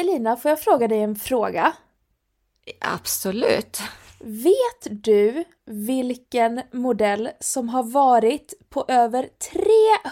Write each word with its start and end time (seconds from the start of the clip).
Elina, 0.00 0.36
får 0.36 0.48
jag 0.48 0.60
fråga 0.60 0.88
dig 0.88 1.02
en 1.02 1.16
fråga? 1.16 1.72
Absolut. 2.80 3.80
Vet 4.18 5.04
du 5.04 5.44
vilken 5.66 6.62
modell 6.72 7.30
som 7.40 7.68
har 7.68 7.82
varit 7.82 8.54
på 8.70 8.84
över 8.88 9.28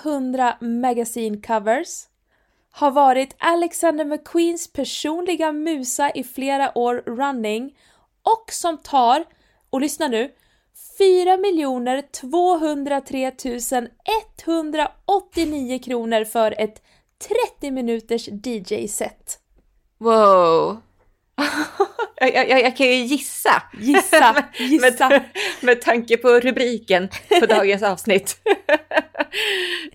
300 0.02 0.56
magasincovers? 0.60 2.06
Har 2.70 2.90
varit 2.90 3.36
Alexander 3.38 4.04
McQueens 4.04 4.72
personliga 4.72 5.52
musa 5.52 6.10
i 6.10 6.24
flera 6.24 6.78
år 6.78 6.94
running 7.06 7.78
och 8.22 8.52
som 8.52 8.78
tar, 8.78 9.24
och 9.70 9.80
lyssna 9.80 10.08
nu, 10.08 10.30
4 10.98 12.02
203 12.12 13.32
189 14.46 15.78
kronor 15.78 16.24
för 16.24 16.54
ett 16.58 16.82
30 17.58 17.70
minuters 17.70 18.28
DJ-set. 18.28 19.47
Wow. 19.98 20.82
jag, 22.16 22.34
jag, 22.34 22.60
jag, 22.60 22.76
kan 22.76 22.86
ju 22.86 22.94
gissa. 22.94 23.62
Gissa, 23.78 24.44
gissa. 24.58 25.08
med, 25.08 25.24
med 25.60 25.80
tanke 25.80 26.16
på 26.16 26.40
rubriken 26.40 27.08
på 27.40 27.46
dagens 27.48 27.82
avsnitt. 27.82 28.36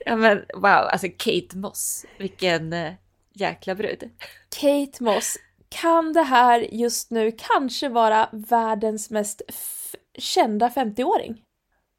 ja 0.06 0.16
men 0.16 0.38
wow, 0.54 0.66
alltså 0.66 1.08
Kate 1.18 1.58
Moss, 1.58 2.06
vilken 2.18 2.74
uh, 2.74 2.92
jäkla 3.34 3.76
brud. 3.76 4.10
Kate 4.60 5.04
Moss, 5.04 5.38
kan 5.70 6.14
det 6.14 6.24
här 6.24 6.60
just 6.72 7.12
nu 7.12 7.32
kanske 7.32 7.90
vara 7.90 8.30
världens 8.32 9.10
mest 9.10 9.42
kända 10.18 10.70
50-åring? 10.70 11.42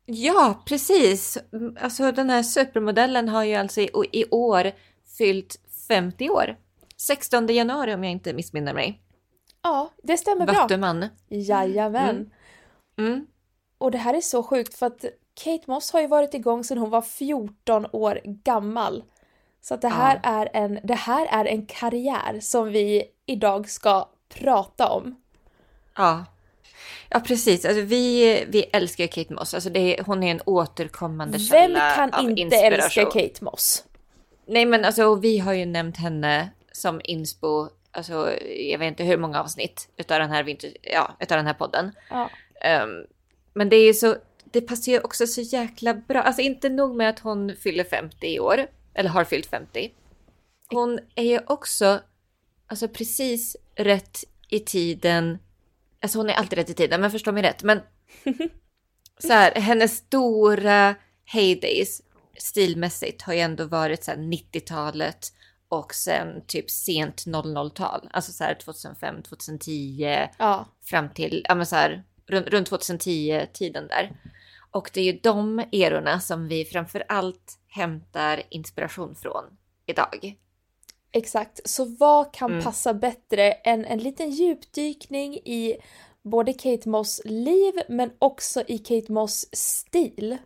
Ja, 0.07 0.63
precis. 0.67 1.39
Alltså 1.81 2.13
den 2.13 2.31
här 2.31 2.43
supermodellen 2.43 3.29
har 3.29 3.45
ju 3.45 3.55
alltså 3.55 3.81
i, 3.81 3.91
i 4.13 4.25
år 4.31 4.73
fyllt 5.19 5.57
50 5.89 6.31
år. 6.31 6.57
16 7.07 7.47
januari 7.47 7.95
om 7.95 8.05
jag 8.05 8.13
inte 8.13 8.33
missminner 8.33 8.75
mig. 8.75 9.01
Ja, 9.63 9.91
det 10.03 10.17
stämmer 10.17 10.47
bra. 10.47 10.55
Vattuman. 10.55 11.09
Jajamän. 11.29 12.31
Mm. 12.99 13.13
Mm. 13.13 13.27
Och 13.79 13.91
det 13.91 13.99
här 13.99 14.15
är 14.15 14.21
så 14.21 14.43
sjukt 14.43 14.75
för 14.75 14.87
att 14.87 15.05
Kate 15.35 15.65
Moss 15.67 15.93
har 15.93 16.01
ju 16.01 16.07
varit 16.07 16.35
igång 16.35 16.65
sedan 16.65 16.79
hon 16.79 16.91
var 16.91 17.03
14 17.03 17.87
år 17.93 18.21
gammal. 18.25 19.05
Så 19.61 19.75
att 19.75 19.81
det 19.81 19.89
här, 19.89 20.21
ja. 20.23 20.31
är 20.31 20.51
en, 20.53 20.79
det 20.83 20.95
här 20.95 21.27
är 21.31 21.45
en 21.45 21.67
karriär 21.67 22.41
som 22.41 22.69
vi 22.69 23.05
idag 23.27 23.69
ska 23.69 24.09
prata 24.29 24.89
om. 24.89 25.23
Ja. 25.97 26.25
Ja 27.09 27.21
precis, 27.21 27.65
alltså, 27.65 27.81
vi, 27.81 28.45
vi 28.49 28.63
älskar 28.63 29.07
Kate 29.07 29.35
Moss. 29.35 29.55
Alltså, 29.55 29.71
det 29.71 30.01
hon 30.07 30.23
är 30.23 30.31
en 30.31 30.41
återkommande 30.47 31.39
Vem 31.39 31.47
källa 31.47 31.95
kan 31.95 32.15
av 32.15 32.39
inte 32.39 32.57
älska 32.57 33.05
Kate 33.05 33.45
Moss? 33.45 33.85
Nej 34.47 34.67
men 34.67 34.85
alltså 34.85 35.15
vi 35.15 35.39
har 35.39 35.53
ju 35.53 35.67
nämnt 35.67 35.97
henne 35.97 36.51
som 36.77 37.01
inspo, 37.05 37.69
alltså 37.91 38.39
jag 38.57 38.79
vet 38.79 38.89
inte 38.89 39.05
hur 39.05 39.19
många 39.19 39.41
avsnitt 39.41 39.89
utav 39.97 40.19
den 40.19 40.31
här, 40.31 40.43
vinter, 40.45 40.77
ja, 40.83 41.17
utav 41.21 41.37
den 41.37 41.47
här 41.47 41.55
podden. 41.55 41.93
Ja. 42.11 42.31
Um, 42.83 43.07
men 43.53 43.69
det 43.69 43.77
är 43.77 43.85
ju 43.85 43.95
så, 43.95 44.17
det 44.45 44.61
passar 44.61 44.93
ju 44.93 45.01
också 45.01 45.27
så 45.27 45.41
jäkla 45.41 45.95
bra. 45.95 46.23
Alltså 46.23 46.43
inte 46.43 46.69
nog 46.69 46.97
med 46.97 47.09
att 47.09 47.19
hon 47.19 47.57
fyller 47.57 47.85
50 47.85 48.27
i 48.27 48.41
år, 48.41 48.67
eller 48.95 49.11
har 49.11 49.25
fyllt 49.25 49.47
50. 49.47 49.93
Hon 50.69 50.99
är 51.15 51.25
ju 51.25 51.41
också, 51.47 52.01
alltså 52.67 52.89
precis 52.89 53.57
rätt 53.77 54.25
i 54.49 54.61
tiden. 54.61 55.39
Alltså 56.03 56.19
hon 56.19 56.31
är 56.31 56.35
alltid 56.35 56.59
rätt 56.59 56.71
i 56.71 56.75
tiden, 56.75 57.01
men 57.01 57.11
förstå 57.11 57.33
mig 57.33 57.43
rätt. 57.43 57.63
Men 57.63 57.81
så 59.19 59.33
här, 59.33 59.55
hennes 59.55 59.97
stora 59.97 60.95
heydays 61.25 62.03
stilmässigt 62.39 63.23
har 63.23 63.35
ju 63.35 63.41
ändå 63.41 63.65
varit 63.65 64.05
så 64.05 64.13
90-talet 64.13 65.33
och 65.69 65.95
sen 65.95 66.47
typ 66.47 66.71
sent 66.71 67.25
00-tal. 67.27 68.09
Alltså 68.13 68.33
så 68.33 68.45
här 68.45 68.55
2005, 68.55 69.23
2010 69.23 70.29
ja. 70.39 70.67
fram 70.83 71.09
till, 71.09 71.47
ja 71.49 71.55
men 71.55 71.67
så 71.67 71.77
här 71.77 72.05
runt, 72.27 72.47
runt 72.47 72.71
2010-tiden 72.71 73.89
där. 73.89 74.17
Och 74.71 74.91
det 74.95 75.01
är 75.01 75.13
ju 75.13 75.21
de 75.23 75.65
erorna 75.73 76.21
som 76.21 76.49
vi 76.49 76.65
framför 76.65 77.05
allt 77.09 77.59
hämtar 77.69 78.43
inspiration 78.51 79.15
från 79.15 79.45
idag. 79.87 80.37
Exakt, 81.13 81.71
så 81.71 81.85
vad 81.85 82.35
kan 82.35 82.53
mm. 82.53 82.65
passa 82.65 82.95
bättre 82.95 83.53
än 83.53 83.85
en 83.85 83.99
liten 83.99 84.31
djupdykning 84.31 85.35
i 85.35 85.77
både 86.23 86.53
Kate 86.53 86.89
Moss 86.89 87.21
liv 87.25 87.75
men 87.89 88.11
också 88.19 88.63
i 88.67 88.79
Kate 88.79 89.13
Moss 89.13 89.47
stil? 89.53 90.39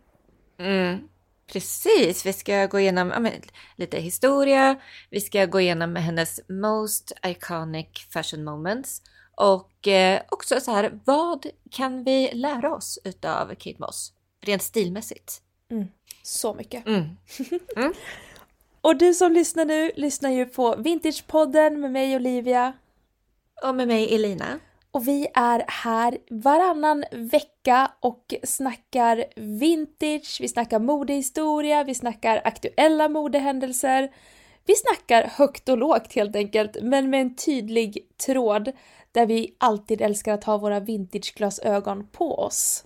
Mm. 0.57 1.09
Precis, 1.51 2.25
vi 2.25 2.33
ska 2.33 2.65
gå 2.65 2.79
igenom 2.79 3.09
ja, 3.09 3.31
lite 3.75 3.99
historia, 3.99 4.79
vi 5.09 5.21
ska 5.21 5.45
gå 5.45 5.59
igenom 5.59 5.95
hennes 5.95 6.39
most 6.49 7.11
iconic 7.25 7.87
fashion 8.13 8.43
moments 8.43 9.01
och 9.35 9.87
eh, 9.87 10.21
också 10.29 10.59
så 10.59 10.71
här, 10.71 10.99
vad 11.05 11.45
kan 11.71 12.03
vi 12.03 12.29
lära 12.33 12.75
oss 12.75 12.99
utav 13.03 13.55
Kate 13.55 13.75
Moss 13.79 14.13
rent 14.41 14.61
stilmässigt? 14.63 15.41
Mm. 15.71 15.87
Så 16.23 16.53
mycket. 16.53 16.87
Mm. 16.87 17.03
Mm. 17.75 17.93
och 18.81 18.95
du 18.95 19.13
som 19.13 19.31
lyssnar 19.33 19.65
nu 19.65 19.91
lyssnar 19.95 20.29
ju 20.29 20.45
på 20.45 20.75
Vintagepodden 20.75 21.81
med 21.81 21.91
mig 21.91 22.15
Olivia. 22.15 22.73
Och 23.63 23.75
med 23.75 23.87
mig 23.87 24.15
Elina. 24.15 24.59
Och 24.91 25.07
vi 25.07 25.27
är 25.33 25.65
här 25.67 26.17
varannan 26.29 27.05
vecka 27.11 27.91
och 27.99 28.33
snackar 28.43 29.25
vintage, 29.35 30.37
vi 30.41 30.47
snackar 30.47 30.79
modehistoria, 30.79 31.83
vi 31.83 31.95
snackar 31.95 32.41
aktuella 32.43 33.09
modehändelser. 33.09 34.11
Vi 34.65 34.75
snackar 34.75 35.23
högt 35.23 35.69
och 35.69 35.77
lågt 35.77 36.13
helt 36.13 36.35
enkelt, 36.35 36.77
men 36.81 37.09
med 37.09 37.21
en 37.21 37.35
tydlig 37.35 38.07
tråd 38.25 38.71
där 39.11 39.25
vi 39.25 39.55
alltid 39.57 40.01
älskar 40.01 40.33
att 40.33 40.43
ha 40.43 40.57
våra 40.57 40.79
vintageglasögon 40.79 42.07
på 42.07 42.39
oss. 42.39 42.83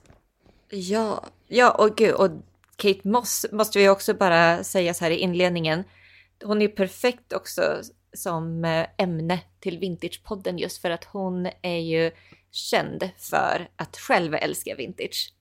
Ja, 0.69 1.23
ja 1.47 1.71
och 1.71 1.95
gud, 1.95 2.13
och 2.13 2.29
Kate 2.75 3.07
Moss 3.07 3.45
måste 3.51 3.79
vi 3.79 3.89
också 3.89 4.13
bara 4.13 4.63
säga 4.63 4.93
så 4.93 5.03
här 5.03 5.11
i 5.11 5.17
inledningen. 5.17 5.83
Hon 6.43 6.61
är 6.61 6.67
perfekt 6.67 7.33
också 7.33 7.61
som 8.13 8.65
eh, 8.65 8.85
ämne 8.97 9.39
till 9.59 9.79
Vintagepodden 9.79 10.57
just 10.57 10.81
för 10.81 10.89
att 10.89 11.03
hon 11.03 11.49
är 11.61 11.79
ju 11.79 12.11
känd 12.51 13.09
för 13.17 13.67
att 13.75 13.97
själv 13.97 14.35
älska 14.35 14.75
vintage. 14.75 15.33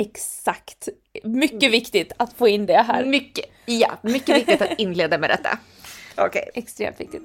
Exakt. 0.00 0.88
Mycket 1.22 1.72
viktigt 1.72 2.12
att 2.16 2.32
få 2.32 2.48
in 2.48 2.66
det 2.66 2.82
här. 2.82 3.04
Mycket, 3.04 3.44
ja, 3.66 3.98
mycket 4.02 4.36
viktigt 4.36 4.62
att 4.62 4.78
inleda 4.78 5.18
med 5.18 5.30
detta. 5.30 5.58
Okej. 6.16 6.26
Okay. 6.26 6.62
Extremt 6.62 7.00
viktigt. 7.00 7.22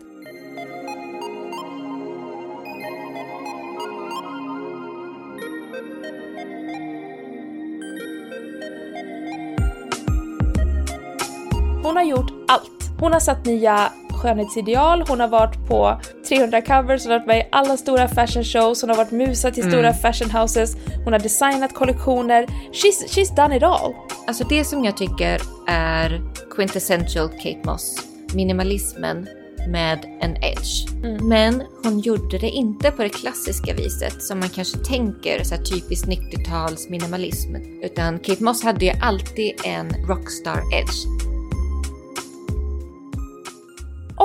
Hon 11.84 11.96
har 11.96 12.04
gjort 12.04 12.32
allt. 12.48 12.92
Hon 13.00 13.14
har 13.14 13.20
satt 13.20 13.46
nya 13.46 13.92
skönhetsideal, 14.22 15.04
hon 15.08 15.20
har 15.20 15.28
varit 15.28 15.68
på 15.68 16.02
300 16.30 16.62
covers, 16.62 17.04
hon 17.04 17.12
har 17.12 17.20
varit 17.20 17.28
med 17.28 17.38
i 17.38 17.48
alla 17.52 17.78
stora 17.78 18.08
fashion 18.08 18.44
shows, 18.44 18.82
hon 18.82 18.90
har 18.90 18.98
varit 18.98 19.12
musa 19.12 19.52
till 19.52 19.64
mm. 19.64 19.72
stora 19.72 19.94
fashion 19.94 20.32
houses, 20.32 20.76
hon 21.04 21.14
har 21.14 21.20
designat 21.20 21.74
kollektioner. 21.74 22.46
She's, 22.72 23.08
she's 23.08 23.36
done 23.36 23.58
it 23.58 23.64
all. 23.64 23.94
Alltså 24.28 24.44
det 24.44 24.64
som 24.64 24.86
jag 24.86 24.98
tycker 24.98 25.42
är 25.68 26.22
quintessential 26.56 27.30
Kate 27.30 27.62
Moss, 27.64 27.96
minimalismen 28.34 29.28
med 29.68 30.06
en 30.22 30.36
edge. 30.44 30.94
Mm. 31.04 31.28
Men 31.28 31.64
hon 31.84 32.00
gjorde 32.00 32.38
det 32.38 32.50
inte 32.50 32.92
på 32.92 33.04
det 33.04 33.10
klassiska 33.10 33.74
viset 33.74 34.24
som 34.24 34.40
man 34.40 34.50
kanske 34.50 34.78
tänker 34.78 35.44
så 35.44 35.56
här 35.56 35.64
typiskt 35.64 36.08
90-tals 36.08 36.90
minimalism. 36.90 37.56
Utan 37.84 38.20
Kate 38.20 38.44
Moss 38.44 38.64
hade 38.64 38.86
ju 38.86 38.92
alltid 39.02 39.52
en 39.66 39.90
rockstar 40.08 40.62
edge. 40.74 41.31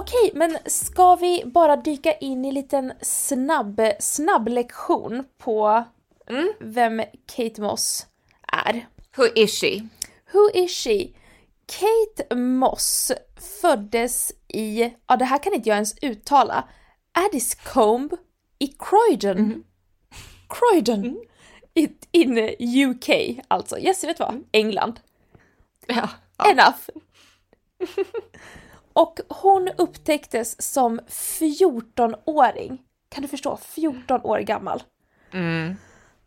Okej, 0.07 0.31
men 0.35 0.59
ska 0.67 1.15
vi 1.15 1.43
bara 1.47 1.77
dyka 1.77 2.13
in 2.13 2.45
i 2.45 2.49
en 2.49 2.55
liten 2.55 2.93
snabb, 3.01 3.81
snabb 4.01 4.49
lektion 4.49 5.25
på 5.39 5.85
mm. 6.31 6.53
vem 6.61 7.03
Kate 7.27 7.61
Moss 7.61 8.07
är? 8.53 8.87
Who 9.17 9.27
is 9.35 9.61
she? 9.61 9.89
Who 10.33 10.51
is 10.55 10.71
she? 10.71 11.09
Kate 11.67 12.35
Moss 12.35 13.13
föddes 13.61 14.33
i, 14.49 14.95
ja 15.07 15.17
det 15.17 15.25
här 15.25 15.43
kan 15.43 15.55
inte 15.55 15.69
jag 15.69 15.77
ens 15.77 15.95
uttala, 16.03 16.69
Addiscombe 17.13 18.17
i 18.59 18.67
Croydon. 18.67 19.39
Mm. 19.39 19.65
Croydon! 20.49 21.05
Mm. 21.75 21.93
In 22.11 22.39
UK 22.91 23.41
alltså. 23.49 23.79
Yes, 23.79 24.05
vet 24.05 24.21
vad? 24.21 24.31
Mm. 24.31 24.45
England. 24.53 25.01
Ja. 25.87 26.09
ja. 26.39 26.51
Enough! 26.51 26.89
Och 28.97 29.21
hon 29.29 29.69
upptäcktes 29.79 30.73
som 30.73 31.01
14-åring. 31.09 32.83
Kan 33.09 33.23
du 33.23 33.29
förstå? 33.29 33.57
14 33.57 34.21
år 34.25 34.39
gammal. 34.39 34.83
Mm. 35.33 35.77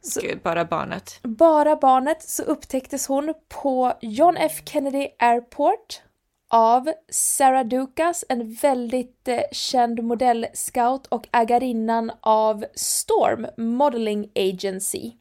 Så, 0.02 0.22
Gud, 0.22 0.42
bara 0.42 0.66
barnet. 0.66 1.20
Bara 1.24 1.76
barnet 1.76 2.24
så 2.24 2.44
upptäcktes 2.44 3.08
hon 3.08 3.34
på 3.48 3.94
John 4.02 4.38
F 4.38 4.62
Kennedy 4.66 5.08
Airport 5.20 6.02
av 6.50 6.92
Sarah 7.10 7.66
Dukas, 7.66 8.26
en 8.30 8.54
väldigt 8.54 9.28
eh, 9.28 9.42
känd 9.52 10.04
modellscout 10.04 11.08
och 11.08 11.28
ägarinnan 11.32 12.12
av 12.22 12.66
Storm 12.76 13.48
Modeling 13.78 14.32
Agency. 14.36 15.12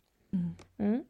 Mm. 0.78 1.02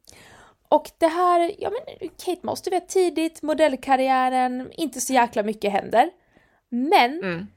Och 0.69 0.91
det 0.97 1.07
här, 1.07 1.51
ja 1.57 1.69
men 1.69 2.09
Kate 2.25 2.45
Moss, 2.45 2.61
du 2.61 2.69
vet 2.69 2.89
tidigt, 2.89 3.41
modellkarriären, 3.41 4.71
inte 4.71 5.01
så 5.01 5.13
jäkla 5.13 5.43
mycket 5.43 5.71
händer. 5.71 6.09
Men 6.69 7.19
Mm. 7.23 7.47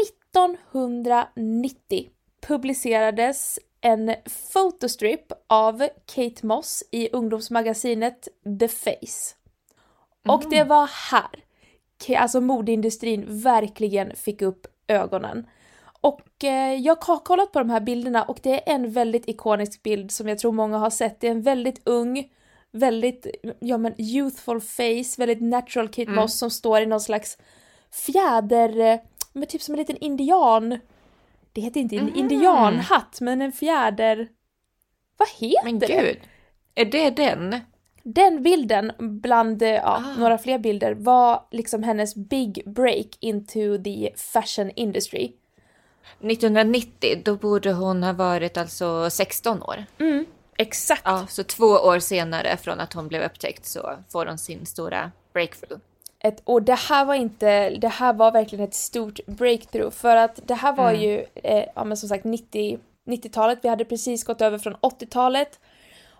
1990 0.00 2.08
publicerades 2.46 3.58
en 3.80 4.14
fotostrip 4.52 5.32
av 5.46 5.88
Kate 6.14 6.46
Moss 6.46 6.84
i 6.90 7.08
ungdomsmagasinet 7.12 8.28
The 8.60 8.68
Face. 8.68 9.34
Och 10.28 10.42
det 10.50 10.64
var 10.64 10.90
här 11.10 11.44
alltså 12.16 12.40
modeindustrin 12.40 13.24
verkligen 13.28 14.16
fick 14.16 14.42
upp 14.42 14.66
ögonen. 14.88 15.46
Och 16.00 16.44
eh, 16.44 16.74
jag 16.74 17.04
har 17.04 17.18
kollat 17.18 17.52
på 17.52 17.58
de 17.58 17.70
här 17.70 17.80
bilderna 17.80 18.22
och 18.22 18.38
det 18.42 18.70
är 18.70 18.74
en 18.74 18.92
väldigt 18.92 19.28
ikonisk 19.28 19.82
bild 19.82 20.10
som 20.10 20.28
jag 20.28 20.38
tror 20.38 20.52
många 20.52 20.78
har 20.78 20.90
sett. 20.90 21.20
Det 21.20 21.26
är 21.26 21.30
en 21.30 21.42
väldigt 21.42 21.80
ung, 21.84 22.30
väldigt, 22.70 23.26
ja 23.60 23.78
men 23.78 24.00
youthful 24.00 24.60
face, 24.60 25.14
väldigt 25.18 25.40
natural 25.40 25.88
Kate 25.88 26.10
Moss 26.10 26.38
som 26.38 26.50
står 26.50 26.80
i 26.80 26.86
någon 26.86 27.00
slags 27.00 27.38
fjäder, 27.94 28.78
eh, 28.80 28.98
men 29.32 29.48
typ 29.48 29.62
som 29.62 29.74
en 29.74 29.78
liten 29.78 29.96
indian. 29.96 30.78
Det 31.52 31.60
heter 31.60 31.80
inte 31.80 31.96
en 31.96 32.14
indianhatt, 32.14 33.18
men 33.20 33.42
en 33.42 33.52
fjäder... 33.52 34.28
Vad 35.16 35.28
heter 35.28 35.64
Men 35.64 35.78
det? 35.78 35.86
gud, 35.86 36.18
är 36.74 36.84
det 36.84 37.10
den? 37.10 37.60
Den 38.02 38.42
bilden 38.42 38.92
bland 38.98 39.62
eh, 39.62 39.68
ja, 39.68 40.02
Ah. 40.06 40.18
några 40.18 40.38
fler 40.38 40.58
bilder 40.58 40.94
var 40.94 41.44
liksom 41.50 41.82
hennes 41.82 42.14
big 42.14 42.62
break 42.66 43.06
into 43.20 43.82
the 43.84 44.10
fashion 44.16 44.70
industry. 44.76 45.32
1990, 46.20 47.22
då 47.24 47.36
borde 47.36 47.72
hon 47.72 48.02
ha 48.02 48.12
varit 48.12 48.56
alltså 48.56 49.10
16 49.10 49.62
år. 49.62 49.84
Exakt. 50.56 51.02
Ja, 51.04 51.26
så 51.28 51.44
två 51.44 51.64
år 51.66 51.98
senare 51.98 52.56
från 52.56 52.80
att 52.80 52.92
hon 52.92 53.08
blev 53.08 53.22
upptäckt 53.22 53.66
så 53.66 53.96
får 54.08 54.26
hon 54.26 54.38
sin 54.38 54.66
stora 54.66 55.10
breakthrough. 55.32 55.80
Ett, 56.24 56.42
och 56.44 56.62
det 56.62 56.74
här 56.74 57.04
var 57.04 57.14
inte, 57.14 57.70
det 57.70 57.88
här 57.88 58.12
var 58.12 58.32
verkligen 58.32 58.64
ett 58.64 58.74
stort 58.74 59.26
breakthrough. 59.26 59.90
För 59.90 60.16
att 60.16 60.40
det 60.46 60.54
här 60.54 60.72
var 60.72 60.92
ju, 60.92 61.24
eh, 61.34 61.64
ja 61.74 61.84
men 61.84 61.96
som 61.96 62.08
sagt 62.08 62.24
90, 62.24 62.78
90-talet, 63.06 63.58
vi 63.62 63.68
hade 63.68 63.84
precis 63.84 64.24
gått 64.24 64.40
över 64.40 64.58
från 64.58 64.74
80-talet 64.74 65.60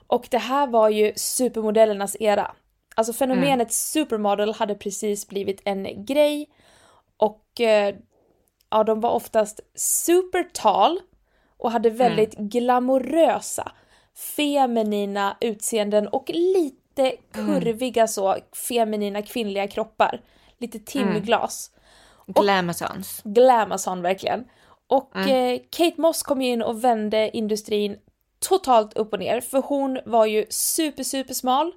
och 0.06 0.28
det 0.30 0.38
här 0.38 0.66
var 0.66 0.88
ju 0.88 1.12
supermodellernas 1.16 2.16
era. 2.20 2.54
Alltså 2.94 3.12
fenomenet 3.12 3.72
supermodel 3.72 4.54
hade 4.54 4.74
precis 4.74 5.28
blivit 5.28 5.62
en 5.64 6.04
grej. 6.04 6.48
Och 7.16 7.60
eh, 7.60 7.94
ja, 8.70 8.84
de 8.84 9.00
var 9.00 9.10
oftast 9.10 9.60
supertal 9.74 11.00
och 11.56 11.70
hade 11.70 11.90
väldigt 11.90 12.34
glamorösa, 12.38 13.72
feminina 14.36 15.36
utseenden 15.40 16.08
och 16.08 16.30
lite 16.34 16.81
kurviga 17.32 18.06
så, 18.06 18.36
feminina 18.68 19.22
kvinnliga 19.22 19.68
kroppar. 19.68 20.20
Lite 20.58 20.78
timglas. 20.78 21.70
Glamazons. 22.26 23.20
Glamazon 23.24 24.02
verkligen. 24.02 24.44
Och 24.86 25.16
eh, 25.16 25.60
Kate 25.70 26.00
Moss 26.00 26.22
kom 26.22 26.42
ju 26.42 26.48
in 26.48 26.62
och 26.62 26.84
vände 26.84 27.36
industrin 27.36 27.96
totalt 28.38 28.96
upp 28.96 29.12
och 29.12 29.18
ner 29.18 29.40
för 29.40 29.62
hon 29.62 30.00
var 30.04 30.26
ju 30.26 30.46
super 30.48 31.02
super 31.02 31.34
smal. 31.34 31.72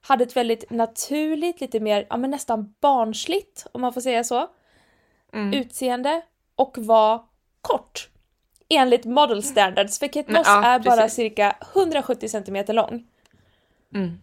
Hade 0.00 0.24
ett 0.24 0.36
väldigt 0.36 0.70
naturligt, 0.70 1.60
lite 1.60 1.80
mer, 1.80 2.06
ja 2.10 2.16
men 2.16 2.30
nästan 2.30 2.74
barnsligt 2.80 3.66
om 3.72 3.80
man 3.80 3.92
får 3.92 4.00
säga 4.00 4.24
så. 4.24 4.48
Utseende 5.54 6.22
och 6.56 6.78
var 6.78 7.24
kort. 7.62 8.08
Enligt 8.68 9.04
model 9.04 9.42
standards 9.42 9.98
för 9.98 10.06
Kate 10.06 10.32
Moss 10.32 10.46
ja, 10.46 10.64
är 10.64 10.78
bara 10.78 10.96
precis. 10.96 11.16
cirka 11.16 11.56
170 11.74 12.28
centimeter 12.28 12.74
lång. 12.74 13.06
Mm. 13.94 14.18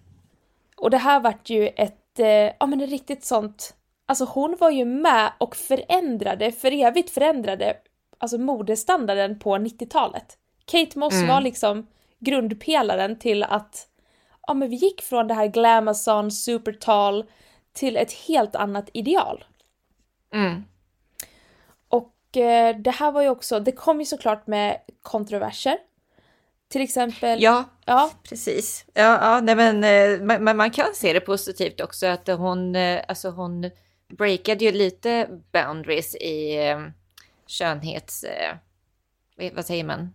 Och 0.83 0.89
det 0.89 0.97
här 0.97 1.19
vart 1.19 1.50
ju 1.50 1.68
ett, 1.68 2.19
eh, 2.19 2.27
ja 2.27 2.65
men 2.65 2.81
ett 2.81 2.89
riktigt 2.89 3.25
sånt, 3.25 3.75
alltså 4.06 4.25
hon 4.25 4.56
var 4.59 4.69
ju 4.69 4.85
med 4.85 5.31
och 5.38 5.56
förändrade, 5.56 6.51
för 6.51 6.71
evigt 6.71 7.09
förändrade, 7.09 7.77
alltså 8.18 8.38
modestandarden 8.38 9.39
på 9.39 9.56
90-talet. 9.56 10.38
Kate 10.65 11.00
Moss 11.00 11.24
var 11.27 11.41
liksom 11.41 11.88
grundpelaren 12.19 13.19
till 13.19 13.44
att, 13.44 13.88
ja 14.47 14.53
men 14.53 14.69
vi 14.69 14.75
gick 14.75 15.01
från 15.01 15.27
det 15.27 15.33
här 15.33 15.47
glamazon, 15.47 16.31
supertal, 16.31 17.25
till 17.74 17.97
ett 17.97 18.13
helt 18.13 18.56
annat 18.56 18.89
ideal. 18.94 19.44
Mm. 20.33 20.63
Och 21.88 22.38
eh, 22.38 22.77
det 22.77 22.91
här 22.91 23.12
var 23.12 23.21
ju 23.21 23.29
också, 23.29 23.59
det 23.59 23.71
kom 23.71 24.00
ju 24.00 24.06
såklart 24.06 24.47
med 24.47 24.77
kontroverser. 25.01 25.77
Till 26.68 26.81
exempel, 26.81 27.41
Ja, 27.41 27.63
ja 27.85 28.12
precis. 28.24 28.85
Ja, 28.94 29.01
ja 29.21 29.41
nej, 29.41 29.56
men, 29.56 29.83
eh, 29.83 30.39
men 30.39 30.57
man 30.57 30.71
kan 30.71 30.94
se 30.94 31.13
det 31.13 31.19
positivt 31.19 31.81
också 31.81 32.07
att 32.07 32.27
hon, 32.27 32.75
eh, 32.75 33.01
alltså 33.07 33.30
hon 33.30 33.71
breakade 34.07 34.65
ju 34.65 34.71
lite 34.71 35.30
boundaries 35.51 36.15
i 36.15 36.68
eh, 36.68 36.80
skönhets... 37.47 38.25
Vad 39.53 39.65
säger 39.65 39.83
man? 39.83 40.13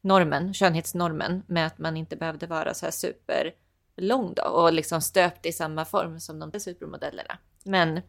Normen, 0.00 0.54
skönhetsnormen 0.54 1.42
med 1.46 1.66
att 1.66 1.78
man 1.78 1.96
inte 1.96 2.16
behövde 2.16 2.46
vara 2.46 2.74
så 2.74 2.86
här 2.86 2.90
superlång 2.90 4.34
då 4.34 4.42
och 4.42 4.72
liksom 4.72 5.00
stöpt 5.00 5.46
i 5.46 5.52
samma 5.52 5.84
form 5.84 6.20
som 6.20 6.38
de 6.38 6.60
supermodellerna. 6.60 7.38
Men 7.64 8.00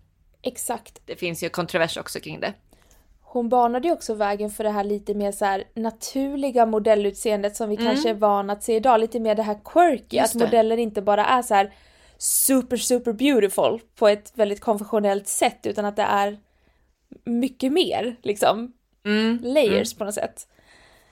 exakt. 0.41 1.01
det 1.05 1.15
finns 1.15 1.43
ju 1.43 1.49
kontrovers 1.49 1.97
också 1.97 2.19
kring 2.19 2.39
det. 2.39 2.53
Hon 3.31 3.49
banade 3.49 3.87
ju 3.87 3.93
också 3.93 4.13
vägen 4.13 4.49
för 4.49 4.63
det 4.63 4.69
här 4.69 4.83
lite 4.83 5.13
mer 5.13 5.31
så 5.31 5.45
här 5.45 5.63
naturliga 5.73 6.65
modellutseendet 6.65 7.55
som 7.55 7.69
vi 7.69 7.77
kanske 7.77 8.09
är 8.09 8.13
vana 8.13 8.53
att 8.53 8.63
se 8.63 8.75
idag. 8.75 8.99
Lite 8.99 9.19
mer 9.19 9.35
det 9.35 9.43
här 9.43 9.59
quirky, 9.65 10.17
Mm. 10.17 10.23
Just 10.23 10.35
att 10.35 10.39
det. 10.39 10.45
modeller 10.45 10.77
inte 10.77 11.01
bara 11.01 11.25
är 11.25 11.41
så 11.41 11.53
här 11.53 11.73
super 12.17 12.77
super 12.77 13.13
beautiful 13.13 13.79
på 13.95 14.07
ett 14.07 14.31
väldigt 14.35 14.59
konventionellt 14.59 15.27
sätt 15.27 15.65
utan 15.65 15.85
att 15.85 15.95
det 15.95 16.03
är 16.03 16.37
mycket 17.23 17.71
mer 17.71 18.15
liksom. 18.21 18.73
Mm. 19.05 19.39
Layers 19.43 19.93
på 19.93 20.03
något 20.03 20.13
sätt. 20.13 20.47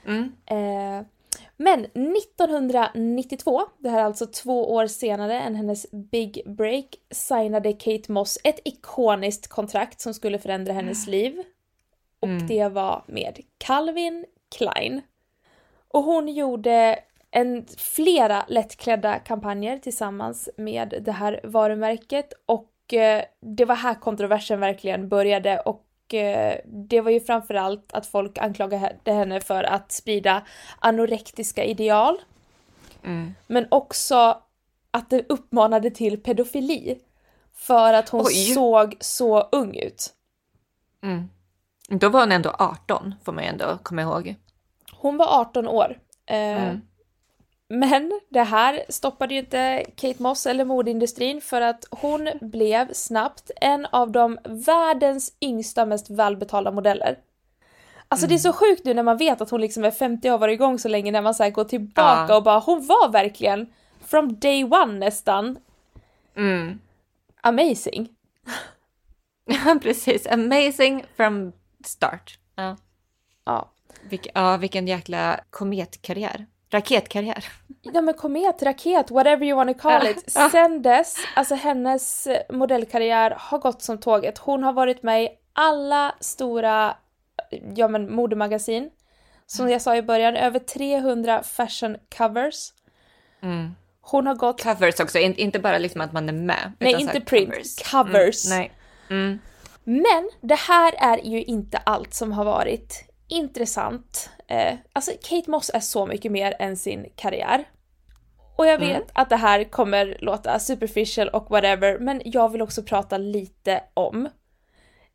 Mm. 0.06 0.32
Eh, 0.46 1.06
men 1.58 1.86
1992, 1.86 3.62
det 3.78 3.90
här 3.90 4.00
är 4.00 4.04
alltså 4.04 4.26
två 4.26 4.74
år 4.74 4.88
senare 4.88 5.42
än 5.42 5.56
hennes 5.56 5.92
big 5.92 6.44
break, 6.46 6.86
signade 7.12 7.74
Kate 7.74 8.12
Moss 8.12 8.38
ett 8.44 8.60
ikoniskt 8.66 9.48
kontrakt 9.48 10.02
som 10.02 10.14
skulle 10.14 10.40
förändra 10.40 10.74
hennes 10.74 11.08
liv. 11.08 11.44
Och 12.20 12.30
det 12.30 12.68
var 12.68 13.04
med 13.08 13.40
Calvin 13.58 14.26
Klein. 14.58 15.02
Och 15.88 16.04
hon 16.04 16.28
gjorde 16.28 17.00
en, 17.32 17.66
flera 17.78 18.46
lättklädda 18.48 19.20
kampanjer 19.20 19.78
tillsammans 19.78 20.50
med 20.58 20.94
det 21.06 21.12
här 21.12 21.40
varumärket 21.44 22.34
och 22.46 22.94
eh, 22.94 23.24
det 23.40 23.66
var 23.66 23.76
här 23.76 23.96
kontroversen 23.96 24.60
verkligen 24.60 25.10
började 25.10 25.60
och 25.60 26.14
eh, 26.14 26.58
det 26.66 27.02
var 27.02 27.12
ju 27.12 27.20
framförallt 27.20 27.94
att 27.94 28.08
folk 28.08 28.38
anklagade 28.38 29.12
henne 29.12 29.42
för 29.42 29.64
att 29.64 29.92
sprida 29.92 30.44
anorektiska 30.80 31.66
ideal. 31.66 32.18
Mm. 33.04 33.34
Men 33.48 33.68
också 33.72 34.42
att 34.92 35.10
det 35.10 35.26
uppmanade 35.30 35.92
till 35.92 36.24
pedofili. 36.24 37.00
För 37.54 37.94
att 37.94 38.10
hon 38.10 38.22
Oj. 38.22 38.54
såg 38.54 38.98
så 39.00 39.42
ung 39.42 39.76
ut. 39.76 40.14
Mm. 41.04 41.30
Då 41.88 42.10
var 42.10 42.20
hon 42.20 42.32
ändå 42.32 42.50
18 42.60 43.16
får 43.24 43.32
man 43.34 43.44
ju 43.44 43.50
ändå 43.50 43.78
komma 43.84 44.02
ihåg. 44.02 44.36
Hon 44.92 45.18
var 45.18 45.42
18 45.42 45.68
år. 45.68 45.98
Eh, 46.26 46.38
Mm. 46.64 46.82
Men 47.70 48.20
det 48.30 48.44
här 48.44 48.84
stoppade 48.90 49.34
ju 49.34 49.40
inte 49.40 49.86
Kate 49.96 50.24
Moss 50.24 50.46
eller 50.46 50.66
modeindustrin 50.66 51.42
för 51.42 51.62
att 51.62 51.86
hon 51.92 52.30
blev 52.42 52.94
snabbt 52.94 53.52
en 53.62 53.86
av 53.86 54.12
de 54.12 54.38
världens 54.44 55.34
yngsta 55.42 55.86
mest 55.86 56.10
välbetalda 56.10 56.72
modeller. 56.72 57.18
Alltså 58.08 58.28
det 58.28 58.34
är 58.34 58.38
så 58.40 58.54
sjukt 58.54 58.86
nu 58.86 58.94
när 58.94 59.04
man 59.04 59.18
vet 59.18 59.42
att 59.42 59.50
hon 59.50 59.62
liksom 59.62 59.84
är 59.86 59.92
50 59.92 60.30
år 60.30 60.34
och 60.34 60.40
varit 60.40 60.54
igång 60.54 60.80
så 60.80 60.88
länge 60.88 61.12
när 61.12 61.22
man 61.22 61.34
så 61.36 61.50
går 61.50 61.64
tillbaka 61.64 62.26
Ja. 62.30 62.36
och 62.38 62.44
bara 62.44 62.60
hon 62.60 62.88
var 62.88 63.10
verkligen 63.12 63.74
from 64.06 64.40
day 64.40 64.64
one 64.64 64.94
nästan 65.00 65.58
Mm. 66.36 66.80
amazing. 67.42 68.10
Ja, 69.46 69.80
precis. 69.82 70.28
Amazing 70.28 71.06
from 71.18 71.52
start. 71.88 72.40
Ja. 72.56 72.78
Ja. 73.46 73.72
Vilk, 74.10 74.28
ja, 74.34 74.58
vilken 74.58 74.88
jäkla 74.88 75.40
kometkarriär. 75.50 76.46
Raketkarriär. 76.70 77.46
Ja 77.82 78.02
men 78.02 78.14
komet, 78.14 78.64
raket, 78.64 79.12
whatever 79.12 79.46
you 79.46 79.56
wanna 79.56 79.74
call 79.74 80.08
it. 80.08 80.32
Sen 80.52 80.82
dess, 80.82 81.16
alltså 81.36 81.56
hennes 81.56 82.28
modellkarriär 82.50 83.36
har 83.40 83.58
gått 83.60 83.82
som 83.82 83.98
tåget. 83.98 84.38
Hon 84.38 84.64
har 84.64 84.74
varit 84.74 85.04
med 85.04 85.24
i 85.24 85.30
alla 85.54 86.16
stora, 86.20 86.96
ja 87.76 87.88
men 87.88 88.16
modemagasin. 88.16 88.90
Som 89.46 89.70
jag 89.70 89.82
sa 89.82 89.96
i 89.96 90.02
början, 90.02 90.36
över 90.36 90.60
300 90.60 91.44
fashion 91.44 91.98
covers. 92.18 92.74
Mm. 93.42 93.76
Hon 94.02 94.28
har 94.28 94.36
gått, 94.36 94.64
Covers 94.64 95.00
också, 95.00 95.20
in, 95.20 95.36
inte 95.36 95.60
bara 95.60 95.78
liksom 95.78 96.02
att 96.02 96.14
man 96.14 96.30
är 96.30 96.34
med. 96.34 96.72
nej 96.80 97.02
inte 97.02 97.22
print, 97.22 97.52
covers. 97.54 97.92
covers. 97.92 98.46
Mm, 98.46 98.60
nej. 98.60 98.72
Mm. 99.10 99.40
Men 99.90 100.30
det 100.42 100.56
här 100.56 100.94
är 100.98 101.18
ju 101.18 101.44
inte 101.44 101.78
allt 101.78 102.14
som 102.14 102.32
har 102.32 102.46
varit 102.46 103.04
intressant. 103.28 104.30
Eh, 104.48 104.74
alltså 104.94 105.12
Kate 105.22 105.52
Moss 105.52 105.72
är 105.74 105.80
så 105.80 106.06
mycket 106.06 106.32
mer 106.32 106.56
än 106.60 106.78
sin 106.78 107.06
karriär. 107.16 107.70
Och 108.58 108.68
jag 108.68 108.80
vet 108.80 108.90
Mm. 108.96 109.08
att 109.14 109.30
det 109.30 109.36
här 109.36 109.64
kommer 109.64 110.18
låta 110.22 110.60
superficial 110.60 111.30
och 111.30 111.50
whatever, 111.50 112.00
men 112.00 112.22
jag 112.26 112.52
vill 112.52 112.62
också 112.62 112.84
prata 112.84 113.18
lite 113.18 113.84
om 113.94 114.30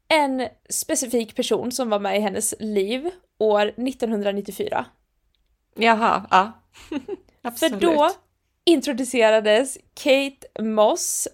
en 0.09 0.49
specifik 0.71 1.37
person 1.37 1.73
som 1.73 1.91
var 1.91 1.99
med 1.99 2.17
i 2.17 2.21
hennes 2.21 2.55
liv 2.59 3.11
år 3.39 3.67
1994. 3.67 4.85
Jaha, 5.75 6.27
ja. 6.31 6.53
För 6.89 7.49
Absolut. 7.49 7.81
då 7.81 8.11
introducerades 8.65 9.79
Kate 9.95 10.63
Moss 10.63 11.29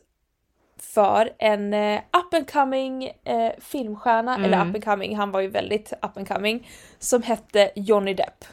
för 0.94 1.30
en 1.38 1.74
eh, 1.74 1.98
up 1.98 2.34
and 2.34 2.50
coming 2.50 3.04
eh, 3.24 3.52
filmstjärna, 3.58 4.34
Mm. 4.34 4.44
eller 4.44 4.56
up 4.68 4.74
and 4.74 4.84
coming, 4.84 5.16
han 5.16 5.30
var 5.30 5.40
ju 5.40 5.48
väldigt 5.48 5.92
up 6.02 6.16
and 6.16 6.28
coming, 6.28 6.70
som 6.98 7.22
hette 7.22 7.70
Johnny 7.74 8.14
Depp. 8.14 8.44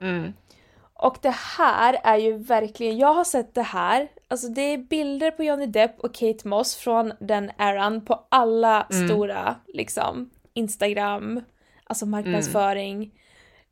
Mm. 0.00 0.32
Och 0.94 1.16
det 1.22 1.34
här 1.58 1.98
är 2.04 2.16
ju 2.16 2.36
verkligen, 2.38 2.98
jag 2.98 3.14
har 3.14 3.24
sett 3.24 3.54
det 3.54 3.62
här, 3.62 4.08
alltså 4.28 4.48
det 4.48 4.60
är 4.62 4.78
bilder 4.78 5.30
på 5.30 5.44
Johnny 5.44 5.66
Depp 5.66 6.00
och 6.00 6.14
Kate 6.14 6.48
Moss 6.48 6.76
från 6.76 7.12
den 7.20 7.50
eran 7.58 8.04
på 8.04 8.24
alla 8.28 8.86
Mm. 8.92 9.08
stora 9.08 9.54
liksom 9.66 10.30
Instagram, 10.52 11.40
alltså 11.84 12.06
marknadsföring. 12.06 13.10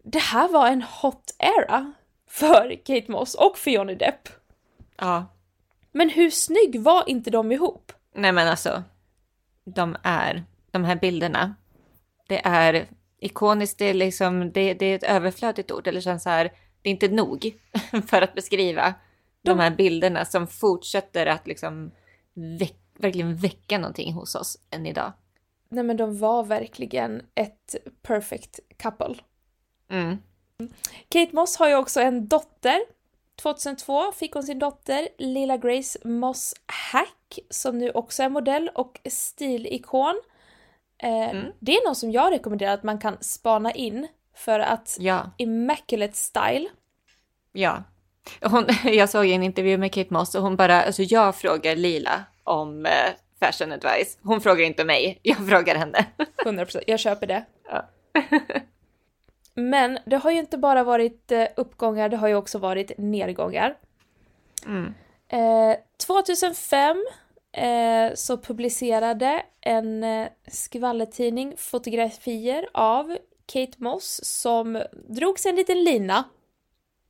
Det 0.02 0.18
här 0.22 0.48
var 0.48 0.66
en 0.68 0.82
hot 0.82 1.34
era 1.38 1.92
för 2.28 2.76
Kate 2.84 3.12
Moss 3.12 3.34
och 3.34 3.58
för 3.58 3.70
Johnny 3.70 3.94
Depp. 3.94 4.28
Ja. 4.98 5.24
Men 5.96 6.10
hur 6.10 6.30
snygg 6.30 6.80
var 6.80 7.08
inte 7.08 7.30
de 7.30 7.52
ihop? 7.52 7.92
Nej 8.14 8.32
men 8.32 8.48
alltså, 8.48 8.82
de 9.64 9.96
är, 10.02 10.44
de 10.70 10.84
här 10.84 10.96
bilderna, 10.96 11.54
det 12.28 12.46
är 12.46 12.86
ikoniskt, 13.18 13.78
det 13.78 13.84
är 13.84 13.94
liksom, 13.94 14.52
det, 14.52 14.74
det 14.74 14.86
är 14.86 14.94
ett 14.94 15.02
överflödigt 15.02 15.72
ord, 15.72 15.86
eller 15.86 16.00
känns 16.00 16.22
så 16.22 16.30
här, 16.30 16.52
det 16.82 16.88
är 16.88 16.90
inte 16.90 17.08
nog 17.08 17.54
för 18.06 18.22
att 18.22 18.34
beskriva 18.34 18.94
de 19.42 19.58
här 19.58 19.70
bilderna 19.70 20.24
som 20.24 20.46
fortsätter 20.46 21.26
att 21.26 21.46
liksom 21.46 21.90
väck, 22.58 22.80
verkligen 22.98 23.36
väcka 23.36 23.78
någonting 23.78 24.12
hos 24.12 24.34
oss 24.34 24.58
än 24.70 24.86
idag. 24.86 25.12
Nej 25.68 25.84
men 25.84 25.96
de 25.96 26.18
var 26.18 26.44
verkligen 26.44 27.22
ett 27.34 27.76
perfect 28.02 28.60
couple. 28.76 29.14
Mm. 29.90 30.18
Kate 31.08 31.34
Moss 31.34 31.56
har 31.56 31.68
ju 31.68 31.74
också 31.74 32.00
en 32.00 32.28
dotter. 32.28 32.95
2002 33.36 34.12
fick 34.12 34.32
hon 34.34 34.42
sin 34.42 34.58
dotter, 34.58 35.08
lilla 35.18 35.56
Grace 35.56 35.98
Moss 36.04 36.54
Hack, 36.92 37.38
som 37.50 37.78
nu 37.78 37.90
också 37.90 38.22
är 38.22 38.28
modell 38.28 38.70
och 38.74 39.00
stilikon. 39.10 40.20
Eh, 41.02 41.30
Mm. 41.30 41.52
Det 41.60 41.72
är 41.72 41.86
någon 41.86 41.96
som 41.96 42.12
jag 42.12 42.32
rekommenderar 42.32 42.74
att 42.74 42.82
man 42.82 42.98
kan 42.98 43.16
spana 43.20 43.72
in 43.72 44.08
för 44.34 44.60
att 44.60 44.96
Ja, 45.00 45.30
immaculate 45.36 46.16
style. 46.16 46.68
ja. 47.52 47.82
Hon, 48.42 48.66
jag 48.84 49.10
såg 49.10 49.26
en 49.26 49.42
intervju 49.42 49.78
med 49.78 49.92
Kate 49.92 50.12
Moss 50.14 50.34
och 50.34 50.42
hon 50.42 50.56
bara, 50.56 50.82
alltså 50.82 51.02
jag 51.02 51.36
frågar 51.36 51.76
Lila 51.76 52.24
om 52.44 52.86
eh, 52.86 52.92
fashion 53.40 53.72
advice. 53.72 54.18
Hon 54.22 54.40
frågar 54.40 54.64
inte 54.64 54.84
mig, 54.84 55.18
jag 55.22 55.48
frågar 55.48 55.74
henne. 55.74 56.06
100%, 56.44 56.82
jag 56.86 57.00
köper 57.00 57.26
det. 57.26 57.44
Ja. 57.70 57.88
Men 59.58 59.98
det 60.04 60.16
har 60.16 60.30
ju 60.30 60.38
inte 60.38 60.58
bara 60.58 60.84
varit 60.84 61.32
eh, 61.32 61.46
uppgångar, 61.56 62.08
det 62.08 62.16
har 62.16 62.28
ju 62.28 62.34
också 62.34 62.58
varit 62.58 62.92
nedgångar. 62.98 63.76
Mm. 64.66 64.94
Eh, 65.28 65.76
2005 66.06 67.06
eh, 67.52 68.14
så 68.14 68.38
publicerade 68.38 69.42
en 69.60 70.04
eh, 70.04 70.28
skvallertidning 70.48 71.54
fotografier 71.56 72.68
av 72.74 73.16
Kate 73.46 73.76
Moss 73.76 74.20
som 74.24 74.82
drogs 75.08 75.46
en 75.46 75.56
liten 75.56 75.84
lina 75.84 76.24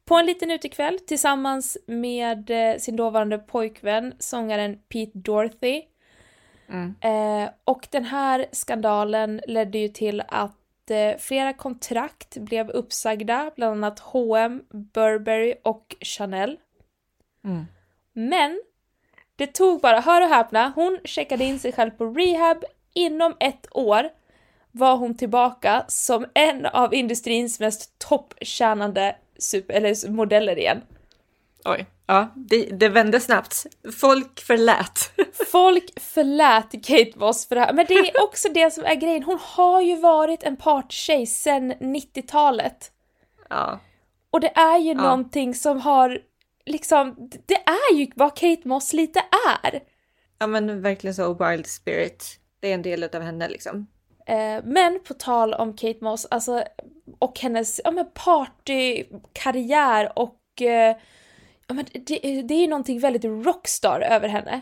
på 0.05 0.15
en 0.15 0.27
liten 0.27 0.51
utekväll 0.51 0.99
tillsammans 0.99 1.79
med 1.87 2.51
eh, 2.51 2.79
sin 2.79 2.97
dåvarande 2.97 3.39
pojkvän, 3.39 4.15
sångaren 4.19 4.79
Pete 4.89 5.19
Dorothy. 5.19 5.83
Mm. 6.69 6.95
Och 7.65 7.89
den 7.91 8.05
här 8.05 8.47
skandalen 8.53 9.41
ledde 9.47 9.79
ju 9.79 9.89
till 9.89 10.23
att 10.29 10.66
flera 11.19 11.53
kontrakt 11.53 12.37
blev 12.37 12.71
uppsagda, 12.71 13.51
bland 13.57 13.73
annat 13.73 13.99
H&M, 13.99 14.63
Burberry 14.71 15.55
och 15.65 15.97
Chanel. 16.01 16.57
Mm. 17.45 17.67
Men 18.13 18.63
det 19.37 19.47
tog 19.47 19.81
bara, 19.81 20.01
hör 20.01 20.23
och 20.23 20.29
häpna, 20.29 20.73
hon 20.75 20.99
checkade 21.05 21.45
in 21.45 21.59
sig 21.59 21.73
själv 21.73 21.91
på 21.91 22.05
rehab. 22.05 22.65
Inom 22.95 23.37
ett 23.41 23.67
år 23.71 24.09
var 24.73 24.97
hon 24.97 25.17
tillbaka 25.17 25.85
som 25.89 26.27
en 26.35 26.67
av 26.67 26.95
industrins 26.95 27.61
mest 27.61 27.99
topptjänande 27.99 29.17
super, 29.39 29.75
eller 29.75 30.11
modeller 30.11 30.59
igen. 30.59 30.83
Oj. 31.65 31.87
Ja, 32.07 32.33
det, 32.37 32.65
det 32.65 32.89
vände 32.89 33.21
snabbt. 33.21 33.67
Folk 34.01 34.41
förlät. 34.41 35.11
Folk 35.53 36.01
förlät 36.01 36.71
Kate 36.87 37.13
Moss 37.19 37.47
för 37.49 37.55
det 37.55 37.61
här, 37.61 37.73
men 37.73 37.87
det 37.89 37.95
är 37.95 38.25
också 38.25 38.49
det 38.49 38.71
som 38.71 38.85
är 38.85 38.95
grejen. 38.95 39.23
Hon 39.23 39.39
har 39.43 39.81
ju 39.81 39.97
varit 39.97 40.43
en 40.43 40.57
parttjej 40.57 41.27
sedan 41.27 41.73
90-talet. 41.73 42.93
Ja. 43.49 43.79
Och 44.31 44.41
det 44.41 44.57
är 44.57 44.79
ju 44.79 44.93
Ja. 44.93 45.03
någonting 45.03 45.55
som 45.55 45.81
har 45.81 46.19
liksom, 46.67 47.31
det 47.47 47.55
är 47.55 47.95
ju 47.95 48.07
vad 48.15 48.37
Kate 48.37 48.69
Moss 48.69 48.93
lite 48.93 49.23
är. 49.63 49.81
ja, 50.39 50.47
men 50.47 50.83
verkligen 50.83 51.15
så 51.15 51.35
wild 51.35 51.67
spirit. 51.67 52.41
Det 52.61 52.71
är 52.71 52.75
en 52.75 52.83
del 52.83 53.05
av 53.05 53.23
henne 53.23 53.49
liksom. 53.49 53.87
Eh, 54.27 54.65
men 54.65 55.01
på 55.09 55.15
tal 55.15 55.55
om 55.55 55.77
Kate 55.77 55.99
Moss, 56.05 56.27
alltså, 56.31 56.65
och 57.19 57.41
hennes 57.41 57.81
ja, 57.85 57.91
men 57.91 58.07
partykarriär 58.15 60.13
och 60.19 60.63
eh, 60.63 60.97
men 61.75 61.85
det, 61.93 62.43
det 62.43 62.55
är 62.55 62.61
ju 62.61 62.67
någonting 62.67 63.01
väldigt 63.01 63.25
rockstar 63.25 64.01
över 64.01 64.29
henne. 64.29 64.61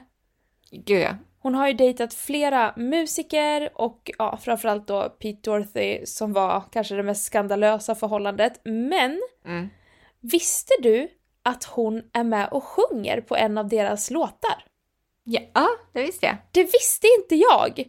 Gud 0.70 1.00
ja. 1.02 1.16
Hon 1.38 1.54
har 1.54 1.68
ju 1.68 1.74
dejtat 1.74 2.14
flera 2.14 2.74
musiker 2.76 3.70
och 3.74 4.10
ja, 4.18 4.36
framförallt 4.36 4.86
då 4.88 5.08
Pete 5.08 5.38
Dorothy 5.50 6.06
som 6.06 6.32
var 6.32 6.64
kanske 6.72 6.94
det 6.94 7.02
mest 7.02 7.24
skandalösa 7.24 7.94
förhållandet. 7.94 8.60
Men 8.64 9.20
Mm. 9.44 9.68
visste 10.20 10.72
du 10.82 11.08
att 11.42 11.64
hon 11.64 12.02
är 12.12 12.24
med 12.24 12.48
och 12.48 12.64
sjunger 12.64 13.20
på 13.20 13.36
en 13.36 13.58
av 13.58 13.68
deras 13.68 14.10
låtar? 14.10 14.64
Ja, 15.24 15.68
det 15.92 16.02
visste 16.02 16.26
jag. 16.26 16.36
Det 16.52 16.62
visste 16.62 17.06
inte 17.20 17.34
jag! 17.34 17.84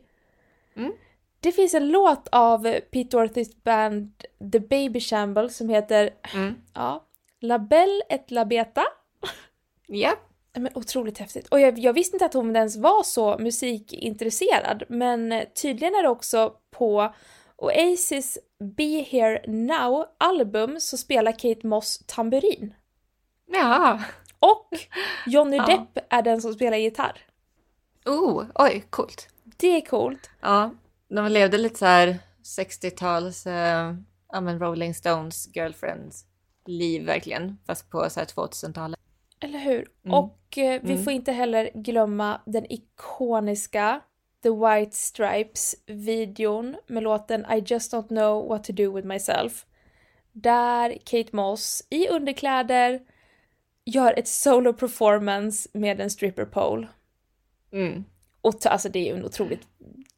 Mm. 0.75 0.93
Det 1.39 1.51
finns 1.51 1.73
en 1.73 1.87
låt 1.89 2.27
av 2.31 2.63
Pete 2.63 3.09
Dorathys 3.17 3.63
band 3.63 4.23
The 4.51 4.59
Baby 4.59 4.99
Shamble 4.99 5.49
som 5.49 5.69
heter 5.69 6.09
Mm. 6.35 6.55
ja, 6.73 7.07
La 7.41 7.59
Belle 7.59 8.01
et 8.09 8.31
la 8.31 8.45
Beta. 8.45 8.83
Ja. 9.87 10.15
Men 10.57 10.69
otroligt 10.75 11.17
häftigt. 11.17 11.47
Och 11.47 11.59
jag, 11.59 11.79
jag 11.79 11.93
visste 11.93 12.15
inte 12.15 12.25
att 12.25 12.33
hon 12.33 12.55
ens 12.55 12.77
var 12.77 13.03
så 13.03 13.37
musikintresserad, 13.37 14.83
men 14.89 15.45
tydligen 15.61 15.95
är 15.95 16.03
det 16.03 16.09
också 16.09 16.53
på 16.71 17.13
Oasis 17.57 18.37
Be 18.59 19.05
Here 19.09 19.41
Now 19.47 20.05
album 20.17 20.79
så 20.79 20.97
spelar 20.97 21.31
Kate 21.31 21.67
Moss 21.67 22.03
tamburin. 22.07 22.73
Ja. 23.45 24.03
Och 24.39 24.69
Johnny 25.27 25.57
Ja. 25.57 25.65
Depp 25.65 26.05
är 26.09 26.21
den 26.21 26.41
som 26.41 26.53
spelar 26.53 26.77
gitarr. 26.77 27.25
Oh, 28.05 28.45
oj, 28.55 28.83
coolt. 28.89 29.27
Det 29.43 29.67
är 29.67 29.81
coolt. 29.81 30.29
Ja, 30.41 30.71
de 31.07 31.27
levde 31.27 31.57
lite 31.57 31.79
så 31.79 31.85
här 31.85 32.19
60-tals, 32.43 33.47
eh, 33.47 33.93
Rolling 34.59 34.93
Stones 34.93 35.55
girlfriends 35.55 36.25
liv 36.65 37.05
verkligen, 37.05 37.57
fast 37.67 37.89
på 37.89 38.09
så 38.09 38.19
här 38.19 38.27
2000-talet. 38.27 38.99
Eller 39.39 39.59
hur? 39.59 39.87
Mm. 40.05 40.17
Och 40.17 40.57
eh, 40.57 40.81
vi 40.83 40.91
Mm. 40.91 41.03
får 41.03 41.13
inte 41.13 41.31
heller 41.31 41.69
glömma 41.73 42.41
den 42.45 42.71
ikoniska 42.71 44.01
The 44.43 44.49
White 44.49 44.95
Stripes-videon 44.95 46.75
med 46.87 47.03
låten 47.03 47.45
I 47.51 47.63
just 47.65 47.93
don't 47.93 48.07
know 48.07 48.47
what 48.47 48.63
to 48.63 48.73
do 48.73 48.91
with 48.95 49.07
myself. 49.07 49.65
Där 50.31 50.97
Kate 51.03 51.35
Moss 51.35 51.87
i 51.89 52.07
underkläder 52.07 52.99
gör 53.85 54.13
ett 54.19 54.27
solo 54.27 54.73
performance 54.73 55.69
med 55.73 56.01
en 56.01 56.09
stripper 56.09 56.45
pole. 56.45 56.87
Mm. 57.71 58.03
Och 58.41 58.65
alltså 58.65 58.89
det 58.89 58.99
är 58.99 59.13
ju 59.13 59.19
en 59.19 59.25
otroligt... 59.25 59.67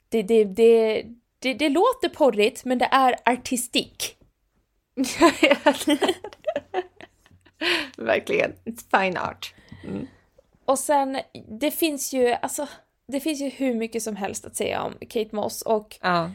Det, 0.10 0.24
det, 0.24 0.44
det, 0.44 1.04
det, 1.40 1.54
det 1.54 1.70
låter 1.70 2.10
porrigt 2.10 2.66
men 2.66 2.78
det 2.78 2.90
är 2.92 3.16
artistik. 3.26 4.18
verkligen, 7.98 8.54
it's 8.66 9.02
fine 9.04 9.18
art. 9.18 9.54
Och 10.66 10.80
sen, 10.80 11.18
det 11.60 11.72
finns 11.72 12.14
ju, 12.14 12.34
alltså, 12.42 12.68
det 13.08 13.20
finns 13.20 13.42
ju 13.42 13.50
hur 13.50 13.74
mycket 13.74 14.04
som 14.04 14.16
helst 14.16 14.46
att 14.46 14.56
säga 14.56 14.82
om 14.82 14.94
Kate 15.10 15.36
Moss 15.36 15.62
och 15.62 15.98
Ja. 16.02 16.32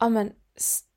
ja 0.00 0.08
men, 0.08 0.32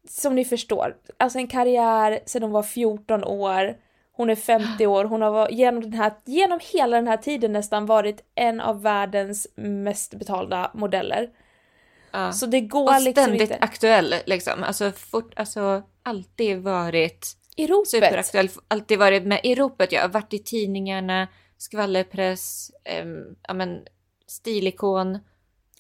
som 0.10 0.36
ni 0.36 0.46
förstår, 0.46 0.96
alltså 1.18 1.40
en 1.40 1.48
karriär 1.48 2.20
sedan 2.26 2.44
hon 2.44 2.52
var 2.52 2.64
14 2.64 3.24
år, 3.24 3.78
hon 4.12 4.30
är 4.30 4.36
50 4.36 4.88
år, 4.88 5.06
hon 5.06 5.22
har 5.22 5.50
genom, 5.50 5.82
den 5.82 5.94
här, 5.94 6.12
genom 6.26 6.60
hela 6.74 6.96
den 6.96 7.08
här 7.08 7.18
tiden 7.18 7.54
nästan 7.54 7.86
varit 7.86 8.24
en 8.36 8.62
av 8.62 8.82
världens 8.82 9.48
mest 9.56 10.14
betalda 10.14 10.72
modeller. 10.74 11.30
Ja. 12.12 12.32
Så 12.32 12.46
det 12.46 12.62
går 12.62 12.96
Och 12.96 13.02
liksom 13.02 13.24
ständigt 13.24 13.42
inte. 13.42 13.58
aktuell 13.62 14.16
liksom. 14.26 14.64
Alltså, 14.64 14.92
fort, 14.92 15.34
alltså 15.36 15.84
alltid 16.04 16.58
varit 16.62 17.28
I 17.56 17.68
ropet. 17.68 17.88
superaktuell. 17.90 18.50
Alltid 18.68 19.00
varit 19.00 19.24
med 19.26 19.40
i 19.44 19.56
ropet. 19.56 19.92
Jag 19.92 20.02
har 20.02 20.10
varit 20.10 20.34
i 20.34 20.40
tidningarna, 20.40 21.28
skvallerpress, 21.58 22.72
um, 23.04 23.36
ja 23.48 23.54
men 23.54 23.86
stilikon. 24.28 25.20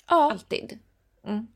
Ja. 0.09 0.31
Alltid. 0.31 0.79
Mm. 1.27 1.47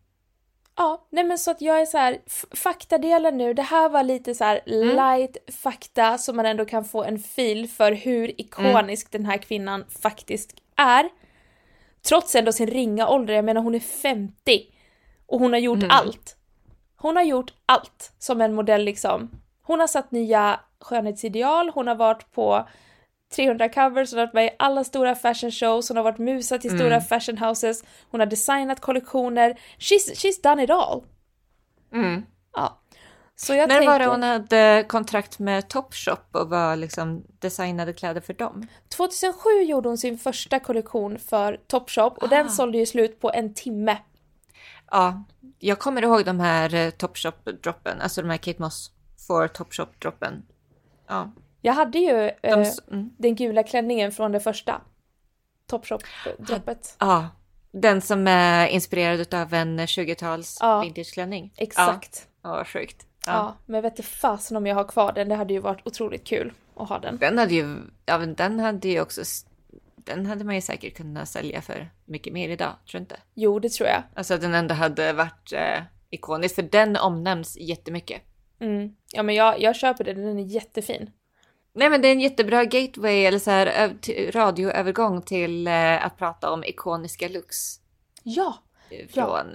Ja, 0.75 1.07
nej 1.09 1.23
men 1.23 1.37
så 1.37 1.51
att 1.51 1.61
jag 1.61 1.81
är 1.81 1.85
så 1.85 1.97
här, 1.97 2.17
faktadelen 2.55 3.37
nu, 3.37 3.53
det 3.53 3.61
här 3.61 3.89
var 3.89 4.03
lite 4.03 4.35
så 4.35 4.43
här 4.43 4.61
Mm. 4.67 4.95
light 4.95 5.37
fakta 5.55 6.17
så 6.17 6.33
man 6.33 6.45
ändå 6.45 6.65
kan 6.65 6.85
få 6.85 7.03
en 7.03 7.19
fil 7.19 7.69
för 7.69 7.91
hur 7.91 8.41
ikonisk 8.41 9.11
den 9.11 9.25
här 9.25 9.37
kvinnan 9.37 9.85
faktiskt 10.01 10.53
är. 10.75 11.09
Trots 12.07 12.35
ändå 12.35 12.51
sin 12.51 12.67
ringa 12.67 13.07
ålder, 13.09 13.33
jag 13.33 13.45
menar 13.45 13.61
hon 13.61 13.75
är 13.75 13.79
50 13.79 14.33
och 15.25 15.39
hon 15.39 15.53
har 15.53 15.59
gjort 15.59 15.77
Mm. 15.77 15.91
allt. 15.91 16.37
Hon 16.95 17.15
har 17.15 17.23
gjort 17.23 17.53
allt 17.65 18.11
som 18.19 18.41
en 18.41 18.53
modell 18.53 18.83
liksom. 18.83 19.29
Hon 19.67 19.79
har 19.79 19.87
satt 19.87 20.11
nya 20.11 20.59
skönhetsideal, 20.81 21.69
hon 21.73 21.87
har 21.87 21.95
varit 21.95 22.31
på 22.31 22.67
300 23.35 23.69
covers, 23.69 24.11
hon 24.11 24.19
har 24.19 24.25
varit 24.25 24.33
med 24.33 24.45
i 24.45 24.49
alla 24.59 24.83
stora 24.83 25.15
fashion 25.15 25.51
shows, 25.51 25.89
hon 25.89 25.97
har 25.97 26.03
varit 26.03 26.17
musa 26.17 26.57
till 26.57 26.77
stora 26.77 27.01
fashion 27.01 27.37
houses, 27.37 27.83
hon 28.11 28.19
har 28.19 28.27
designat 28.27 28.79
kollektioner. 28.81 29.59
She's, 29.79 30.13
she's 30.15 30.41
done 30.43 30.63
it 30.63 30.69
all. 30.69 31.03
Mm. 31.93 32.25
Ja. 32.55 32.79
Så 33.35 33.53
jag 33.53 33.67
När 33.69 33.75
tänker, 33.75 33.91
var 33.91 33.99
det 33.99 34.05
hon 34.05 34.23
hade 34.23 34.85
kontrakt 34.87 35.39
med 35.39 35.67
Topshop 35.69 36.19
och 36.35 36.49
var 36.49 36.75
liksom 36.75 37.23
designade 37.39 37.93
kläder 37.93 38.21
för 38.21 38.33
dem? 38.33 38.67
2007 38.95 39.49
gjorde 39.63 39.89
hon 39.89 39.97
sin 39.97 40.17
första 40.17 40.59
kollektion 40.59 41.19
för 41.19 41.59
Topshop 41.67 42.17
och 42.17 42.29
den 42.29 42.45
Ah. 42.45 42.49
sålde 42.49 42.77
ju 42.77 42.85
slut 42.85 43.19
på 43.19 43.31
en 43.31 43.53
timme. 43.53 43.97
Ja, 44.91 45.23
jag 45.59 45.79
kommer 45.79 46.01
ihåg 46.01 46.25
de 46.25 46.39
här 46.39 46.73
eh, 46.75 46.89
Topshop-droppen, 46.89 48.01
alltså 48.01 48.21
de 48.21 48.29
här 48.29 48.37
Kate 48.37 48.61
Moss 48.61 48.91
for 49.27 49.47
Topshop-droppen. 49.47 50.43
Ja, 51.07 51.31
Jag 51.61 51.73
hade 51.73 51.99
ju 51.99 52.31
eh, 52.41 52.67
mm. 52.91 53.09
den 53.17 53.35
gula 53.35 53.63
klänningen 53.63 54.11
från 54.11 54.31
det 54.31 54.39
första 54.39 54.81
Topshop-droppet. 55.71 56.95
ja, 56.99 57.27
den 57.71 58.01
som 58.01 58.27
är 58.27 58.67
inspirerad 58.67 59.33
av 59.33 59.53
en 59.53 59.79
20-tals 59.79 60.57
Ja. 60.61 60.81
vintageklänning. 60.81 61.53
Exakt. 61.57 62.27
Ja, 62.43 62.49
vad 62.49 62.67
sjukt. 62.67 63.07
Ja. 63.25 63.31
Ja. 63.33 63.55
men 63.65 63.81
vet 63.81 63.97
du 63.97 64.03
fasen 64.03 64.57
om 64.57 64.67
jag 64.67 64.75
har 64.75 64.83
kvar 64.83 65.11
den, 65.13 65.29
det 65.29 65.35
hade 65.35 65.53
ju 65.53 65.59
varit 65.59 65.87
otroligt 65.87 66.23
kul 66.23 66.53
att 66.75 66.89
ha 66.89 66.99
den. 66.99 67.17
Den 67.17 67.37
hade 67.37 67.53
ju, 67.53 67.77
ja 68.05 68.17
men 68.17 68.35
den 68.35 68.59
hade 68.59 68.87
ju 68.87 69.01
också, 69.01 69.21
den 69.95 70.25
hade 70.25 70.43
man 70.43 70.55
ju 70.55 70.61
säkert 70.61 70.97
kunnat 70.97 71.29
sälja 71.29 71.61
för 71.61 71.89
mycket 72.05 72.33
mer 72.33 72.49
idag, 72.49 72.73
tror 72.89 72.99
du 72.99 73.01
inte? 73.01 73.17
Jo, 73.33 73.59
det 73.59 73.69
tror 73.69 73.89
jag. 73.89 74.03
Alltså 74.15 74.37
den 74.37 74.53
ändå 74.53 74.73
hade 74.75 75.13
varit 75.13 75.53
eh, 75.53 75.83
ikonisk, 76.09 76.55
för 76.55 76.61
den 76.61 76.95
omnämns 76.95 77.57
jättemycket. 77.57 78.21
Mm. 78.59 78.95
Ja, 79.13 79.23
men 79.23 79.35
jag, 79.35 79.61
jag 79.61 79.75
köper 79.75 80.03
den, 80.03 80.21
den 80.21 80.39
är 80.39 80.43
jättefin. 80.43 81.11
Nej 81.73 81.89
men 81.89 82.01
det 82.01 82.07
är 82.07 82.11
en 82.11 82.19
jättebra 82.19 82.65
gateway 82.65 83.25
eller 83.25 83.39
så 83.39 83.51
här 83.51 84.31
radioövergång 84.31 85.21
till 85.21 85.67
eh, 85.67 86.05
att 86.05 86.17
prata 86.17 86.51
om 86.51 86.63
ikoniska 86.63 87.27
looks 87.29 87.79
Ja! 88.23 88.57
eh, 88.89 89.07
från 89.07 89.53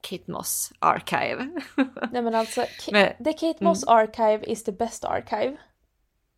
Kate 0.00 0.30
Moss 0.30 0.72
Archive. 0.78 1.50
Nej 2.12 2.22
men 2.22 2.34
alltså, 2.34 2.60
Ka- 2.60 2.92
Men- 2.92 3.24
The 3.24 3.32
Kate 3.32 3.64
Moss 3.64 3.84
Archive 3.86 4.44
is 4.44 4.64
the 4.64 4.72
best 4.72 5.04
archive. 5.04 5.56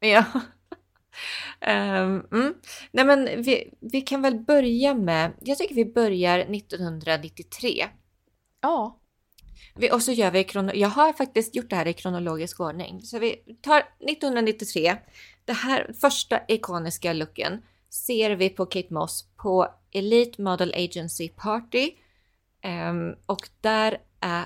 ja. 0.01 0.25
Ehm, 1.61 2.27
mm. 2.33 2.55
Nej 2.91 3.05
men 3.05 3.43
vi, 3.43 3.75
vi 3.81 4.01
kan 4.01 4.23
väl 4.23 4.41
börja 4.41 4.95
med, 4.95 5.33
jag 5.41 5.59
tycker 5.59 5.75
vi 5.75 5.85
börjar 5.85 6.39
1993. 6.39 7.87
Ja. 8.61 8.99
Vi, 9.75 9.91
och 9.91 10.03
så 10.03 10.13
gör 10.13 10.31
vi 10.31 10.45
krono, 10.45 10.73
jag 10.75 10.89
har 10.89 11.13
faktiskt 11.13 11.55
gjort 11.55 11.71
det 11.71 11.77
här 11.77 11.89
i 11.89 11.93
kronologisk 11.93 12.61
ordning. 12.61 13.01
Så 13.03 13.19
vi 13.19 13.37
tar 13.63 13.79
1993. 13.79 14.97
Det 15.45 15.53
här 15.53 15.93
första 16.01 16.41
ikoniska 16.49 17.13
looken 17.13 17.63
ser 17.91 18.31
vi 18.31 18.49
på 18.49 18.67
Kate 18.67 18.95
Moss 18.95 19.25
på 19.37 19.69
Elite 19.93 20.43
Model 20.43 20.75
Agency 20.75 21.29
Party. 21.29 21.91
Ehm, 22.63 23.15
och 23.27 23.49
där, 23.61 23.99
är, 24.21 24.45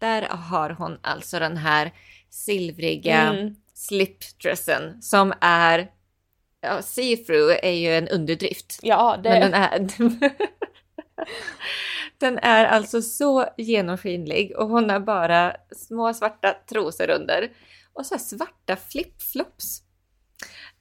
där 0.00 0.22
har 0.22 0.70
hon 0.70 0.98
alltså 1.02 1.38
den 1.38 1.56
här 1.56 1.92
silvriga 2.30 3.20
Mm. 3.20 3.54
slipdressen 3.74 5.02
som 5.02 5.32
är 5.40 5.90
Ja, 6.62 6.80
see-through 6.82 7.58
är 7.62 7.72
ju 7.72 7.94
en 7.94 8.08
underdrift. 8.08 8.78
Ja, 8.82 9.16
det... 9.22 9.30
Men 9.30 9.40
den 9.40 9.54
är... 9.54 9.88
den 12.18 12.38
är 12.38 12.64
alltså 12.64 13.02
så 13.02 13.44
genomskinlig 13.56 14.56
och 14.56 14.68
hon 14.68 14.90
har 14.90 15.00
bara 15.00 15.56
små 15.76 16.14
svarta 16.14 16.54
trosor 16.68 17.10
under. 17.10 17.52
Och 17.92 18.06
så 18.06 18.14
här 18.14 18.22
svarta 18.22 18.76
flipflops 18.76 19.82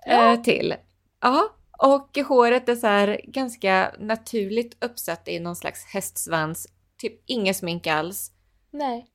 Ja. 0.05 0.33
eh, 0.33 0.41
till. 0.41 0.75
Ja, 1.21 1.55
och 1.77 2.17
håret 2.27 2.69
är 2.69 2.75
så 2.75 2.87
här 2.87 3.21
ganska 3.23 3.91
naturligt 3.99 4.83
uppsatt 4.83 5.27
i 5.27 5.39
någon 5.39 5.55
slags 5.55 5.85
hästsvans. 5.85 6.67
Typ 6.97 7.21
inget 7.25 7.57
smink 7.57 7.87
alls. 7.87 8.31
Nej. 8.71 9.07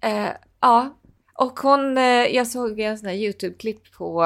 Eh, 0.00 0.30
ja, 0.60 0.98
och 1.34 1.60
hon, 1.60 1.98
eh, 1.98 2.04
jag 2.26 2.46
såg 2.46 2.80
en 2.80 2.98
sån 2.98 3.08
här 3.08 3.14
YouTube-klipp 3.16 3.92
på, 3.92 4.22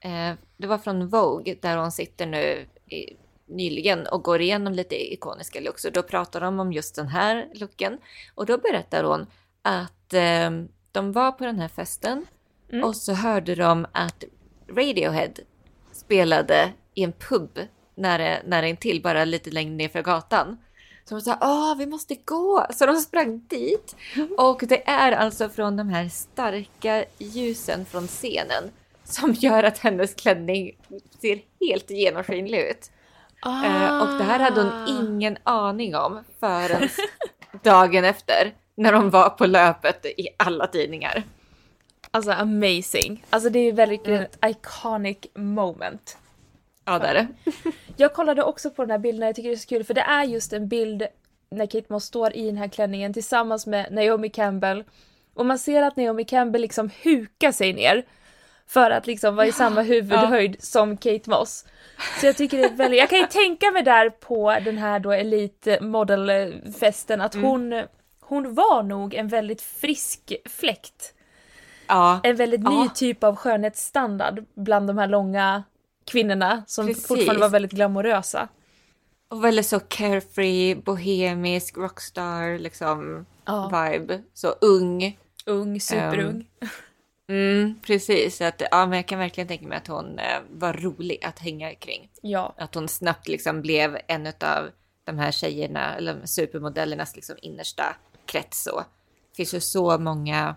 eh, 0.00 0.34
det 0.56 0.66
var 0.66 0.78
från 0.78 1.08
Vogue, 1.08 1.54
där 1.62 1.76
hon 1.76 1.92
sitter 1.92 2.26
nu 2.26 2.66
i, 2.86 3.16
nyligen 3.56 4.06
och 4.06 4.22
går 4.22 4.40
igenom 4.40 4.72
lite 4.72 5.12
ikoniska 5.12 5.60
looks. 5.60 5.84
Och 5.84 5.92
då 5.92 6.02
pratar 6.02 6.40
de 6.40 6.60
om 6.60 6.72
just 6.72 6.94
den 6.94 7.08
här 7.08 7.48
looken. 7.54 7.98
Och 8.34 8.46
då 8.46 8.58
berättar 8.58 9.04
hon 9.04 9.26
att 9.62 10.14
eh, 10.14 10.50
de 10.92 11.12
var 11.12 11.32
på 11.32 11.44
den 11.44 11.58
här 11.58 11.68
festen 11.68 12.26
Mm. 12.72 12.84
och 12.84 12.96
så 12.96 13.12
hörde 13.12 13.54
de 13.54 13.86
att 13.92 14.24
Radiohead 14.68 15.32
spelade 15.92 16.72
i 16.94 17.02
en 17.04 17.12
pub 17.12 17.58
nära, 17.94 18.38
nära 18.46 18.68
intill, 18.68 19.02
bara 19.02 19.24
lite 19.24 19.50
längre 19.50 19.74
ner 19.74 19.88
för 19.88 20.02
gatan. 20.02 20.58
Så 21.04 21.14
de 21.14 21.20
sa 21.20 21.38
åh 21.40 21.78
vi 21.78 21.86
måste 21.86 22.14
gå! 22.14 22.66
Så 22.70 22.86
de 22.86 22.96
sprang 22.96 23.44
dit. 23.48 23.96
Och 24.38 24.62
det 24.68 24.88
är 24.88 25.12
alltså 25.12 25.48
från 25.48 25.76
de 25.76 25.88
här 25.88 26.08
starka 26.08 27.04
ljusen 27.18 27.84
från 27.84 28.06
scenen 28.06 28.64
som 29.04 29.32
gör 29.32 29.62
att 29.62 29.78
hennes 29.78 30.14
klänning 30.14 30.78
ser 31.20 31.40
helt 31.60 31.90
genomskinlig 31.90 32.58
ut. 32.58 32.90
Eh, 33.46 34.02
och 34.02 34.18
det 34.18 34.24
här 34.24 34.38
hade 34.40 34.62
hon 34.62 34.88
ingen 34.88 35.38
aning 35.44 35.94
om 35.96 36.24
förrän 36.40 36.88
dagen 37.62 38.04
efter 38.04 38.52
när 38.74 38.92
de 38.92 39.10
var 39.10 39.28
på 39.30 39.46
löpet 39.46 40.04
i 40.06 40.28
alla 40.36 40.66
tidningar. 40.66 41.22
Alltså 42.10 42.30
amazing. 42.32 43.24
Alltså 43.30 43.50
det 43.50 43.58
är 43.58 43.72
verkligen 43.72 44.20
Mm. 44.20 44.22
ett 44.22 44.38
iconic 44.56 45.18
moment. 45.34 46.18
Ja, 46.84 46.98
det 46.98 47.06
är 47.06 47.14
det. 47.14 47.26
Jag 47.96 48.14
kollade 48.14 48.42
också 48.42 48.70
på 48.70 48.82
den 48.82 48.90
här 48.90 48.98
bilden, 48.98 49.26
jag 49.26 49.36
tycker 49.36 49.48
det 49.48 49.54
är 49.54 49.58
så 49.58 49.68
kul 49.68 49.84
för 49.84 49.94
det 49.94 50.00
är 50.00 50.24
just 50.24 50.52
en 50.52 50.68
bild 50.68 51.02
när 51.50 51.66
Kate 51.66 51.86
Moss 51.92 52.04
står 52.04 52.36
i 52.36 52.46
den 52.46 52.56
här 52.56 52.68
klänningen 52.68 53.12
tillsammans 53.12 53.66
med 53.66 53.92
Naomi 53.92 54.28
Campbell. 54.30 54.84
Och 55.34 55.46
man 55.46 55.58
ser 55.58 55.82
att 55.82 55.96
Naomi 55.96 56.24
Campbell 56.24 56.60
liksom 56.62 56.90
hukar 57.02 57.52
sig 57.52 57.72
ner 57.72 58.04
för 58.72 58.90
att 58.90 59.06
liksom 59.06 59.36
vara 59.36 59.46
i 59.46 59.52
samma 59.52 59.82
huvudhöjd 59.82 60.56
som 60.64 60.96
Kate 60.96 61.30
Moss. 61.30 61.64
Så 62.20 62.26
jag 62.26 62.36
tycker 62.36 62.58
det 62.58 62.64
är 62.64 62.76
väldigt, 62.76 63.00
jag 63.00 63.10
kan 63.10 63.18
ju 63.18 63.26
tänka 63.26 63.70
mig 63.70 63.82
där 63.82 64.10
på 64.10 64.56
den 64.64 64.78
här 64.78 64.98
då 64.98 65.12
Elite 65.12 65.78
Model-festen 65.80 67.20
att 67.20 67.34
Mm. 67.34 67.46
hon, 67.46 67.84
hon 68.20 68.54
var 68.54 68.82
nog 68.82 69.14
en 69.14 69.28
väldigt 69.28 69.62
frisk 69.62 70.32
fläkt. 70.50 71.14
Ja, 71.86 72.20
En 72.22 72.36
väldigt 72.36 72.60
ny 72.60 72.74
Ja. 72.74 72.88
typ 72.94 73.24
av 73.24 73.36
skönhetsstandard 73.36 74.44
bland 74.54 74.86
de 74.86 74.98
här 74.98 75.06
långa 75.06 75.62
kvinnorna 76.04 76.62
som 76.66 76.86
Precis. 76.86 77.06
fortfarande 77.06 77.40
var 77.40 77.48
väldigt 77.48 77.72
glamorösa. 77.72 78.48
och 79.28 79.44
väldigt 79.44 79.66
så 79.66 79.80
carefree, 79.80 80.74
bohemisk, 80.76 81.76
rockstar 81.78 82.58
liksom 82.58 83.26
Ja. 83.44 83.68
vibe. 83.90 84.20
Så 84.34 84.48
ung. 84.60 85.18
Ung, 85.46 85.80
superung. 85.80 86.46
Mm, 87.28 87.80
precis, 87.82 88.40
att, 88.40 88.62
ja, 88.70 88.86
men 88.86 88.96
jag 88.96 89.08
kan 89.08 89.18
verkligen 89.18 89.48
tänka 89.48 89.66
mig 89.66 89.78
att 89.78 89.86
hon 89.86 90.18
eh, 90.18 90.40
var 90.50 90.72
rolig 90.72 91.24
att 91.24 91.38
hänga 91.38 91.74
kring. 91.74 92.10
ja. 92.22 92.54
Att 92.58 92.74
hon 92.74 92.88
snabbt 92.88 93.28
liksom 93.28 93.62
blev 93.62 93.98
en 94.06 94.26
av 94.26 94.70
de 95.04 95.18
här 95.18 95.30
tjejerna, 95.32 95.96
eller 95.96 96.26
supermodellernas 96.26 97.16
liksom 97.16 97.36
innersta 97.42 97.96
krets. 98.26 98.62
Så. 98.62 98.78
Det 99.30 99.36
finns 99.36 99.54
ju 99.54 99.60
så 99.60 99.98
många 99.98 100.54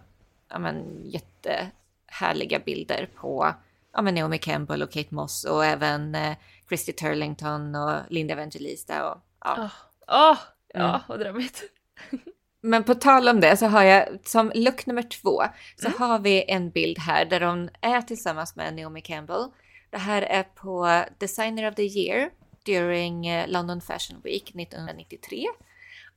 ja, 0.49 0.59
men, 0.59 1.01
jättehärliga 1.05 2.59
bilder 2.59 3.09
på 3.15 3.53
ja, 3.93 4.01
men 4.01 4.15
Naomi 4.15 4.37
Campbell 4.37 4.83
och 4.83 4.91
Kate 4.91 5.15
Moss 5.15 5.43
och 5.43 5.65
även 5.65 6.15
eh, 6.15 6.35
Christy 6.67 6.91
Turlington 6.91 7.75
och 7.75 7.95
Linda 8.09 8.33
Evangelista. 8.33 9.11
Och, 9.11 9.17
ja. 9.45 9.55
Åh, 9.57 9.71
åh, 10.07 10.37
ja, 10.73 10.89
Mm. 10.89 11.01
vad 11.07 11.19
drömmigt. 11.19 11.63
Men 12.65 12.83
på 12.83 12.95
tal 12.95 13.27
om 13.27 13.39
det 13.39 13.57
så 13.57 13.65
har 13.65 13.83
jag 13.83 14.07
som 14.25 14.51
look 14.55 14.85
nummer 14.85 15.03
två 15.03 15.43
så 15.75 15.87
Mm. 15.87 15.99
har 15.99 16.19
vi 16.19 16.45
en 16.47 16.69
bild 16.69 16.99
här 16.99 17.25
där 17.25 17.41
hon 17.41 17.69
är 17.81 18.01
tillsammans 18.01 18.55
med 18.55 18.75
Naomi 18.75 19.01
Campbell. 19.01 19.47
Det 19.89 19.97
här 19.97 20.21
är 20.21 20.43
på 20.43 21.03
Designer 21.17 21.69
of 21.69 21.75
the 21.75 21.83
Year 21.83 22.29
during 22.65 23.27
eh, 23.27 23.47
London 23.47 23.81
Fashion 23.81 24.21
Week 24.23 24.43
1993. 24.55 25.45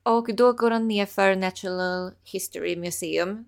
Och 0.03 0.35
då 0.35 0.53
går 0.53 0.71
hon 0.71 0.89
ner 0.89 1.07
för 1.07 1.37
Natural 1.37 2.13
History 2.25 2.77
Museum, 2.77 3.45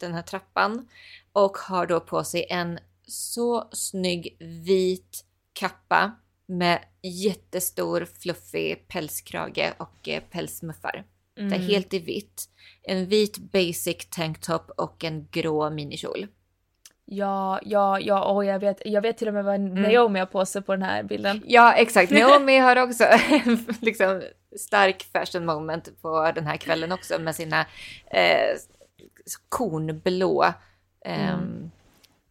den 0.00 0.14
här 0.14 0.22
trappan. 0.22 0.88
Och 1.32 1.56
har 1.58 1.86
då 1.86 2.00
på 2.00 2.24
sig 2.24 2.46
en 2.50 2.78
så 3.06 3.68
snygg 3.72 4.36
vit 4.40 5.24
kappa 5.52 6.12
med 6.46 6.78
jättestor 7.02 8.08
fluffig 8.20 8.88
pälskrage 8.88 9.72
och 9.78 10.08
eh, 10.08 10.22
pälsmuffar. 11.34 11.58
Det 11.58 11.64
är 11.64 11.74
helt 11.74 11.94
i 11.94 11.98
vitt. 11.98 12.48
En 12.82 13.06
vit 13.06 13.38
basic 13.38 14.08
tanktop 14.10 14.70
och 14.76 15.04
en 15.04 15.28
grå 15.30 15.70
minikjol. 15.70 16.26
Ja, 17.04 17.60
ja, 17.62 18.00
ja, 18.00 18.24
och 18.24 18.44
jag 18.44 18.58
vet, 18.58 18.82
jag 18.84 19.02
vet 19.02 19.18
till 19.18 19.28
och 19.28 19.34
med 19.34 19.44
vad 19.44 19.54
Mm. 19.54 19.82
Naomi 19.82 20.18
har 20.18 20.26
på 20.26 20.46
sig 20.46 20.62
på 20.62 20.72
den 20.72 20.82
här 20.82 21.02
bilden. 21.02 21.42
Ja, 21.46 21.72
exakt. 21.72 22.10
Naomi 22.12 22.58
har 22.58 22.76
också 22.76 23.04
liksom, 23.80 24.22
stark 24.58 25.06
fashion 25.12 25.44
moment 25.44 26.02
på 26.02 26.32
den 26.34 26.46
här 26.46 26.56
kvällen 26.56 26.92
också 26.92 27.18
med 27.18 27.34
sina 27.34 27.60
eh, 28.10 28.56
kornblå 29.48 30.44
ehm, 31.04 31.70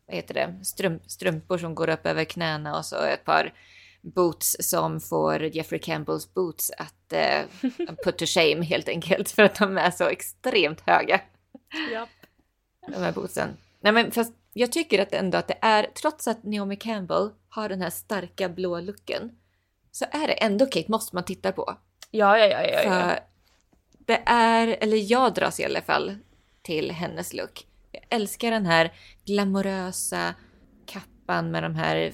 vad 0.08 0.16
heter 0.16 0.34
det? 0.34 0.66
Strump, 0.66 1.02
strumpor 1.08 1.58
som 1.58 1.76
går 1.76 1.90
upp 1.90 2.06
över 2.06 2.24
knäna 2.24 2.78
och 2.78 2.86
så 2.86 3.04
ett 3.04 3.26
par 3.26 3.54
boots 4.02 4.58
som 4.60 5.00
får 5.00 5.44
Jeffrey 5.44 5.80
Campbells 5.80 6.34
boots 6.34 6.72
att 6.78 7.14
eh, 7.14 7.42
put 8.04 8.18
to 8.18 8.26
shame 8.26 8.66
helt 8.66 8.90
enkelt 8.90 9.32
för 9.32 9.44
att 9.44 9.56
de 9.56 9.78
är 9.78 9.92
så 9.92 10.04
extremt 10.04 10.82
höga. 10.86 11.22
Ja. 11.94 12.08
de 12.88 13.02
här 13.04 13.12
bootsen. 13.12 13.50
Nej 13.82 13.94
men 13.94 14.12
fast 14.12 14.34
jag 14.54 14.72
tycker 14.72 15.02
att 15.02 15.14
ändå 15.14 15.38
att 15.38 15.48
det 15.48 15.58
är, 15.62 15.84
trots 15.84 16.28
att 16.28 16.44
Naomi 16.44 16.76
Campbell 16.76 17.30
har 17.50 17.70
den 17.70 17.82
här 17.82 17.90
starka 17.90 18.50
blå 18.50 18.80
looken, 18.80 19.32
så 19.92 20.06
är 20.12 20.28
det 20.28 20.34
ändå 20.34 20.66
Kate 20.66 20.92
Moss 20.92 21.14
man 21.14 21.26
tittar 21.26 21.52
på. 21.52 21.78
Ja, 22.12 22.38
ja, 22.38 22.46
ja, 22.46 22.62
ja, 22.62 22.84
ja. 22.84 22.84
För 22.84 23.20
det 24.06 24.24
är, 24.26 24.68
eller 24.68 25.12
jag 25.12 25.34
dras 25.34 25.60
i 25.60 25.66
alla 25.66 25.82
fall 25.82 26.16
till 26.62 26.92
hennes 26.92 27.34
look. 27.34 27.68
Jag 27.92 28.04
älskar 28.10 28.52
den 28.52 28.66
här 28.66 28.94
glamorösa 29.26 30.36
kappan 30.86 31.52
med 31.52 31.64
de 31.64 31.76
här 31.76 32.14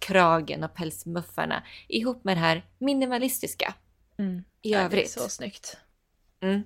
pälskragen 0.00 0.64
och 0.64 0.74
pälsmuffarna 0.74 1.62
ihop 1.88 2.24
med 2.24 2.36
det 2.36 2.40
här 2.40 2.64
minimalistiska 2.78 3.74
Mm. 4.18 4.44
i 4.62 4.74
övrigt. 4.74 5.10
så 5.10 5.28
snyggt. 5.28 5.76
Mm. 6.42 6.62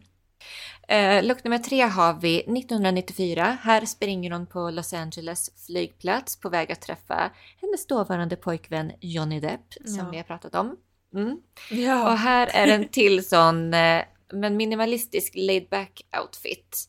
Eh, 0.89 1.25
look 1.29 1.45
nummer 1.45 1.59
tre 1.59 1.81
har 1.83 2.15
vi 2.15 2.37
1994. 2.39 3.59
Här 3.63 3.85
springer 3.87 4.31
hon 4.31 4.47
på 4.47 4.71
Los 4.71 4.93
Angeles 4.93 5.51
flygplats 5.67 6.41
på 6.41 6.49
väg 6.49 6.73
att 6.73 6.81
träffa 6.83 7.31
hennes 7.61 7.87
dåvarande 7.87 8.37
pojkvän 8.37 8.93
Johnny 9.01 9.41
Depp 9.41 9.73
som 9.85 9.97
Ja. 9.97 10.11
vi 10.11 10.17
har 10.17 10.25
pratat 10.25 10.55
om. 10.55 10.77
Mm. 11.15 11.41
Ja. 11.71 12.13
Och 12.13 12.19
här 12.19 12.47
är 12.47 12.67
en 12.69 12.89
till 12.89 13.25
sån 13.29 13.75
eh, 13.75 14.03
men 14.33 14.57
minimalistisk 14.57 15.33
laid 15.37 15.69
back 15.69 16.03
outfit. 16.23 16.89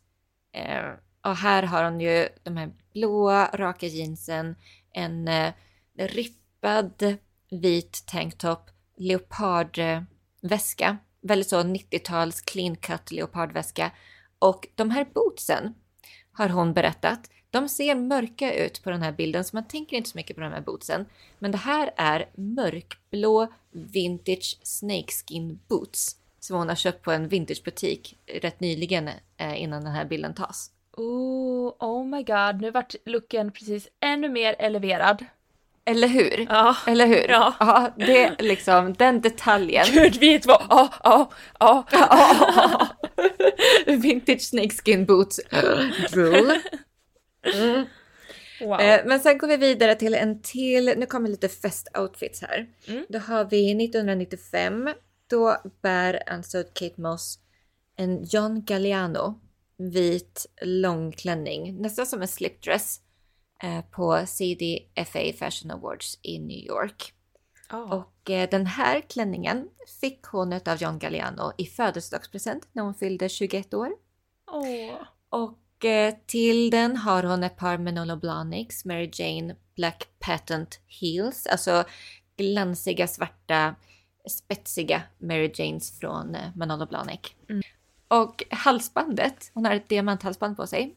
Eh, 0.53 0.85
och 1.23 1.35
här 1.35 1.63
har 1.63 1.83
hon 1.83 1.99
ju 2.01 2.27
de 2.43 2.57
här 2.57 2.71
blåa 2.93 3.49
raka 3.53 3.87
jeansen, 3.87 4.55
en 4.93 5.27
eh, 5.27 5.53
rippad 5.97 7.17
vit 7.51 8.03
tanktop, 8.07 8.69
leopardväska, 8.97 10.97
väldigt 11.21 11.49
så 11.49 11.63
90-tals 11.63 12.41
clean 12.41 12.75
cut 12.75 13.11
leopardväska. 13.11 13.91
Och 14.39 14.67
de 14.75 14.91
här 14.91 15.07
bootsen 15.13 15.75
har 16.31 16.49
hon 16.49 16.73
berättat, 16.73 17.29
de 17.49 17.69
ser 17.69 17.95
mörka 17.95 18.53
ut 18.53 18.83
på 18.83 18.89
den 18.89 19.01
här 19.01 19.11
bilden 19.11 19.43
så 19.43 19.55
man 19.55 19.67
tänker 19.67 19.97
inte 19.97 20.09
så 20.09 20.17
mycket 20.17 20.35
på 20.35 20.41
de 20.41 20.51
här 20.51 20.61
bootsen. 20.61 21.05
Men 21.39 21.51
det 21.51 21.57
här 21.57 21.93
är 21.97 22.29
mörkblå 22.35 23.47
vintage 23.71 24.59
snakeskin 24.63 25.59
boots 25.67 26.15
som 26.39 26.57
hon 26.57 26.69
har 26.69 26.75
köpt 26.75 27.01
på 27.01 27.11
en 27.11 27.27
vintagebutik 27.27 28.17
rätt 28.25 28.59
nyligen 28.59 29.09
eh, 29.37 29.61
innan 29.61 29.83
den 29.83 29.93
här 29.93 30.05
bilden 30.05 30.33
tas. 30.33 30.71
Oh, 30.91 31.73
oh 31.79 32.05
my 32.05 32.23
god, 32.23 32.61
nu 32.61 32.71
vart 32.71 32.95
looken 33.05 33.51
precis 33.51 33.87
ännu 33.99 34.29
mer 34.29 34.55
eleverad. 34.59 35.25
Eller 35.85 36.07
hur? 36.07 36.47
Ja. 36.49 36.75
Eller 36.87 37.07
hur? 37.07 37.29
Ja. 37.29 37.93
det 37.97 38.23
är 38.23 38.35
liksom 38.39 38.93
den 38.93 39.21
detaljen. 39.21 39.85
Gud, 39.93 40.15
vi 40.15 40.39
två! 40.39 40.53
Ja, 40.69 40.89
ja, 41.03 41.31
ja. 41.91 42.87
Vintage 43.85 44.41
snakeskin 44.41 45.05
boots. 45.05 45.39
Drool. 46.11 46.51
Mm. 47.53 47.85
Wow. 48.61 48.79
Eh, 48.79 49.01
men 49.05 49.19
sen 49.19 49.37
går 49.37 49.47
vi 49.47 49.57
vidare 49.57 49.95
till 49.95 50.13
en 50.13 50.41
till, 50.41 50.93
nu 50.97 51.05
kommer 51.05 51.29
lite 51.29 51.49
festoutfits 51.49 52.41
här. 52.41 52.67
Mm. 52.87 53.05
Då 53.09 53.19
har 53.19 53.45
vi 53.45 53.85
1995, 53.85 54.89
då 55.29 55.57
bär 55.81 56.29
alltså 56.29 56.63
Kate 56.73 57.01
Moss 57.01 57.39
en 57.97 58.23
John 58.23 58.65
Galliano 58.65 59.39
vit 59.77 60.45
långklänning, 60.61 61.81
nästan 61.81 62.05
som 62.05 62.21
en 62.21 62.27
slipdress 62.27 62.99
på 63.91 64.25
CDFA 64.27 65.33
Fashion 65.39 65.71
Awards 65.71 66.19
i 66.21 66.39
New 66.39 66.57
York. 66.57 67.13
Ja. 67.69 67.83
Och 67.83 68.29
eh, 68.29 68.49
den 68.49 68.65
här 68.65 69.01
klänningen 69.01 69.69
fick 70.01 70.23
hon 70.23 70.53
av 70.53 70.77
John 70.81 70.99
Galliano 70.99 71.51
i 71.57 71.65
födelsedagspresent 71.65 72.67
när 72.71 72.83
hon 72.83 72.93
fyllde 72.93 73.29
21 73.29 73.73
år. 73.73 73.91
Åh. 74.51 74.95
Och 75.29 75.85
eh, 75.85 76.15
till 76.25 76.69
den 76.69 76.97
har 76.97 77.23
hon 77.23 77.43
ett 77.43 77.57
par 77.57 77.77
Manolo 77.77 78.15
Blahniks 78.15 78.85
Mary 78.85 79.09
Jane 79.13 79.55
Black 79.75 80.07
Patent 80.19 80.79
Heels, 80.87 81.47
alltså 81.47 81.83
glansiga 82.37 83.07
svarta 83.07 83.75
spetsiga 84.29 85.01
Mary 85.17 85.51
Janes 85.55 85.99
från 85.99 86.35
eh, 86.35 86.55
Manolo 86.55 86.85
Blahnik. 86.85 87.35
Mm. 87.49 87.61
Och 88.07 88.43
halsbandet, 88.49 89.51
hon 89.53 89.65
har 89.65 89.75
ett 89.75 89.89
diamanthalsband 89.89 90.57
på 90.57 90.67
sig. 90.67 90.95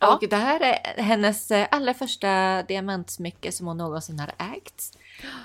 Ja. 0.00 0.14
Och 0.14 0.28
det 0.28 0.36
här 0.36 0.60
är 0.60 1.02
hennes 1.02 1.50
eh, 1.50 1.66
allra 1.70 1.94
första 1.94 2.62
diamantsmycke 2.62 3.52
som 3.52 3.66
hon 3.66 3.76
någonsin 3.76 4.18
har 4.18 4.32
ägt. 4.56 4.98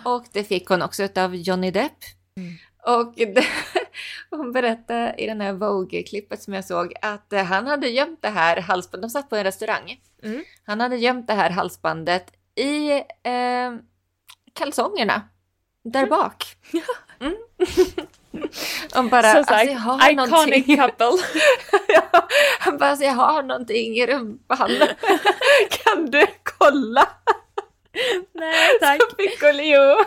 Och 0.05 0.25
det 0.31 0.43
fick 0.43 0.67
hon 0.67 0.81
också 0.81 1.07
av 1.15 1.35
Johnny 1.35 1.71
Depp. 1.71 1.97
Mm. 2.37 2.53
Och 2.85 3.13
det, 3.15 3.45
hon 4.29 4.51
berättade 4.51 5.15
i 5.17 5.25
den 5.27 5.41
här 5.41 5.53
Vogue-klippet 5.53 6.41
som 6.41 6.53
jag 6.53 6.65
såg 6.65 6.93
att 7.01 7.33
eh, 7.33 7.43
han 7.43 7.67
hade 7.67 7.87
gömt 7.89 8.21
det 8.21 8.29
här 8.29 8.61
halsbandet, 8.61 9.01
de 9.01 9.09
satt 9.09 9.29
på 9.29 9.35
en 9.35 9.43
restaurang. 9.43 10.01
Mm. 10.23 10.43
Han 10.63 10.79
hade 10.79 10.97
gömt 10.97 11.27
det 11.27 11.33
här 11.33 11.49
halsbandet 11.49 12.31
i 12.55 12.91
eh, 13.23 13.71
kalsongerna. 14.53 15.21
Där 15.83 16.05
bak. 16.05 16.45
Mm. 17.21 17.35
Och 18.95 19.03
bara, 19.09 19.33
Som 19.33 19.43
sagt, 19.43 19.51
alltså, 19.51 19.73
jag 19.73 19.79
har 19.79 20.11
iconic 20.11 20.29
någonting. 20.31 20.77
couple. 20.77 21.23
Ja, 21.87 22.27
Han 22.59 22.77
bara, 22.77 22.89
alltså, 22.89 23.05
jag 23.05 23.13
har 23.13 23.43
någonting 23.43 23.95
i 23.97 24.07
rumpan. 24.07 24.69
kan 25.69 26.05
du 26.05 26.25
kolla? 26.57 27.07
Nej 28.33 28.79
tack. 28.81 29.01
Så 29.09 29.15
fick 29.15 29.41
hon, 29.43 29.57
jo, 29.69 30.03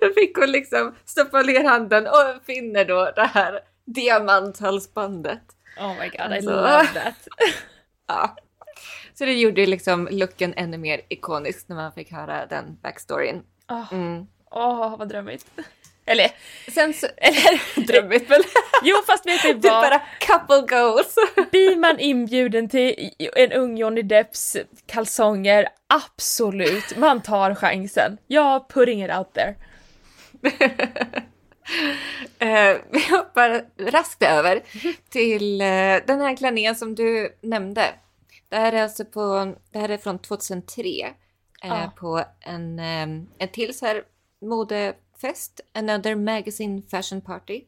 då 0.00 0.12
fick 0.14 0.36
hon 0.36 0.50
liksom 0.52 0.94
stoppa 1.04 1.42
ner 1.42 1.64
handen 1.64 2.06
och 2.06 2.44
finner 2.46 2.84
då 2.84 3.12
det 3.16 3.26
här 3.34 3.60
diamanthalsbandet. 3.86 5.42
Oh 5.80 5.88
my 5.98 6.08
god, 6.08 6.14
I 6.14 6.18
Alltså. 6.34 6.50
love 6.50 6.86
that. 6.86 7.28
Ja. 8.08 8.36
Så 9.14 9.24
det 9.24 9.32
gjorde 9.34 9.66
liksom 9.66 10.08
looken 10.10 10.54
ännu 10.56 10.78
mer 10.78 11.00
ikonisk 11.08 11.68
när 11.68 11.76
man 11.76 11.92
fick 11.92 12.12
höra 12.12 12.46
den 12.46 12.78
backstoryn. 12.82 13.42
Åh, 13.70 13.92
Mm. 13.92 14.26
åh, 14.50 14.98
vad 14.98 15.08
drömmigt. 15.08 15.46
Eller, 16.08 16.30
Sen 16.70 16.94
så... 16.94 17.06
eller 17.16 17.80
Drömmigt 17.86 18.30
väl? 18.30 18.42
jo 18.82 18.96
fast 19.06 19.26
vet 19.26 19.42
du 19.42 19.52
Det 19.54 19.68
är 19.68 19.72
vad? 19.72 19.82
bara 19.90 20.00
couple 20.20 20.76
goals. 20.76 21.14
Blir 21.50 21.76
man 21.76 21.98
inbjuden 21.98 22.68
till 22.68 23.10
en 23.36 23.52
ung 23.52 23.76
Johnny 23.76 24.02
Depps 24.02 24.56
kalsonger, 24.86 25.68
absolut, 25.86 26.96
man 26.96 27.22
tar 27.22 27.54
chansen. 27.54 28.18
Ja, 28.26 28.66
putting 28.70 29.04
it 29.04 29.10
out 29.10 29.34
there. 29.34 29.54
Eh, 32.38 32.76
vi 32.90 33.16
hoppar 33.16 33.64
raskt 33.90 34.22
över 34.22 34.62
till 35.10 35.60
eh, 35.60 35.66
den 36.06 36.20
här 36.20 36.36
klänningen 36.36 36.74
som 36.74 36.94
du 36.94 37.38
nämnde. 37.40 37.84
Det 38.48 38.56
här 38.56 38.72
är 38.72 38.82
alltså 38.82 39.04
på, 39.04 39.54
det 39.72 39.78
här 39.78 39.88
är 39.88 39.98
från 39.98 40.18
2003. 40.18 40.82
Eh, 40.82 41.12
Ja. 41.62 41.92
På 41.96 42.24
en, 42.40 42.78
eh, 42.78 43.02
en 43.38 43.48
till 43.52 43.78
så 43.78 43.86
här 43.86 44.02
modefest, 45.22 45.60
Another 45.72 46.14
Magazine 46.14 46.82
Fashion 46.82 47.20
Party. 47.20 47.64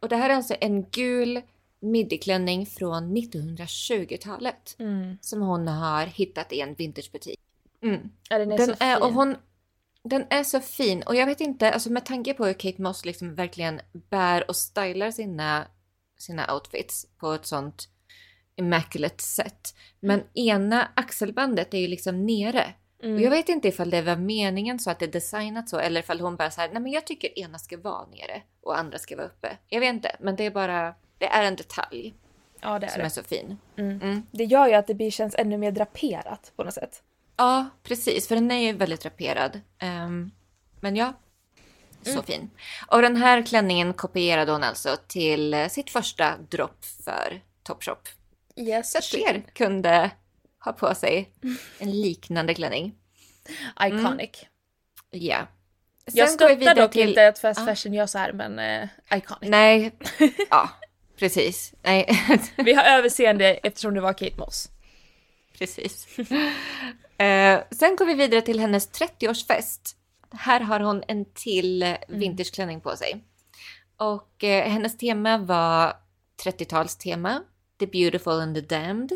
Och 0.00 0.08
det 0.08 0.16
här 0.16 0.30
är 0.30 0.34
alltså 0.34 0.54
en 0.60 0.90
gul 0.90 1.42
midjeklänning 1.80 2.66
från 2.66 3.16
1920-talet. 3.16 4.76
Som 5.20 5.40
hon 5.40 5.68
har 5.68 6.06
hittat 6.06 6.52
i 6.52 6.60
en 6.60 6.74
vintagebutik. 6.74 7.40
Mm. 7.82 8.10
Ja, 8.28 8.38
den 8.38 8.52
är 8.52 8.58
Den 8.58 8.66
så 8.66 8.72
är, 8.80 8.94
fin. 8.94 9.02
och 9.02 9.12
hon, 9.12 9.36
den 10.02 10.26
är 10.30 10.44
så 10.44 10.60
fin 10.60 11.02
och 11.02 11.16
jag 11.16 11.26
vet 11.26 11.40
inte, 11.40 11.72
alltså 11.72 11.92
med 11.92 12.06
tanke 12.06 12.34
på 12.34 12.46
hur 12.46 12.54
Kate 12.54 12.82
Moss 12.82 13.04
liksom 13.04 13.34
verkligen 13.34 13.80
bär 13.92 14.48
och 14.48 14.56
stylar 14.56 15.10
sina, 15.10 15.66
sina 16.18 16.54
outfits 16.54 17.06
på 17.16 17.32
ett 17.32 17.46
sånt 17.46 17.88
immaculate 18.56 19.22
sätt. 19.22 19.74
Men 20.00 20.22
ena 20.34 20.88
axelbandet 20.94 21.74
är 21.74 21.78
ju 21.78 21.88
liksom 21.88 22.26
nere 22.26 22.74
Och 23.02 23.20
jag 23.20 23.30
vet 23.30 23.48
inte 23.48 23.68
ifall 23.68 23.90
det 23.90 24.02
var 24.02 24.16
meningen 24.16 24.78
så 24.78 24.90
att 24.90 24.98
det 24.98 25.04
är 25.04 25.12
designat 25.12 25.68
så 25.68 25.78
eller 25.78 26.00
ifall 26.00 26.20
hon 26.20 26.36
bara 26.36 26.50
så 26.50 26.60
här, 26.60 26.68
nej 26.72 26.82
men 26.82 26.92
jag 26.92 27.06
tycker 27.06 27.38
ena 27.38 27.58
ska 27.58 27.76
vara 27.78 28.06
nere 28.06 28.42
och 28.62 28.78
andra 28.78 28.98
ska 28.98 29.16
vara 29.16 29.26
uppe. 29.26 29.56
Jag 29.68 29.80
vet 29.80 29.94
inte, 29.94 30.16
men 30.20 30.36
det 30.36 30.44
är 30.46 30.50
bara, 30.50 30.94
det 31.18 31.26
är 31.26 31.42
en 31.44 31.56
detalj 31.56 32.14
Ja, 32.60 32.78
det 32.78 32.86
är 32.86 32.90
som 32.90 32.98
det. 32.98 33.04
är 33.04 33.08
så 33.10 33.22
fin. 33.22 33.58
Mm. 33.76 34.00
Mm. 34.02 34.26
Det 34.30 34.44
gör 34.44 34.66
ju 34.68 34.74
att 34.74 34.86
det 34.86 34.94
blir, 34.94 35.10
känns 35.10 35.34
ännu 35.34 35.58
mer 35.58 35.70
draperat 35.72 36.52
på 36.56 36.64
något 36.64 36.74
sätt. 36.74 37.02
Ja, 37.36 37.66
precis, 37.82 38.28
för 38.28 38.34
den 38.34 38.50
är 38.50 38.58
ju 38.58 38.72
väldigt 38.72 39.00
draperad. 39.00 39.60
Ehm, 39.78 40.30
men 40.80 40.96
ja, 40.96 41.12
så 42.02 42.10
Mm. 42.10 42.22
fin. 42.24 42.50
Och 42.86 43.02
den 43.02 43.16
här 43.16 43.42
klänningen 43.42 43.94
kopierade 43.94 44.52
hon 44.52 44.62
alltså 44.64 44.96
till 45.06 45.66
sitt 45.70 45.90
första 45.90 46.36
dropp 46.50 46.84
för 47.04 47.40
Topshop. 47.62 48.08
Yes, 48.56 48.92
Så 48.92 49.16
fler 49.16 49.42
kunde 49.52 50.10
ha 50.64 50.72
på 50.72 50.94
sig 50.94 51.30
en 51.78 52.00
liknande 52.00 52.54
klänning. 52.54 52.94
Iconic. 53.82 54.30
Ja. 55.10 55.46
Jag 56.12 56.28
Sen 56.28 56.36
går 56.38 56.48
vi 56.56 56.64
stöttar 56.64 56.74
dock 56.82 56.92
till- 56.92 57.08
inte 57.08 57.28
att 57.28 57.38
fast 57.38 57.60
Ja. 57.60 57.66
fashion 57.66 57.92
gör 57.94 58.06
så 58.06 58.18
här, 58.18 58.32
men 58.32 58.58
eh, 58.58 58.88
iconic. 59.18 59.50
Nej, 59.50 59.92
ja, 60.50 60.68
precis. 61.18 61.74
Nej, 61.82 62.08
Vi 62.56 62.72
har 62.74 62.84
överseende 62.84 63.54
eftersom 63.54 63.94
det 63.94 64.00
var 64.00 64.12
Kate 64.12 64.36
Moss. 64.36 64.68
precis. 65.58 66.18
Eh, 67.18 67.60
sen 67.70 67.96
går 67.96 68.04
vi 68.06 68.14
vidare 68.14 68.40
till 68.42 68.60
hennes 68.60 68.90
30-årsfest. 68.92 69.94
Här 70.32 70.60
har 70.60 70.80
hon 70.80 71.02
en 71.08 71.24
till 71.24 71.82
eh, 71.82 71.96
vintageklänning 72.08 72.80
på 72.80 72.96
sig. 72.96 73.24
Och 73.96 74.44
eh, 74.44 74.70
hennes 74.70 74.96
tema 74.98 75.38
var 75.38 75.96
30-talstema, 76.44 77.40
The 77.78 77.86
Beautiful 77.86 78.40
and 78.40 78.54
the 78.54 78.60
Damned. 78.76 79.12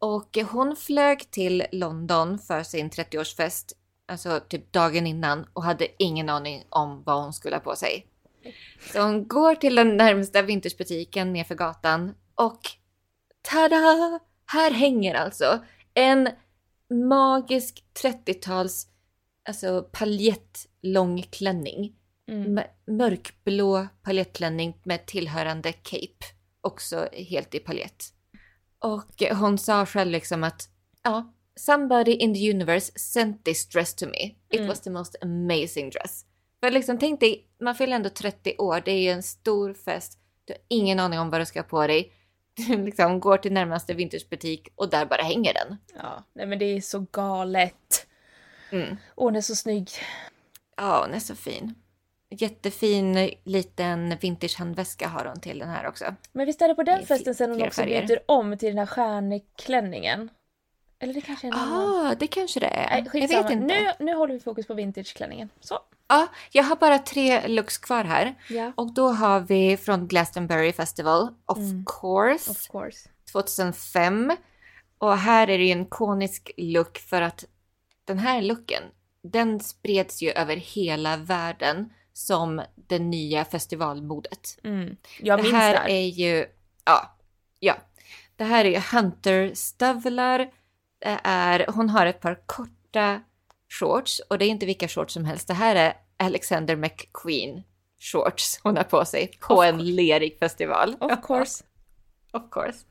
Och 0.00 0.38
hon 0.50 0.76
flög 0.76 1.30
till 1.30 1.66
London 1.72 2.38
för 2.38 2.62
sin 2.62 2.90
30-årsfest, 2.90 3.72
alltså 4.08 4.40
typ 4.48 4.72
dagen 4.72 5.06
innan 5.06 5.46
och 5.52 5.64
hade 5.64 6.02
ingen 6.02 6.28
aning 6.28 6.64
om 6.68 7.02
vad 7.06 7.22
hon 7.22 7.32
skulle 7.32 7.56
ha 7.56 7.60
på 7.60 7.76
sig. 7.76 8.06
Så 8.92 9.02
hon 9.02 9.28
går 9.28 9.54
till 9.54 9.74
den 9.74 9.96
närmsta 9.96 10.42
vintagebutiken 10.42 11.32
nerför 11.32 11.54
gatan 11.54 12.14
och 12.34 12.60
tada! 13.42 14.20
Här 14.46 14.70
hänger 14.70 15.14
alltså 15.14 15.58
en 15.94 16.28
magisk 17.08 17.84
30-tals 18.02 18.86
alltså 19.50 19.88
paljettlång 19.92 21.22
klänning. 21.22 21.96
Mm. 22.28 22.64
Mörkblå 22.86 23.86
paljettklänning 24.02 24.80
med 24.82 25.06
tillhörande 25.06 25.72
cape. 25.72 26.26
Också 26.60 27.08
helt 27.12 27.54
i 27.54 27.58
paljett. 27.58 28.04
Och 28.80 29.22
hon 29.32 29.58
sa 29.58 29.86
själv 29.86 30.10
liksom 30.10 30.44
att 30.44 30.68
ja, 31.02 31.32
somebody 31.56 32.12
in 32.12 32.34
the 32.34 32.50
universe 32.50 32.92
sent 32.98 33.44
this 33.44 33.68
dress 33.68 33.94
to 33.94 34.06
me. 34.06 34.20
It 34.26 34.34
Mm. 34.60 34.68
was 34.68 34.80
the 34.80 34.90
most 34.90 35.16
amazing 35.22 35.90
dress. 35.90 36.24
För 36.60 36.70
liksom 36.70 36.98
tänk 36.98 37.20
dig, 37.20 37.46
man 37.60 37.74
fyller 37.74 37.96
ändå 37.96 38.08
30 38.10 38.56
år, 38.58 38.82
det 38.84 38.90
är 38.92 39.00
ju 39.02 39.10
en 39.10 39.22
stor 39.22 39.74
fest. 39.74 40.18
Du 40.44 40.52
har 40.52 40.60
ingen 40.68 41.00
aning 41.00 41.18
om 41.18 41.30
vad 41.30 41.40
du 41.40 41.46
ska 41.46 41.58
ha 41.60 41.64
på 41.64 41.86
dig. 41.86 42.12
Du 42.54 42.84
liksom 42.84 43.20
går 43.20 43.36
till 43.36 43.52
närmaste 43.52 43.94
vintagebutik 43.94 44.68
och 44.74 44.90
där 44.90 45.06
bara 45.06 45.22
hänger 45.22 45.54
den. 45.54 45.76
Ja, 45.94 46.24
nej 46.32 46.46
men 46.46 46.58
det 46.58 46.64
är 46.64 46.80
så 46.80 47.06
galet. 47.12 48.06
Mm. 48.72 48.96
Åh, 49.16 49.24
hon 49.26 49.36
är 49.36 49.40
så 49.40 49.54
snygg. 49.56 49.90
Ja, 50.76 51.02
hon 51.06 51.14
är 51.14 51.20
så 51.20 51.34
fin. 51.34 51.74
Jättefin 52.30 53.30
liten 53.44 54.16
vintagehandväska 54.20 55.08
har 55.08 55.24
hon 55.24 55.40
till 55.40 55.58
den 55.58 55.68
här 55.68 55.86
också. 55.86 56.14
Men 56.32 56.46
visst 56.46 56.62
är 56.62 56.68
det 56.68 56.74
på 56.74 56.82
den 56.82 57.06
festen 57.06 57.34
sen 57.34 57.50
hon 57.50 57.62
också 57.62 57.80
färger. 57.82 58.06
byter 58.06 58.18
om 58.26 58.58
till 58.58 58.68
den 58.68 58.78
här 58.78 58.86
stjärnklänningen? 58.86 60.30
Eller 60.98 61.14
det 61.14 61.20
kanske 61.20 61.46
är 61.46 61.48
en 61.52 61.58
annan? 61.58 62.06
Ah, 62.06 62.14
det 62.14 62.26
kanske 62.26 62.60
det 62.60 62.66
är. 62.66 62.90
Nej, 63.12 63.22
jag 63.22 63.28
vet 63.42 63.50
inte. 63.50 63.54
Nu, 63.66 63.90
nu 63.98 64.14
håller 64.14 64.34
vi 64.34 64.40
fokus 64.40 64.66
på 64.66 64.74
vintageklänningen. 64.74 65.48
Så. 65.60 65.78
Ja, 66.08 66.28
jag 66.50 66.64
har 66.64 66.76
bara 66.76 66.98
tre 66.98 67.48
looks 67.48 67.78
kvar 67.78 68.04
här. 68.04 68.34
Ja. 68.48 68.72
Och 68.76 68.92
då 68.94 69.08
har 69.08 69.40
vi 69.40 69.76
från 69.76 70.08
Glastonbury 70.08 70.72
Festival, 70.72 71.28
of 71.46 71.58
Mm. 71.58 71.84
course, 72.00 72.50
Of 72.50 72.68
course. 72.68 73.08
2005. 73.32 74.36
Och 74.98 75.16
här 75.18 75.50
är 75.50 75.58
det 75.58 75.64
ju 75.64 75.72
en 75.72 75.82
ikonisk 75.82 76.50
look 76.56 76.98
för 76.98 77.22
att 77.22 77.44
den 78.04 78.18
här 78.18 78.42
looken, 78.42 78.82
den 79.22 79.60
spreds 79.60 80.22
ju 80.22 80.30
över 80.30 80.56
hela 80.56 81.16
världen 81.16 81.92
som 82.20 82.62
det 82.74 82.98
nya 82.98 83.44
festivalmodet. 83.44 84.58
Mm. 84.64 84.96
Jag 85.20 85.38
det 85.38 85.42
minns 85.42 85.54
här 85.54 85.72
det 85.72 85.78
här. 85.78 85.88
är 85.88 86.06
ju, 86.06 86.46
ja, 86.84 87.16
ja. 87.58 87.76
Det 88.36 88.44
här 88.44 88.64
är 88.64 88.70
ju 88.70 88.80
Hunter-stövlar. 88.96 90.38
Det 90.98 91.20
är, 91.24 91.66
hon 91.68 91.88
har 91.90 92.06
ett 92.06 92.20
par 92.20 92.46
korta 92.46 93.20
shorts 93.68 94.20
och 94.28 94.38
det 94.38 94.44
är 94.44 94.48
inte 94.48 94.66
vilka 94.66 94.88
shorts 94.88 95.14
som 95.14 95.24
helst. 95.24 95.48
Det 95.48 95.54
här 95.54 95.76
är 95.76 95.94
Alexander 96.16 96.76
McQueen 96.76 97.62
shorts 97.98 98.60
hon 98.62 98.76
har 98.76 98.84
på 98.84 99.04
sig 99.04 99.30
på 99.40 99.62
en 99.62 99.94
lerig 99.94 100.38
festival. 100.38 100.96
Of 101.00 101.12
course. 101.26 101.64
of 102.32 102.42
course. 102.50 102.84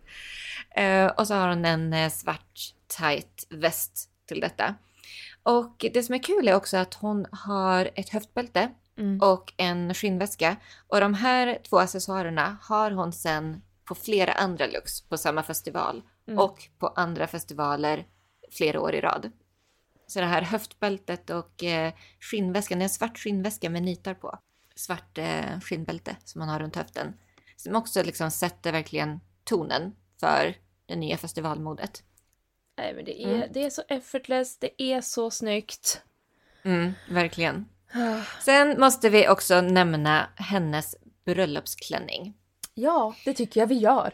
Eh, 0.75 1.05
och 1.05 1.27
så 1.27 1.33
har 1.33 1.49
hon 1.49 1.65
en 1.65 1.93
eh, 1.93 2.09
svart 2.09 2.59
tight 2.87 3.47
väst 3.49 4.09
till 4.27 4.39
detta. 4.39 4.75
Och 5.43 5.85
det 5.93 6.03
som 6.03 6.15
är 6.15 6.23
kul 6.23 6.47
är 6.47 6.55
också 6.55 6.77
att 6.77 6.93
hon 6.93 7.25
har 7.31 7.89
ett 7.95 8.09
höftbälte 8.09 8.69
Mm. 8.99 9.21
och 9.21 9.53
en 9.57 9.93
skinnväska. 9.93 10.55
Och 10.87 10.99
de 11.01 11.13
här 11.13 11.59
två 11.69 11.77
accessoarerna 11.79 12.57
har 12.61 12.91
hon 12.91 13.13
sen 13.13 13.61
på 13.85 13.95
flera 13.95 14.31
andra 14.33 14.67
looks 14.67 15.01
på 15.01 15.17
samma 15.17 15.43
festival 15.43 16.01
Mm. 16.27 16.39
och 16.39 16.63
på 16.79 16.87
andra 16.87 17.27
festivaler 17.27 18.05
flera 18.51 18.81
år 18.81 18.95
i 18.95 19.01
rad. 19.01 19.31
Så 20.07 20.19
det 20.19 20.25
här 20.25 20.41
höftbältet 20.41 21.29
och 21.29 21.63
eh, 21.63 21.93
skinnväskan, 22.19 22.79
det 22.79 22.81
är 22.81 22.85
en 22.85 22.89
svart 22.89 23.17
skinnväska 23.17 23.69
med 23.69 23.83
nitar 23.83 24.13
på. 24.13 24.39
Svart 24.75 25.17
eh, 25.17 25.59
skinnbälte 25.59 26.15
som 26.23 26.39
man 26.39 26.49
har 26.49 26.59
runt 26.59 26.75
höften. 26.75 27.13
Som 27.57 27.75
också 27.75 28.03
liksom 28.03 28.31
sätter 28.31 28.71
verkligen 28.71 29.19
tonen 29.43 29.95
för 30.19 30.55
det 30.85 30.95
nya 30.95 31.17
festivalmodet. 31.17 32.03
Nej 32.77 32.93
men 32.95 33.05
det 33.05 33.23
är, 33.23 33.35
Mm. 33.35 33.49
det 33.53 33.63
är 33.63 33.69
så 33.69 33.81
effortless, 33.87 34.57
det 34.57 34.81
är 34.83 35.01
så 35.01 35.31
snyggt. 35.31 36.01
Mm, 36.63 36.93
verkligen. 37.09 37.65
Sen 38.41 38.79
måste 38.79 39.09
vi 39.09 39.27
också 39.29 39.61
nämna 39.61 40.29
hennes 40.35 40.95
bröllopsklänning. 41.25 42.33
Ja, 42.73 43.15
det 43.25 43.33
tycker 43.33 43.59
jag 43.59 43.67
vi 43.67 43.75
gör. 43.77 44.13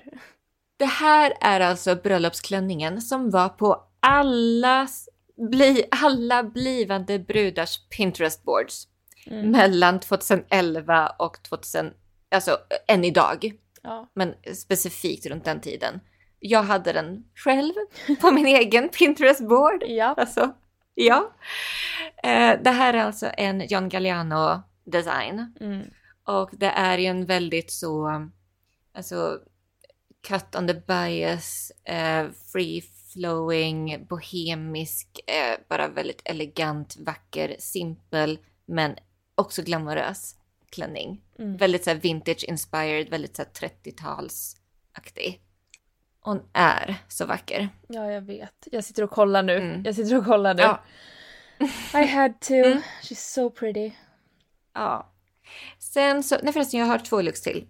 Det 0.78 0.86
här 0.86 1.34
är 1.42 1.60
alltså 1.60 1.96
bröllopsklänningen 1.96 3.02
som 3.02 3.30
var 3.32 3.50
på 3.50 3.84
allas, 4.00 5.10
bli, 5.52 5.86
alla 5.92 6.44
blivande 6.44 7.20
brudars 7.20 7.80
Pinterest-boards 7.98 8.88
Mm. 9.28 9.52
mellan 9.52 10.00
2011 10.00 11.10
och 11.20 11.44
2000, 11.44 11.92
alltså 12.36 12.58
än 12.88 13.04
idag, 13.06 13.54
Ja. 13.84 14.10
men 14.14 14.34
specifikt 14.56 15.26
runt 15.26 15.46
den 15.46 15.62
tiden. 15.62 16.00
Jag 16.40 16.64
hade 16.64 16.94
den 16.94 17.24
själv 17.36 17.74
på 18.22 18.32
min 18.32 18.46
egen 18.62 18.90
Pinterest-board. 18.90 19.84
Ja. 19.88 20.14
Alltså, 20.18 20.54
ja. 20.96 21.32
Eh, 22.24 22.62
det 22.62 22.72
här 22.72 22.94
är 22.94 23.04
alltså 23.04 23.32
en 23.38 23.68
John 23.68 23.90
Galliano-design. 23.90 25.54
Mm. 25.60 25.88
Och 26.24 26.50
det 26.54 26.70
är 26.70 26.98
ju 26.98 27.06
en 27.06 27.26
väldigt 27.26 27.72
så, 27.72 28.28
alltså, 28.94 29.40
cut 30.28 30.56
on 30.56 30.68
the 30.68 30.74
bias, 30.74 31.72
eh, 31.84 32.28
free 32.54 32.84
flowing, 33.14 34.06
bohemisk, 34.10 35.20
eh, 35.28 35.60
bara 35.70 35.88
väldigt 35.88 36.22
elegant, 36.26 36.98
vacker, 36.98 37.56
simpel, 37.60 38.40
men 38.66 38.96
också 39.36 39.62
glamorös 39.62 40.36
klänning. 40.70 41.22
Mm. 41.40 41.58
Väldigt 41.58 41.84
så 41.84 41.94
vintage 41.94 42.46
inspired, 42.48 43.10
väldigt 43.10 43.36
så 43.36 43.42
här 43.42 43.70
30-talsaktig. 43.70 45.40
Hon 46.26 46.42
är 46.54 46.96
så 47.08 47.26
vacker. 47.26 47.70
Ja, 47.88 48.12
jag 48.12 48.22
vet. 48.22 48.68
Jag 48.72 48.84
sitter 48.84 49.04
och 49.04 49.12
kollar 49.12 49.44
nu. 49.44 49.58
Mm. 49.58 49.84
Jag 49.86 49.96
sitter 49.96 50.18
och 50.18 50.26
kollar 50.26 50.54
nu. 50.54 50.62
Ja. 50.62 50.84
I 52.00 52.06
had 52.06 52.40
to. 52.40 52.54
Mm. 52.54 52.82
She's 53.02 53.34
so 53.34 53.50
pretty. 53.50 53.92
Ja. 54.74 55.14
Sen 55.80 56.24
så, 56.24 56.38
nej 56.44 56.54
förresten 56.54 56.80
jag 56.80 56.88
har 56.88 57.00
två 57.00 57.22
looks 57.22 57.42
till. 57.42 57.68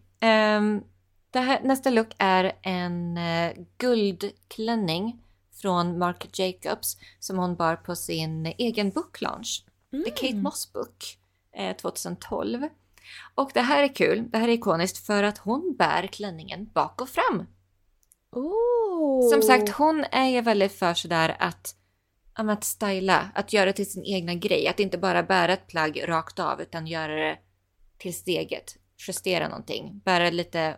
Det 1.31 1.39
här, 1.39 1.61
nästa 1.63 1.89
look 1.89 2.07
är 2.17 2.51
en 2.61 3.17
uh, 3.17 3.65
guldklänning 3.77 5.21
från 5.61 5.97
Marc 5.97 6.39
Jacobs 6.39 6.97
som 7.19 7.37
hon 7.37 7.55
bar 7.55 7.75
på 7.75 7.95
sin 7.95 8.45
egen 8.45 8.89
booklaunch. 8.89 9.65
The 10.05 10.11
Kate 10.11 10.35
Moss 10.35 10.73
Book 10.73 11.17
eh, 11.55 11.75
2012. 11.75 12.67
Och 13.35 13.51
det 13.53 13.61
här 13.61 13.83
är 13.83 13.95
kul, 13.95 14.29
det 14.29 14.37
här 14.37 14.47
är 14.47 14.53
ikoniskt 14.53 15.05
för 15.05 15.23
att 15.23 15.37
hon 15.37 15.75
bär 15.77 16.07
klänningen 16.07 16.69
bak 16.73 17.01
och 17.01 17.09
fram. 17.09 17.45
Oh. 18.35 19.29
Som 19.29 19.41
sagt, 19.41 19.69
hon 19.69 20.05
är 20.11 20.27
ju 20.27 20.41
väldigt 20.41 20.71
för 20.71 20.93
sådär 20.93 21.35
att, 21.39 21.75
att 22.33 22.63
styla, 22.63 23.29
att 23.35 23.53
göra 23.53 23.73
till 23.73 23.91
sin 23.91 24.05
egna 24.05 24.33
grej. 24.33 24.67
Att 24.67 24.79
inte 24.79 24.97
bara 24.97 25.23
bära 25.23 25.53
ett 25.53 25.67
plagg 25.67 26.01
rakt 26.07 26.39
av 26.39 26.61
utan 26.61 26.87
göra 26.87 27.15
det 27.15 27.37
till 27.97 28.15
steget. 28.15 28.77
Justera 29.07 29.47
någonting, 29.47 30.01
bära 30.05 30.29
lite 30.29 30.77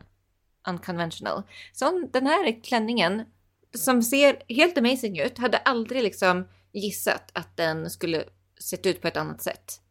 unconventional. 0.67 1.43
Så 1.74 2.08
den 2.13 2.28
här 2.28 2.63
klänningen 2.63 3.26
som 3.74 4.04
ser 4.04 4.43
helt 4.48 4.78
amazing 4.78 5.20
ut 5.20 5.38
hade 5.38 5.58
aldrig 5.58 6.04
liksom 6.04 6.48
gissat 6.74 7.32
att 7.34 7.58
den 7.58 7.89
skulle 7.89 8.24
sett 8.63 8.86
ut 8.86 9.02
på 9.02 9.08
ett 9.08 9.17
annat 9.17 9.41
sätt. 9.41 9.82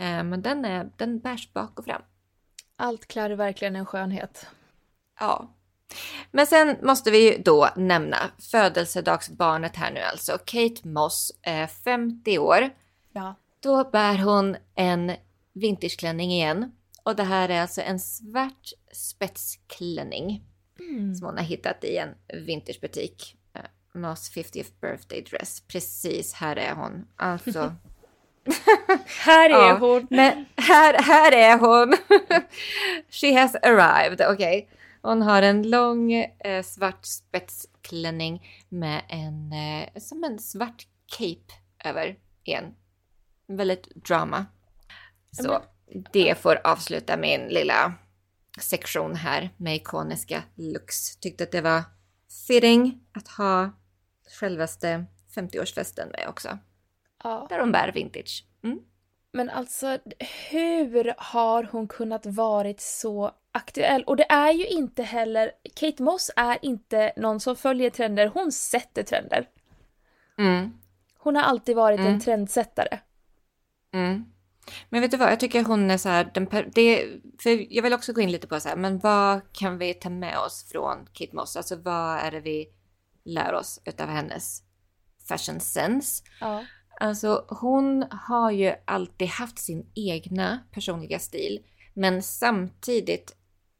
Eh, 0.00 0.24
men 0.24 0.42
den, 0.42 0.64
är, 0.64 0.90
den 0.96 1.18
bärs 1.18 1.52
bak 1.52 1.78
och 1.78 1.84
fram. 1.84 2.02
Allt 2.76 3.06
klär 3.06 3.30
verkligen 3.30 3.76
en 3.76 3.86
skönhet. 3.86 4.46
Ja. 5.20 5.54
Men 6.30 6.46
sen 6.46 6.76
måste 6.82 7.10
vi 7.10 7.32
ju 7.32 7.42
då 7.42 7.68
nämna 7.76 8.16
födelsedagsbarnet 8.50 9.76
här 9.76 9.90
nu 9.90 10.00
alltså. 10.00 10.38
Kate 10.44 10.88
Moss 10.88 11.32
är 11.42 11.66
50 11.66 12.38
år. 12.38 12.70
Ja. 13.12 13.34
Då 13.60 13.84
bär 13.90 14.18
hon 14.18 14.56
en 14.74 15.12
vintageklänning 15.52 16.32
igen. 16.32 16.72
Och 17.02 17.16
det 17.16 17.22
här 17.24 17.48
är 17.48 17.60
alltså 17.62 17.80
en 17.82 18.00
svart 18.00 18.72
spetsklänning. 18.92 20.44
Mm. 20.80 21.14
Som 21.14 21.26
hon 21.26 21.36
har 21.36 21.44
hittat 21.44 21.84
i 21.84 21.96
en 21.96 22.08
vintagebutik. 22.46 23.36
Eh, 23.54 23.60
Moss 24.00 24.30
50th 24.36 24.70
birthday 24.80 25.22
dress. 25.22 25.60
Precis, 25.60 26.32
här 26.32 26.56
är 26.56 26.74
hon. 26.74 27.06
Alltså. 27.16 27.74
Här 29.24 29.50
är 29.50 29.68
Ja. 29.68 29.76
hon! 29.80 30.06
Men 30.10 30.44
här, 30.56 31.02
här 31.02 31.32
är 31.32 31.58
hon! 31.58 31.96
She 33.10 33.40
has 33.40 33.54
arrived, 33.54 34.20
okej. 34.30 34.68
Hon 35.02 35.22
har 35.22 35.42
en 35.42 35.70
lång 35.70 36.12
eh, 36.12 36.62
svart 36.62 37.06
spetsklänning 37.06 38.48
med 38.68 39.02
en, 39.08 39.52
eh, 39.52 40.00
som 40.00 40.24
en 40.24 40.38
svart 40.38 40.86
cape 41.06 41.52
över 41.84 42.16
igen. 42.44 42.74
Väldigt 43.46 43.94
drama. 43.94 44.46
Så 45.30 45.62
det 46.12 46.38
får 46.38 46.60
avsluta 46.64 47.16
min 47.16 47.40
lilla 47.40 47.94
sektion 48.60 49.14
här 49.14 49.50
med 49.56 49.76
ikoniska 49.76 50.42
looks. 50.54 51.16
Tyckte 51.16 51.44
att 51.44 51.52
det 51.52 51.60
var 51.60 51.82
fitting 52.46 53.00
att 53.12 53.28
ha 53.28 53.70
självaste 54.40 55.04
50-årsfesten 55.34 56.06
med 56.06 56.28
också. 56.28 56.58
Ja. 57.24 57.46
Där 57.48 57.60
hon 57.60 57.72
bär 57.72 57.92
vintage. 57.92 58.44
Mm. 58.64 58.78
Men 59.32 59.50
alltså, 59.50 59.98
hur 60.50 61.14
har 61.18 61.68
hon 61.72 61.88
kunnat 61.88 62.26
varit 62.26 62.80
så 62.80 63.30
aktuell? 63.52 64.04
Och 64.04 64.16
det 64.16 64.26
är 64.32 64.52
ju 64.52 64.66
inte 64.66 65.02
heller... 65.02 65.52
Kate 65.76 66.02
Moss 66.02 66.30
är 66.36 66.58
inte 66.62 67.12
någon 67.16 67.40
som 67.40 67.56
följer 67.56 67.90
trender, 67.90 68.26
hon 68.26 68.52
sätter 68.52 69.02
trender. 69.02 69.48
Mm. 70.38 70.72
Hon 71.18 71.36
har 71.36 71.42
alltid 71.42 71.76
varit 71.76 72.00
Mm. 72.00 72.12
en 72.12 72.20
trendsättare. 72.20 72.98
Mm. 73.92 74.24
Men 74.88 75.00
vet 75.00 75.10
du 75.10 75.16
vad, 75.16 75.32
jag 75.32 75.40
tycker 75.40 75.64
hon 75.64 75.90
är 75.90 75.98
så 75.98 76.08
här, 76.08 76.30
den 76.34 76.48
det, 76.74 77.06
för 77.42 77.74
jag 77.74 77.82
vill 77.82 77.92
också 77.92 78.12
gå 78.12 78.20
in 78.20 78.32
lite 78.32 78.46
på 78.46 78.60
så 78.60 78.68
här, 78.68 78.76
men 78.76 78.98
vad 78.98 79.52
kan 79.52 79.78
vi 79.78 79.94
ta 79.94 80.10
med 80.10 80.38
oss 80.38 80.68
från 80.72 81.06
Kate 81.12 81.36
Moss? 81.36 81.56
Alltså 81.56 81.76
vad 81.76 82.18
är 82.18 82.30
det 82.30 82.40
vi 82.40 82.68
lär 83.24 83.54
oss 83.54 83.80
utav 83.84 84.08
hennes 84.08 84.62
fashion 85.28 85.60
sense? 85.60 86.24
Ja. 86.40 86.64
Alltså 87.00 87.44
hon 87.48 88.04
har 88.10 88.50
ju 88.50 88.74
alltid 88.84 89.28
haft 89.28 89.58
sin 89.58 89.90
egna 89.94 90.58
personliga 90.72 91.18
stil, 91.18 91.64
men 91.94 92.22
samtidigt 92.22 93.36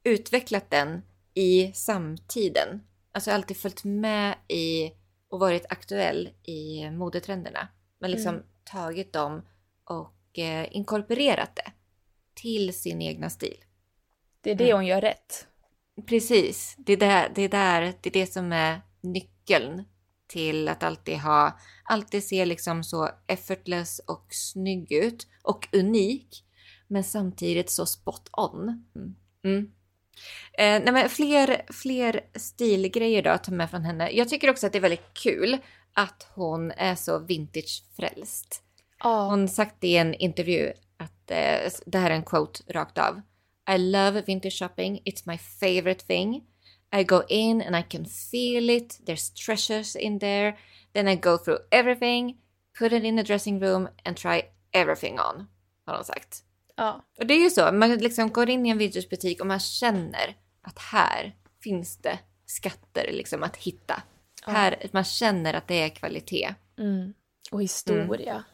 utvecklat 0.09 0.71
den 0.71 1.03
i 1.35 1.73
samtiden. 1.75 2.81
Alltså 3.13 3.31
alltid 3.31 3.57
följt 3.57 3.85
med 3.85 4.35
i 4.49 4.93
och 5.29 5.41
varit 5.41 5.67
aktuell 5.69 6.29
i 6.43 6.91
modetrenderna. 6.91 7.69
Men 8.01 8.11
liksom 8.11 8.35
Mm. 8.35 8.47
tagit 8.65 9.13
dem 9.13 9.43
och 9.85 10.39
eh, 10.39 10.77
inkorporerat 10.77 11.57
det 11.57 11.73
till 12.35 12.75
sin 12.75 13.03
egna 13.03 13.31
stil. 13.31 13.57
Det 14.41 14.51
är 14.51 14.55
det 14.55 14.65
Mm. 14.65 14.77
hon 14.77 14.87
gör 14.87 15.01
rätt. 15.01 15.47
Precis, 16.07 16.75
det 16.79 16.93
är, 16.93 16.97
där, 16.97 17.33
det 17.35 17.43
är 17.43 17.49
där, 17.49 17.81
det 18.01 18.09
är 18.09 18.13
det 18.13 18.27
som 18.33 18.53
är 18.53 18.81
nyckeln 19.01 19.85
till 20.27 20.69
att 20.69 20.83
alltid 20.83 21.19
ha, 21.19 21.59
alltid 21.85 22.25
se 22.25 22.45
liksom 22.45 22.85
så 22.85 23.11
effortless 23.27 23.99
och 24.07 24.27
snygg 24.31 24.93
ut 24.93 25.27
och 25.43 25.69
unik, 25.73 26.45
men 26.87 27.05
samtidigt 27.05 27.71
så 27.71 27.87
spot 27.87 28.29
on. 28.33 28.85
Mm. 29.45 29.73
Eh, 30.53 30.83
nej 30.83 30.93
men 30.93 31.09
fler, 31.09 31.63
fler 31.73 32.21
stilgrejer 32.35 33.23
då 33.23 33.31
att 33.31 33.45
ta 33.45 33.53
med 33.53 33.71
från 33.71 33.85
henne. 33.85 34.11
Jag 34.11 34.29
tycker 34.29 34.51
också 34.51 34.67
att 34.67 34.73
det 34.73 34.79
är 34.79 34.83
väldigt 34.83 35.15
kul 35.15 35.59
att 35.93 36.27
hon 36.35 36.71
är 36.71 36.95
så 36.95 37.19
vintagefrälst. 37.19 38.63
Ja. 38.99 39.29
Hon 39.31 39.49
sagt 39.49 39.85
i 39.85 39.97
en 39.97 40.15
intervju 40.15 40.73
att 40.97 41.31
eh, 41.31 41.71
det 41.87 41.99
här 41.99 42.11
är 42.11 42.15
en 42.15 42.23
quote 42.23 42.63
rakt 42.69 42.99
av. 42.99 43.21
I 43.75 43.79
love 43.79 44.23
vintage 44.27 44.59
shopping. 44.59 45.03
It's 45.05 45.23
my 45.25 45.39
favorite 45.39 46.07
thing. 46.07 46.43
I 46.97 47.05
go 47.05 47.23
in 47.29 47.63
and 47.63 47.77
I 47.77 47.83
can 47.83 48.05
feel 48.05 48.71
it. 48.71 49.01
There's 49.07 49.47
treasures 49.47 49.97
in 49.97 50.19
there. 50.19 50.57
Then 50.93 51.09
I 51.09 51.17
go 51.17 51.39
through 51.39 51.59
everything, 51.71 52.37
put 52.79 52.93
it 52.93 53.05
in 53.05 53.17
the 53.17 53.23
dressing 53.23 53.61
room 53.61 53.89
and 54.05 54.17
try 54.17 54.43
everything 54.73 55.19
on. 55.21 55.47
Har 55.87 55.95
hon 55.95 56.05
sagt. 56.05 56.45
Ja. 56.79 57.05
Och 57.19 57.27
det 57.27 57.35
är 57.35 57.43
ju 57.43 57.51
så, 57.51 57.73
man 57.73 57.91
liksom 57.99 58.31
går 58.31 58.49
in 58.51 58.67
i 58.67 58.69
en 58.71 58.79
vintagebutik 58.79 59.41
och 59.41 59.47
man 59.47 59.61
känner 59.61 60.37
att 60.63 60.79
här 60.79 61.35
finns 61.63 61.97
det 61.97 62.19
skatter 62.47 63.09
liksom 63.13 63.43
att 63.43 63.57
hitta. 63.57 64.03
Ja. 64.47 64.53
Här, 64.53 64.87
man 64.93 65.05
känner 65.05 65.55
att 65.55 65.69
det 65.69 65.83
är 65.83 65.89
kvalitet 65.89 66.55
Mm. 66.79 67.15
Och 67.51 67.63
historia. 67.63 68.45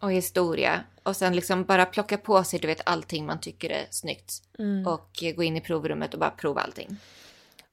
och 0.00 0.12
historia. 0.12 0.84
Och 1.02 1.16
sen 1.16 1.36
liksom 1.36 1.64
bara 1.64 1.86
plocka 1.86 2.18
på 2.18 2.44
sig 2.44 2.58
du 2.58 2.66
vet 2.66 2.80
allting 2.86 3.26
man 3.26 3.40
tycker 3.40 3.70
är 3.70 3.86
snyggt. 3.90 4.32
Mm. 4.58 4.86
Och 4.86 5.22
gå 5.36 5.42
in 5.42 5.56
i 5.56 5.60
provrummet 5.60 6.14
och 6.14 6.20
bara 6.20 6.30
prova 6.30 6.60
allting. 6.60 6.96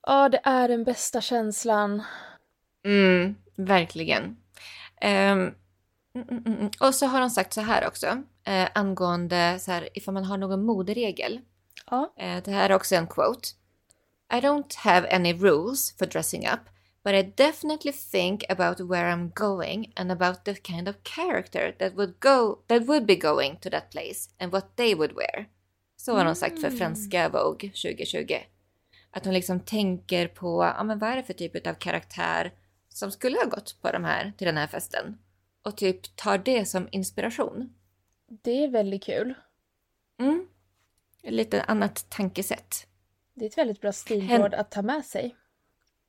Ja, 0.08 0.30
det 0.30 0.42
är 0.44 0.68
den 0.68 0.84
bästa 0.84 1.22
känslan. 1.22 2.04
Mm, 2.86 3.36
verkligen. 3.56 4.38
Ehm, 5.02 5.52
mm, 6.16 6.28
mm, 6.28 6.58
mm. 6.60 6.72
Och 6.80 6.96
så 6.96 7.06
har 7.06 7.22
hon 7.22 7.32
sagt 7.32 7.54
så 7.54 7.62
här 7.62 7.88
också. 7.88 8.24
Eh, 8.44 8.68
angående 8.74 9.60
så 9.60 9.72
här, 9.72 9.90
ifall 9.94 10.14
man 10.14 10.26
har 10.26 10.38
någon 10.38 10.66
moderegel. 10.66 11.40
Ja. 11.90 12.14
Eh, 12.18 12.44
det 12.44 12.52
här 12.52 12.70
är 12.70 12.76
också 12.76 12.96
en 12.96 13.08
quote. 13.08 13.48
I 14.34 14.36
don't 14.36 14.78
have 14.78 15.10
any 15.16 15.34
rules 15.34 15.98
for 15.98 16.06
dressing 16.06 16.48
up. 16.48 16.60
But 17.04 17.14
I 17.14 17.34
definitely 17.38 17.92
think 17.92 18.44
about 18.50 18.80
where 18.80 19.12
I'm 19.14 19.32
going 19.34 19.94
and 19.96 20.12
about 20.12 20.46
the 20.46 20.56
kind 20.56 20.90
of 20.90 20.96
character 21.04 21.76
that 21.80 21.94
would 21.94 22.20
go 22.20 22.64
that 22.68 22.88
would 22.88 23.06
be 23.06 23.16
going 23.16 23.58
to 23.58 23.70
that 23.70 23.92
place 23.92 24.30
and 24.40 24.52
what 24.52 24.76
they 24.76 24.96
would 24.96 25.12
wear. 25.16 25.46
Så 25.98 26.16
har 26.18 26.26
hon 26.26 26.36
sagt 26.36 26.62
för 26.62 26.68
Mm. 26.68 26.80
franska 26.80 27.30
Vogue 27.30 27.70
2020. 27.70 28.38
Att 29.12 29.26
hon 29.26 29.34
liksom 29.34 29.60
tänker 29.60 30.28
på, 30.28 30.74
ja 30.78 30.84
men 30.84 31.00
vad 31.00 31.10
är 31.10 31.16
det 31.16 31.24
för 31.24 31.34
typ 31.34 31.68
av 31.68 31.74
karaktär 31.74 32.54
som 32.90 33.12
skulle 33.12 33.38
ha 33.38 33.46
gått 33.46 33.82
på 33.82 33.92
de 33.92 34.04
här, 34.04 34.34
till 34.38 34.46
den 34.46 34.58
här 34.58 34.68
festen? 34.68 35.18
Och 35.64 35.78
typ 35.78 36.16
tar 36.16 36.38
det 36.38 36.66
som 36.66 36.88
inspiration. 36.92 37.74
Det 38.28 38.64
är 38.64 38.68
väldigt 38.68 39.04
kul. 39.04 39.34
Mm. 40.20 40.48
Lite 41.24 41.64
annat 41.64 42.10
tankesätt. 42.10 42.88
Det 43.34 43.46
är 43.46 43.50
ett 43.50 43.58
väldigt 43.58 43.82
bra 43.82 43.92
stilråd 43.92 44.54
att 44.54 44.72
ta 44.72 44.82
med 44.82 45.06
sig. 45.06 45.36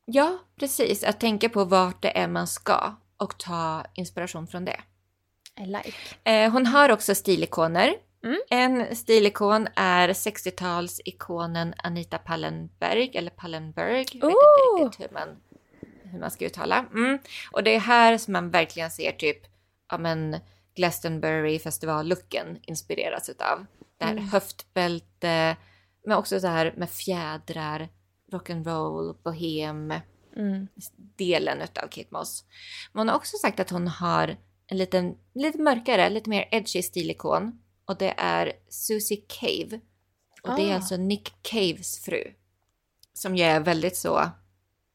Ja, 0.05 0.38
precis. 0.57 1.05
Att 1.05 1.21
tänka 1.21 1.49
på 1.49 1.64
vart 1.64 2.03
det 2.03 2.19
är 2.19 2.29
man 2.29 2.47
ska 2.47 2.95
och 3.17 3.38
ta 3.38 3.85
inspiration 3.95 4.47
från 4.47 4.64
det. 4.64 4.81
I 5.61 5.67
like. 5.67 5.95
Eh, 6.25 6.53
hon 6.53 6.67
har 6.67 6.93
också 6.93 7.14
stilikoner. 7.14 7.95
Mm. 8.25 8.38
En 8.51 8.97
stilikon 8.97 9.69
är 9.77 10.09
60-talsikonen 10.09 11.75
Anita 11.77 12.19
Pallenberg, 12.19 13.11
eller 13.14 13.31
Pallenberg. 13.31 14.07
Jag 14.12 14.27
vet 14.27 14.37
inte 14.37 14.85
riktigt 14.85 15.01
hur 15.01 15.14
man, 15.14 15.29
hur 16.14 16.20
man 16.20 16.31
ska 16.31 16.44
uttala. 16.44 16.87
Mm. 16.94 17.18
Och 17.53 17.64
det 17.64 17.74
är 17.74 17.81
här 17.81 18.18
som 18.18 18.33
man 18.33 18.50
verkligen 18.50 18.90
ser 18.90 19.12
typ, 19.12 19.38
ja 19.90 19.98
men 19.98 20.37
Glastonbury 20.77 21.59
festivallooken 21.59 22.59
inspireras 22.62 23.29
utav. 23.29 23.66
Det 23.98 24.05
här 24.05 24.12
Mm. 24.12 24.24
höftbälte, 24.29 25.57
men 26.07 26.16
också 26.18 26.40
så 26.40 26.46
här 26.46 26.74
med 26.77 26.90
fjädrar, 26.90 27.88
rock'n'roll, 28.33 29.16
bohem 29.24 29.94
Mm. 30.37 30.68
delen 31.16 31.61
utav 31.61 31.83
Kate 31.88 32.09
Moss. 32.11 32.44
Men 32.92 33.00
hon 33.00 33.09
har 33.09 33.16
också 33.16 33.37
sagt 33.37 33.61
att 33.61 33.70
hon 33.70 33.88
har 33.88 34.37
en 34.66 34.79
liten, 34.79 35.16
lite 35.35 35.59
mörkare, 35.62 36.11
lite 36.11 36.31
mer 36.31 36.48
edgy 36.50 36.83
stilikon. 36.83 37.59
Och 37.85 37.96
det 37.98 38.14
är 38.16 38.53
Susie 38.68 39.22
Cave. 39.29 39.81
Och 40.42 40.57
det 40.57 40.62
är 40.62 40.72
Ah. 40.72 40.74
alltså 40.74 40.96
Nick 40.96 41.33
Caves 41.42 42.04
fru. 42.04 42.33
Som 43.12 43.37
ju 43.37 43.44
är 43.44 43.60
väldigt 43.60 43.96
så 43.96 44.31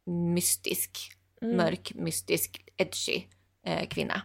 mystisk, 0.10 1.16
Mm. 1.42 1.58
mörk, 1.58 1.92
mystisk, 1.96 2.66
edgy 2.78 3.24
eh, 3.66 3.88
kvinna. 3.88 4.22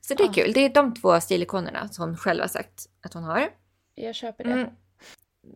Så 0.00 0.14
det 0.14 0.22
är 0.22 0.28
Ah. 0.28 0.32
kul. 0.32 0.52
Det 0.52 0.60
är 0.60 0.68
de 0.74 0.94
två 0.94 1.20
stilikonerna 1.20 1.88
som 1.88 2.04
hon 2.08 2.16
själv 2.16 2.40
har 2.40 2.48
sagt 2.48 2.86
att 3.02 3.14
hon 3.14 3.24
har. 3.24 3.50
Jag 3.94 4.14
köper 4.14 4.44
det. 4.44 4.50
Mm. 4.52 4.70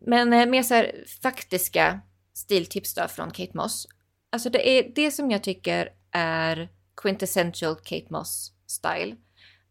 Men 0.01 0.32
eh, 0.32 0.46
mer 0.46 0.62
så 0.62 0.74
här 0.74 1.05
faktiska 1.22 2.01
stiltips 2.34 2.94
då 2.94 3.09
från 3.09 3.30
Kate 3.30 3.57
Moss. 3.57 3.88
Alltså 4.30 4.51
det 4.51 4.68
är 4.68 4.92
det 4.94 5.11
som 5.11 5.30
jag 5.30 5.42
tycker 5.42 5.92
är 6.11 6.68
quintessential 6.96 7.76
Kate 7.76 8.07
Moss 8.11 8.53
style. 8.66 9.16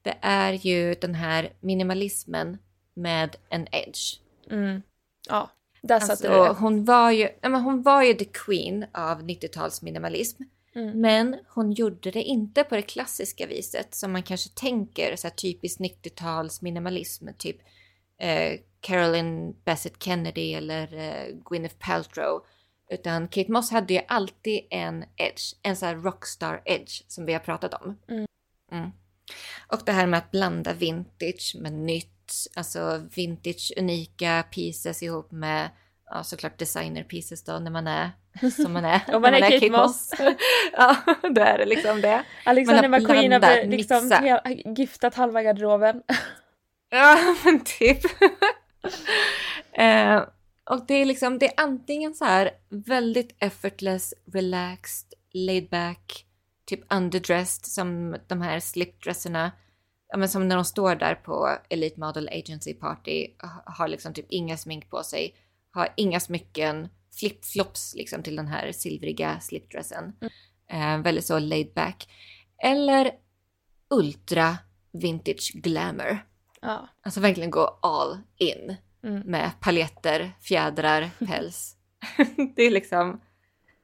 Det 0.01 0.17
är 0.21 0.53
ju 0.53 0.93
den 0.93 1.15
här 1.15 1.53
minimalismen 1.59 2.57
med 2.93 3.35
en 3.49 3.67
edge. 3.71 4.19
Mm. 4.51 4.81
Ja, 5.29 5.51
där 5.81 5.99
satte 5.99 6.11
Alltså, 6.11 6.27
du 6.27 6.33
det. 6.33 6.59
hon, 6.59 6.85
var 6.85 7.11
ju, 7.11 7.29
ja, 7.41 7.49
men 7.49 7.61
hon 7.61 7.81
var 7.81 8.03
ju 8.03 8.13
the 8.13 8.25
queen 8.25 8.85
av 8.93 9.21
90-tals 9.21 9.81
minimalism. 9.81 10.43
Mm. 10.75 11.01
Men 11.01 11.39
hon 11.49 11.71
gjorde 11.71 12.11
det 12.11 12.23
inte 12.23 12.63
på 12.63 12.75
det 12.75 12.81
klassiska 12.81 13.47
viset 13.47 13.95
som 13.95 14.11
man 14.11 14.23
kanske 14.23 14.49
tänker, 14.49 15.15
så 15.15 15.27
här 15.27 15.35
typiskt 15.35 15.79
90-tals 15.79 16.61
minimalism, 16.61 17.27
typ 17.37 17.57
eh, 18.19 18.59
Carolyn 18.79 19.55
Bassett 19.65 20.03
Kennedy 20.03 20.53
eller 20.53 20.93
eh, 20.93 21.35
Gwyneth 21.49 21.75
Paltrow. 21.79 22.45
Utan 22.89 23.27
Kate 23.27 23.51
Moss 23.51 23.71
hade 23.71 23.93
ju 23.93 24.01
alltid 24.07 24.59
en 24.69 25.03
edge, 25.15 25.55
en 25.61 25.75
sån 25.75 25.87
här 25.87 25.95
rockstar 25.95 26.61
edge 26.65 27.03
som 27.07 27.25
vi 27.25 27.33
har 27.33 27.39
pratat 27.39 27.73
om. 27.73 27.97
Mm. 28.07 28.25
Mm. 28.71 28.91
Och 29.67 29.81
det 29.85 29.91
här 29.91 30.07
med 30.07 30.17
att 30.17 30.31
blanda 30.31 30.73
vintage 30.73 31.55
med 31.59 31.73
nytt, 31.73 32.16
alltså 32.55 33.07
vintage 33.15 33.73
unika 33.77 34.43
pieces 34.51 35.03
ihop 35.03 35.31
med 35.31 35.69
ja, 36.09 36.23
såklart 36.23 36.59
designer 36.59 37.03
pieces 37.03 37.43
då 37.43 37.59
när 37.59 37.71
man 37.71 37.87
är 37.87 38.11
som 38.63 38.73
man 38.73 38.85
är. 38.85 39.01
Om 39.15 39.21
man 39.21 39.31
när 39.31 39.41
är 39.41 39.59
Kate 39.59 39.71
Moss. 39.71 40.13
ja, 40.73 40.95
då 41.21 41.41
är 41.41 41.57
det 41.57 41.65
liksom 41.65 42.01
det. 42.01 42.23
Alexander 42.43 42.89
McQueen 42.89 43.31
har 43.31 43.67
liksom 43.67 44.29
giftat 44.77 45.15
halva 45.15 45.43
garderoben. 45.43 46.01
Ja, 46.89 47.35
men 47.43 47.63
typ. 47.63 48.05
eh, 49.73 50.23
och 50.69 50.85
det 50.87 50.93
är 50.93 51.05
liksom, 51.05 51.39
det 51.39 51.47
är 51.47 51.63
antingen 51.63 52.13
så 52.13 52.25
här 52.25 52.51
väldigt 52.69 53.35
effortless, 53.39 54.13
relaxed, 54.33 55.13
laid 55.33 55.69
back, 55.69 56.25
typ 56.65 56.93
underdressed 56.93 57.65
som 57.65 58.15
de 58.27 58.41
här 58.41 58.59
slipdresserna. 58.59 59.51
Ja, 60.09 60.17
men 60.17 60.29
som 60.29 60.47
när 60.47 60.55
de 60.55 60.65
står 60.65 60.95
där 60.95 61.15
på 61.15 61.57
Elite 61.69 61.99
Model 61.99 62.29
Agency 62.31 62.73
Party, 62.73 63.27
ha- 63.41 63.63
har 63.65 63.87
liksom 63.87 64.13
typ 64.13 64.25
inga 64.29 64.57
smink 64.57 64.89
på 64.89 65.03
sig, 65.03 65.35
har 65.71 65.89
inga 65.97 66.19
smycken, 66.19 66.89
flip-flops 67.21 67.95
liksom 67.95 68.23
till 68.23 68.35
den 68.35 68.47
här 68.47 68.71
silvriga 68.71 69.39
slipdressen. 69.39 70.13
Eh, 70.69 70.97
väldigt 71.01 71.25
så 71.25 71.39
laid 71.39 71.73
back. 71.73 72.09
Eller 72.63 73.11
ultra 73.89 74.57
vintage 74.91 75.51
glamour. 75.53 76.17
Ja. 76.61 76.87
Alltså 77.01 77.19
verkligen 77.19 77.51
gå 77.51 77.79
all 77.81 78.17
in 78.37 78.75
Mm. 79.03 79.19
med 79.25 79.51
paljetter, 79.59 80.31
fjädrar, 80.41 81.09
päls. 81.27 81.75
det 82.55 82.63
är 82.63 82.71
liksom 82.71 83.21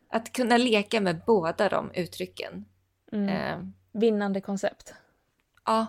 att 0.10 0.34
kunna 0.34 0.58
leka 0.58 1.02
med 1.02 1.22
båda 1.28 1.70
de 1.70 1.92
uttrycken. 1.92 2.66
Mm. 3.12 3.30
Eh, 3.30 3.68
Vinnande 4.00 4.42
koncept. 4.42 4.94
ja. 5.66 5.86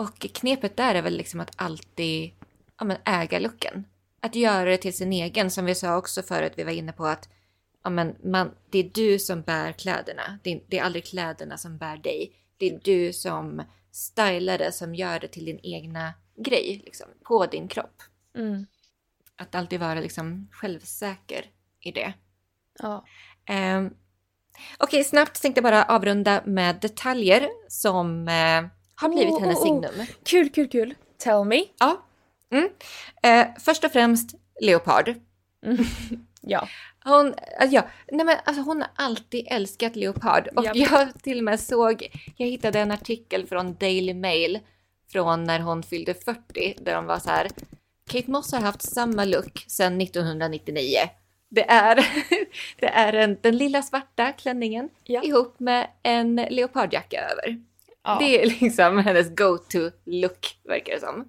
Och 0.00 0.18
knepet 0.18 0.76
där 0.76 0.94
är 0.94 1.02
väl 1.02 1.16
liksom 1.16 1.40
att 1.40 1.52
alltid 1.56 2.30
ja, 2.78 2.84
men 2.84 2.96
äga 3.04 3.38
looken. 3.38 3.84
Att 4.20 4.34
göra 4.34 4.70
det 4.70 4.76
till 4.76 4.96
sin 4.96 5.12
egen, 5.12 5.50
som 5.50 5.64
vi 5.64 5.74
sa 5.74 5.96
också 5.96 6.22
förut, 6.22 6.52
vi 6.56 6.64
var 6.64 6.72
inne 6.72 6.92
på 6.92 7.06
att 7.06 7.28
ja, 7.84 7.90
men 7.90 8.16
man, 8.24 8.54
det 8.70 8.78
är 8.78 8.90
du 8.94 9.18
som 9.18 9.42
bär 9.42 9.72
kläderna. 9.72 10.38
Det 10.42 10.52
är, 10.52 10.60
det 10.68 10.78
är 10.78 10.82
aldrig 10.82 11.04
kläderna 11.04 11.58
som 11.58 11.78
bär 11.78 11.96
dig. 11.96 12.32
Det 12.56 12.66
är 12.66 12.80
du 12.82 13.12
som 13.12 13.62
stylar 13.92 14.58
det, 14.58 14.72
som 14.72 14.94
gör 14.94 15.20
det 15.20 15.28
till 15.28 15.44
din 15.44 15.60
egna 15.62 16.12
grej, 16.36 16.82
liksom, 16.84 17.06
på 17.24 17.46
din 17.46 17.68
kropp. 17.68 18.02
Mm. 18.36 18.66
Att 19.36 19.54
alltid 19.54 19.80
vara 19.80 20.00
liksom 20.00 20.48
självsäker 20.52 21.46
i 21.80 21.92
det. 21.92 22.12
Ja. 22.78 23.04
Um, 23.50 23.94
Okej, 24.78 25.04
snabbt 25.04 25.42
tänkte 25.42 25.58
jag 25.58 25.72
bara 25.72 25.84
avrunda 25.84 26.42
med 26.44 26.76
detaljer 26.76 27.48
som 27.68 28.28
eh, 28.28 28.79
har 29.00 29.08
blivit 29.08 29.34
Oh, 29.34 29.40
hennes 29.40 29.58
oh, 29.58 29.62
oh. 29.62 29.66
signum. 29.66 30.06
Kul, 30.24 30.50
kul, 30.50 30.68
kul. 30.68 30.94
Tell 31.18 31.44
me. 31.44 31.64
Ja. 31.78 32.02
Mm. 32.52 32.68
Eh, 33.22 33.46
först 33.60 33.84
och 33.84 33.92
främst 33.92 34.34
leopard. 34.60 35.14
Ja. 36.42 36.68
Hon, 37.04 37.34
äh, 37.60 37.68
ja, 37.70 37.88
nej 38.12 38.26
men, 38.26 38.36
alltså 38.44 38.62
hon 38.62 38.80
har 38.80 38.90
alltid 38.94 39.46
älskat 39.50 39.96
leopard. 39.96 40.48
Och 40.56 40.64
Japp. 40.64 40.76
jag 40.76 41.22
till 41.22 41.38
och 41.38 41.44
med 41.44 41.60
såg, 41.60 42.08
jag 42.36 42.46
hittade 42.46 42.80
en 42.80 42.90
artikel 42.90 43.46
från 43.46 43.74
Daily 43.74 44.14
Mail 44.14 44.58
från 45.12 45.44
när 45.44 45.60
hon 45.60 45.82
fyllde 45.82 46.14
40 46.14 46.74
där 46.80 46.94
de 46.94 47.06
var 47.06 47.18
så 47.18 47.30
här. 47.30 47.48
Kate 48.10 48.30
Moss 48.30 48.52
har 48.52 48.60
haft 48.60 48.82
samma 48.82 49.24
look 49.24 49.64
sedan 49.68 50.00
1999. 50.00 50.96
Det 51.48 51.70
är, 51.70 51.96
det 52.80 52.86
är 52.86 53.12
en, 53.12 53.38
den 53.40 53.56
lilla 53.56 53.82
svarta 53.82 54.32
klänningen 54.32 54.88
Ja. 55.04 55.22
ihop 55.22 55.60
med 55.60 55.90
en 56.02 56.36
leopardjacka 56.36 57.20
över. 57.20 57.60
Ja. 58.04 58.18
Det 58.20 58.42
är 58.42 58.46
liksom 58.60 58.98
hennes 59.04 59.34
go-to 59.36 59.90
look 60.04 60.58
verkar 60.64 60.92
det 60.94 61.00
som. 61.00 61.28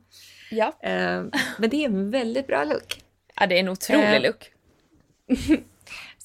ja. 0.52 0.68
Eh, 0.84 1.24
men 1.58 1.70
det 1.70 1.76
är 1.84 1.86
en 1.86 2.12
väldigt 2.12 2.48
bra 2.48 2.64
look. 2.64 3.04
ja, 3.36 3.48
det 3.48 3.56
är 3.56 3.60
en 3.60 3.70
otrolig 3.70 4.16
Eh, 4.16 4.22
look. 4.22 4.52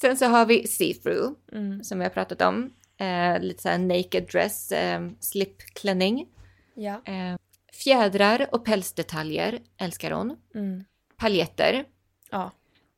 Sen 0.01 0.17
så 0.17 0.27
har 0.27 0.47
vi 0.47 0.67
see-through 0.67 1.35
Mm. 1.53 1.85
som 1.85 1.99
vi 1.99 2.05
har 2.05 2.11
pratat 2.11 2.43
om. 2.43 2.73
Eh, 2.99 3.41
lite 3.41 3.63
så 3.63 3.69
här 3.69 3.79
naked 3.79 4.27
dress, 4.33 4.73
eh, 4.73 5.09
slipklänning. 5.21 6.29
Ja. 6.75 7.03
Eh, 7.05 7.37
fjädrar 7.73 8.47
och 8.53 8.65
pälsdetaljer 8.65 9.59
älskar 9.79 10.11
hon. 10.11 10.37
Mm. 10.55 10.85
Paljetter. 11.17 11.85
Ja. 12.31 12.51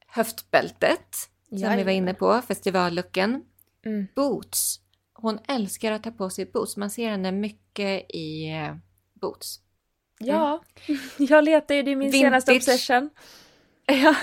Höftbältet 0.07 1.17
som 1.49 1.77
vi 1.77 1.83
var 1.85 1.93
inne 1.93 2.15
på, 2.15 2.43
festivallooken. 2.49 3.43
Mm. 3.87 4.07
Boots. 4.15 4.81
Hon 5.21 5.39
älskar 5.49 5.93
att 5.93 6.03
ta 6.03 6.11
på 6.11 6.31
sig 6.31 6.47
boots. 6.47 6.77
Man 6.77 6.91
ser 6.91 7.11
henne 7.11 7.33
mycket 7.33 8.07
i 8.15 8.51
eh, 8.51 8.75
boots. 9.15 9.61
Ja. 10.19 10.63
Jag 11.19 11.45
letar 11.45 11.75
ju, 11.75 11.83
det 11.83 11.91
är 11.91 11.97
min 11.97 12.13
senaste 12.13 12.53
Vintage. 12.53 12.73
obsession. 12.75 13.11
Ja. 13.87 14.15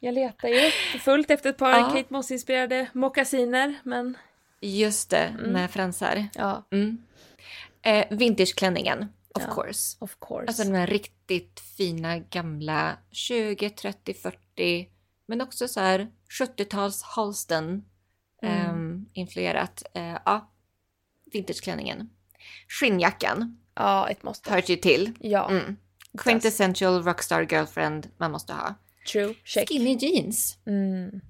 Jag 0.00 0.14
letar 0.14 0.48
ju 0.48 0.70
fullt 0.98 1.30
efter 1.30 1.50
ett 1.50 1.56
par 1.58 1.70
Ja. 1.70 1.90
Kate 1.90 2.06
Moss-inspirerade 2.08 2.86
mockasiner, 2.92 3.74
men 3.82 4.16
Just 4.60 5.10
det, 5.10 5.18
Mm. 5.38 5.50
med 5.52 5.70
fransar. 5.70 6.26
ja, 6.34 6.66
Mm. 6.70 7.02
Eh, 7.82 8.06
vintageklänningen, 8.10 9.02
of 9.34 9.42
Ja. 9.48 9.54
course. 9.54 9.96
of 10.00 10.16
course. 10.20 10.46
Alltså 10.46 10.62
den 10.64 10.74
här 10.74 10.86
riktigt 10.86 11.60
fina 11.76 12.18
gamla 12.18 12.96
20, 13.10 13.70
30, 13.70 14.14
40 14.14 14.88
men 15.26 15.40
också 15.40 15.68
så 15.68 15.80
här 15.80 16.08
70-tals 16.40 17.02
Halston 17.02 17.84
Mm. 18.42 18.54
ehm, 18.66 18.85
influerat. 19.16 19.82
Eh, 19.94 20.16
ja, 20.24 20.50
vintageklänningen. 21.32 22.10
Skinnjackan 22.68 23.58
ja, 23.74 24.08
ett 24.08 24.22
måste. 24.22 24.50
hör 24.50 24.62
ju 24.70 24.76
till. 24.76 25.12
Ja, 25.20 25.50
Mm. 25.50 25.76
Quintessential 26.18 27.02
rockstar 27.02 27.46
girlfriend 27.52 28.10
man 28.16 28.32
måste 28.32 28.52
ha. 28.52 28.74
true. 29.12 29.34
Check. 29.44 29.68
Skinny 29.68 29.96
jeans. 29.96 30.58
Mm. 30.66 31.20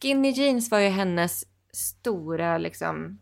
Skinny 0.00 0.30
jeans 0.30 0.70
var 0.70 0.78
ju 0.78 0.88
hennes 0.88 1.44
stora 1.72 2.58
liksom 2.58 3.18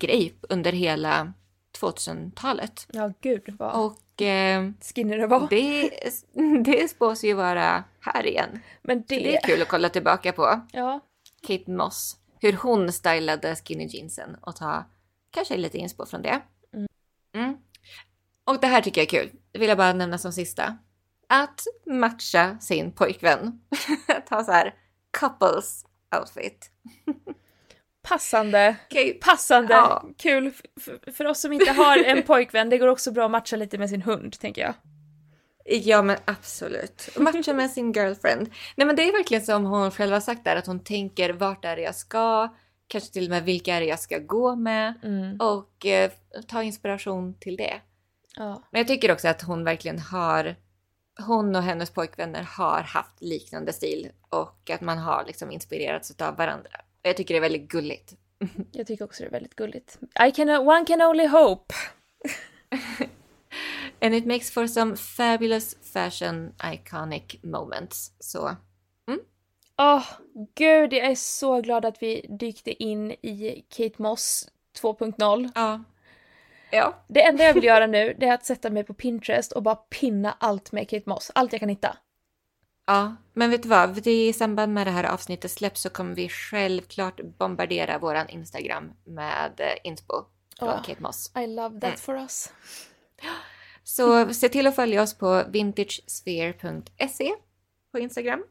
grej 0.00 0.34
under 0.48 0.72
hela 0.72 1.32
2000-talet. 1.80 2.86
Ja, 2.92 3.12
gud 3.20 3.54
vad 3.58 3.84
Och 3.86 4.22
eh, 4.22 4.70
skinny 4.94 5.16
det 5.16 5.26
var. 5.26 5.46
det, 5.50 5.90
det 6.64 6.90
spås 6.90 7.24
ju 7.24 7.34
vara 7.34 7.84
här 8.00 8.26
igen. 8.26 8.60
Men 8.82 8.98
det, 9.08 9.16
det 9.16 9.36
är 9.36 9.40
kul 9.42 9.62
att 9.62 9.68
kolla 9.68 9.88
tillbaka 9.88 10.32
på. 10.32 10.60
ja, 10.72 11.00
Kate 11.46 11.70
Moss. 11.70 12.16
Hur 12.42 12.52
hon 12.52 12.92
stylade 12.92 13.56
skinny 13.56 13.86
jeansen 13.86 14.36
och 14.40 14.56
ta 14.56 14.84
kanske 15.30 15.56
lite 15.56 15.78
inspo 15.78 16.06
från 16.06 16.22
det. 16.22 16.42
Mm. 17.34 17.56
Och 18.44 18.60
det 18.60 18.66
här 18.66 18.80
tycker 18.82 19.00
jag 19.00 19.14
är 19.14 19.18
kul. 19.20 19.30
Det 19.52 19.58
vill 19.58 19.68
jag 19.68 19.78
bara 19.78 19.92
nämna 19.92 20.18
som 20.18 20.32
sista. 20.32 20.76
Att 21.28 21.60
matcha 21.86 22.58
sin 22.60 22.92
pojkvän. 22.92 23.60
ha 24.30 24.44
så 24.44 24.52
här 24.52 24.74
couples 25.18 25.84
outfit. 26.20 26.70
passande. 28.08 28.76
Okej, 28.90 29.14
Passande. 29.14 29.74
Ja. 29.74 30.04
Kul. 30.18 30.46
F- 30.46 30.88
f- 31.06 31.14
för 31.16 31.24
oss 31.24 31.40
som 31.40 31.52
inte 31.52 31.72
har 31.72 31.98
en 31.98 32.22
pojkvän, 32.22 32.70
det 32.70 32.78
går 32.78 32.88
också 32.88 33.12
bra 33.12 33.24
att 33.24 33.30
matcha 33.30 33.56
lite 33.56 33.78
med 33.78 33.88
sin 33.90 34.02
hund, 34.02 34.38
tänker 34.40 34.62
jag. 34.62 34.74
Ja 35.64 36.02
men 36.02 36.16
absolut. 36.24 37.08
Matcha 37.16 37.52
med 37.52 37.70
sin 37.70 37.92
girlfriend. 37.92 38.50
Nej 38.76 38.86
men 38.86 38.96
det 38.96 39.08
är 39.08 39.12
verkligen 39.12 39.44
som 39.44 39.64
hon 39.64 39.90
själv 39.90 40.12
har 40.12 40.20
sagt 40.20 40.44
där 40.44 40.56
att 40.56 40.66
hon 40.66 40.84
tänker 40.84 41.30
vart 41.32 41.64
är 41.64 41.76
det 41.76 41.82
jag 41.82 41.94
ska? 41.94 42.54
Kanske 42.86 43.12
till 43.12 43.24
och 43.24 43.30
med 43.30 43.44
vilka 43.44 43.74
är 43.74 43.80
det 43.80 43.86
jag 43.86 44.00
ska 44.00 44.18
gå 44.18 44.56
med? 44.56 44.94
Mm. 45.02 45.40
Och 45.40 45.86
eh, 45.86 46.10
ta 46.48 46.62
inspiration 46.62 47.34
till 47.40 47.56
det. 47.56 47.80
Ja. 48.36 48.62
Men 48.70 48.78
jag 48.78 48.88
tycker 48.88 49.12
också 49.12 49.28
att 49.28 49.42
hon 49.42 49.64
verkligen 49.64 49.98
har 49.98 50.56
hon 51.26 51.56
och 51.56 51.62
hennes 51.62 51.90
pojkvänner 51.90 52.42
har 52.42 52.80
haft 52.80 53.22
liknande 53.22 53.72
stil 53.72 54.08
och 54.28 54.70
att 54.70 54.80
man 54.80 54.98
har 54.98 55.24
liksom 55.26 55.50
inspirerats 55.50 56.20
av 56.20 56.36
varandra. 56.36 56.70
Och 57.02 57.08
jag 57.08 57.16
tycker 57.16 57.34
det 57.34 57.38
är 57.38 57.42
väldigt 57.42 57.68
gulligt. 57.68 58.14
Jag 58.72 58.86
tycker 58.86 59.04
också 59.04 59.22
det 59.22 59.28
är 59.28 59.32
väldigt 59.32 59.56
gulligt. 59.56 59.98
I 60.28 60.30
can, 60.30 60.48
one 60.48 60.84
can 60.86 61.02
only 61.02 61.26
hope. 61.26 61.74
And 64.02 64.14
it 64.14 64.26
makes 64.26 64.50
for 64.50 64.66
some 64.66 64.96
fabulous 64.96 65.76
fashion 65.92 66.54
iconic 66.58 67.42
moments. 67.42 68.12
Så 68.18 68.56
Åh, 69.78 70.04
gud, 70.54 70.92
jag 70.92 71.10
är 71.10 71.14
så 71.14 71.60
glad 71.60 71.84
att 71.84 72.02
vi 72.02 72.26
dykte 72.40 72.82
in 72.82 73.10
i 73.10 73.64
Kate 73.68 74.02
Moss 74.02 74.48
2.0. 74.80 75.50
ja. 75.54 75.80
Ja. 76.70 77.04
Det 77.08 77.22
enda 77.22 77.44
jag 77.44 77.54
vill 77.54 77.64
göra 77.64 77.86
nu, 77.86 78.16
det 78.18 78.26
är 78.26 78.34
att 78.34 78.44
sätta 78.44 78.70
mig 78.70 78.84
på 78.84 78.94
Pinterest 78.94 79.52
och 79.52 79.62
bara 79.62 79.74
pinna 79.74 80.36
allt 80.38 80.72
med 80.72 80.88
Kate 80.88 81.08
Moss. 81.10 81.30
Allt 81.34 81.52
jag 81.52 81.60
kan 81.60 81.68
hitta. 81.68 81.96
Ja, 82.86 83.16
men 83.32 83.50
vet 83.50 83.62
du 83.62 83.68
vad? 83.68 84.02
Det 84.02 84.10
är 84.10 84.28
I 84.28 84.32
samband 84.32 84.74
med 84.74 84.86
det 84.86 84.90
här 84.90 85.04
avsnittet 85.04 85.50
släpps 85.50 85.80
så 85.80 85.90
kommer 85.90 86.14
vi 86.14 86.28
självklart 86.28 87.20
bombardera 87.38 87.98
våran 87.98 88.28
Instagram 88.28 88.92
med 89.04 89.60
eh, 89.60 89.66
inspo 89.84 90.14
från 90.58 90.68
Ja. 90.68 90.82
Kate 90.86 91.02
Moss. 91.02 91.32
I 91.36 91.46
love 91.46 91.80
that 91.80 92.00
for 92.00 92.16
us. 92.16 92.52
Så 93.84 94.34
se 94.34 94.48
till 94.48 94.66
att 94.66 94.76
följa 94.76 95.02
oss 95.02 95.14
på 95.14 95.44
vintagesphere.se 95.48 97.32
på 97.92 97.98
Instagram 97.98 98.44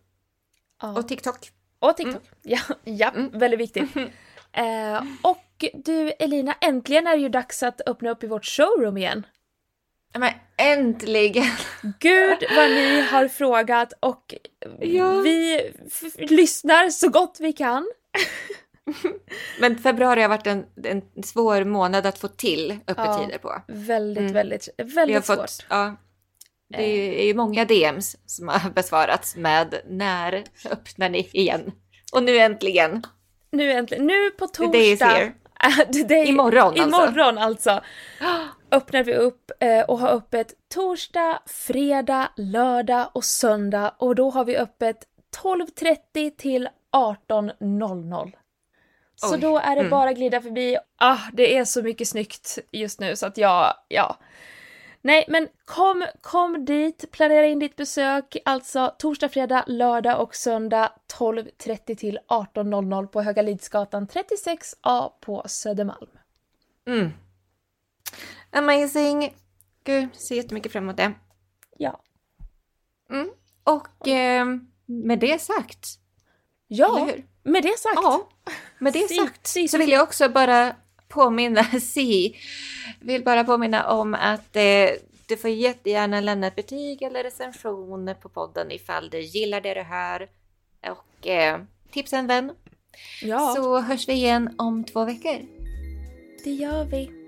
Ja. 0.81 0.97
och 0.97 1.07
TikTok. 1.07 1.49
Och 1.79 1.97
TikTok. 1.97 2.23
Ja, 2.41 2.59
ja 2.83 3.11
väldigt 3.33 3.59
viktigt. 3.59 3.89
Eh, 4.53 5.03
och 5.21 5.65
du 5.73 6.11
Elina, 6.11 6.53
äntligen 6.61 7.07
är 7.07 7.11
det 7.17 7.21
ju 7.21 7.29
dags 7.29 7.63
att 7.63 7.81
öppna 7.85 8.09
upp 8.09 8.23
i 8.23 8.27
vårt 8.27 8.45
showroom 8.45 8.97
igen. 8.97 9.25
Men 10.17 10.33
äntligen! 10.57 11.45
Gud 11.99 12.37
vad 12.55 12.69
ni 12.69 13.01
har 13.01 13.27
frågat 13.27 13.93
och 13.99 14.35
Ja. 14.79 15.19
vi 15.21 15.61
lyssnar 16.17 16.89
så 16.89 17.09
gott 17.09 17.37
vi 17.39 17.53
kan. 17.53 17.91
Men 19.59 19.77
februari 19.77 20.21
har 20.21 20.29
varit 20.29 20.47
en, 20.47 20.65
en 20.83 21.23
svår 21.23 21.63
månad 21.63 22.05
att 22.05 22.17
få 22.17 22.27
till 22.27 22.77
öppettider 22.87 23.37
på. 23.37 23.61
Väldigt, 23.67 24.21
Mm. 24.21 24.33
väldigt, 24.33 24.69
väldigt 24.77 25.25
fått, 25.25 25.49
svårt. 25.49 25.65
ja, 25.69 25.95
det 26.69 27.21
är 27.21 27.25
ju 27.27 27.33
många 27.33 27.65
DMs 27.65 28.17
som 28.25 28.47
har 28.47 28.69
besvarats 28.75 29.35
med 29.35 29.81
när 29.87 30.43
öppnar 30.71 31.09
ni 31.09 31.29
igen? 31.33 31.71
Och 32.13 32.23
nu 32.23 32.37
äntligen! 32.37 33.03
Nu 33.51 33.71
äntligen, 33.71 34.05
nu 34.07 34.29
på 34.31 34.47
The 34.47 34.65
day 34.67 34.91
is 34.91 34.99
torsdag. 34.99 35.15
here. 35.15 35.33
äh, 35.63 35.91
the 35.93 36.03
day, 36.03 36.27
Imorgon 36.29 36.63
alltså. 36.67 36.83
Imorgon 36.87 37.37
alltså. 37.37 37.81
Öppnar 38.71 39.03
vi 39.03 39.13
upp 39.15 39.51
eh, 39.59 39.81
och 39.81 39.99
har 39.99 40.09
öppet 40.09 40.53
torsdag, 40.73 41.39
fredag, 41.45 42.29
lördag 42.37 43.09
och 43.13 43.23
söndag 43.25 43.95
och 43.97 44.15
då 44.15 44.29
har 44.29 44.45
vi 44.45 44.57
öppet 44.57 44.97
12.30 45.43 46.31
till 46.37 46.69
18.00. 46.95 48.31
Så 49.21 49.33
Oj, 49.33 49.39
då 49.39 49.57
är 49.57 49.75
det 49.75 49.81
mm. 49.81 49.89
bara 49.89 50.13
glida 50.13 50.41
förbi. 50.41 50.77
Ah, 50.97 51.19
det 51.33 51.57
är 51.57 51.65
så 51.65 51.83
mycket 51.83 52.07
snyggt 52.07 52.59
just 52.71 52.99
nu 52.99 53.15
så 53.15 53.25
att 53.25 53.37
jag, 53.37 53.73
ja. 53.87 54.17
Nej, 55.01 55.25
men 55.27 55.47
kom, 55.65 56.05
kom 56.21 56.65
dit, 56.65 57.11
planera 57.11 57.45
in 57.45 57.59
ditt 57.59 57.75
besök, 57.75 58.37
alltså 58.45 58.95
torsdag, 58.99 59.29
fredag, 59.29 59.63
lördag 59.67 60.21
och 60.21 60.35
söndag 60.35 60.91
12.30 61.19 61.95
till 61.95 62.19
18.00 62.27 63.07
på 63.07 63.21
Höga 63.21 63.41
Lidsgatan 63.41 64.07
36A 64.07 65.11
på 65.21 65.43
Södermalm. 65.47 66.09
Mm. 66.87 67.09
Amazing! 68.51 69.35
Gud, 69.83 70.07
ser 70.15 70.35
jättemycket 70.35 70.71
fram 70.71 70.83
emot 70.83 70.97
det. 70.97 71.13
Ja. 71.77 72.01
Mm. 73.09 73.29
Och 73.63 74.07
eh, 74.07 74.45
med 74.85 75.19
det 75.19 75.41
sagt, 75.41 76.01
Ja, 76.73 77.09
med 77.43 77.63
det 77.63 77.79
sagt. 77.79 77.95
Ja, 77.95 78.29
med 78.79 78.93
det 78.93 79.07
Si- 79.07 79.15
sagt 79.15 79.47
si- 79.47 79.67
så 79.67 79.77
vill 79.77 79.89
jag 79.91 80.03
också 80.03 80.29
bara 80.29 80.75
påminna, 81.07 81.63
si, 81.81 82.35
vill 82.99 83.23
bara 83.23 83.43
påminna 83.43 83.87
om 83.87 84.13
att 84.13 84.55
eh, 84.55 84.89
du 85.27 85.37
får 85.37 85.49
jättegärna 85.49 86.19
lämna 86.21 86.47
ett 86.47 86.55
betyg 86.55 87.01
eller 87.01 87.23
recension 87.23 88.15
på 88.21 88.29
podden 88.29 88.71
ifall 88.71 89.09
du 89.09 89.19
gillar 89.21 89.61
det 89.61 89.73
du 89.73 89.81
hör. 89.81 90.27
Och 90.91 91.27
eh, 91.27 91.59
tipsa 91.91 92.17
en 92.17 92.27
vän. 92.27 92.51
Ja, 93.21 93.53
Så 93.55 93.79
hörs 93.79 94.07
vi 94.09 94.13
igen 94.13 94.55
om 94.57 94.83
två 94.83 95.05
veckor. 95.05 95.39
det 96.43 96.51
gör 96.51 96.83
vi. 96.83 97.11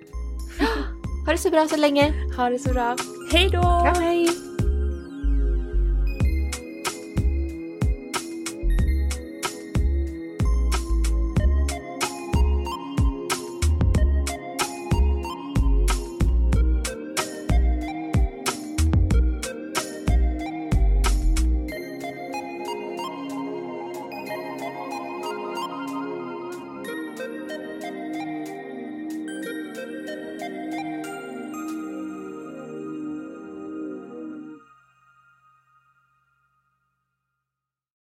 Ha 1.25 1.31
det 1.31 1.37
så 1.37 1.49
bra 1.49 1.67
så 1.67 1.77
länge. 1.77 2.13
Ha 2.37 2.49
det 2.49 2.59
så 2.59 2.69
bra. 2.73 2.95
Hej 3.31 3.49
då! 3.49 3.61
Ja, 3.61 3.93
hej! 3.99 4.27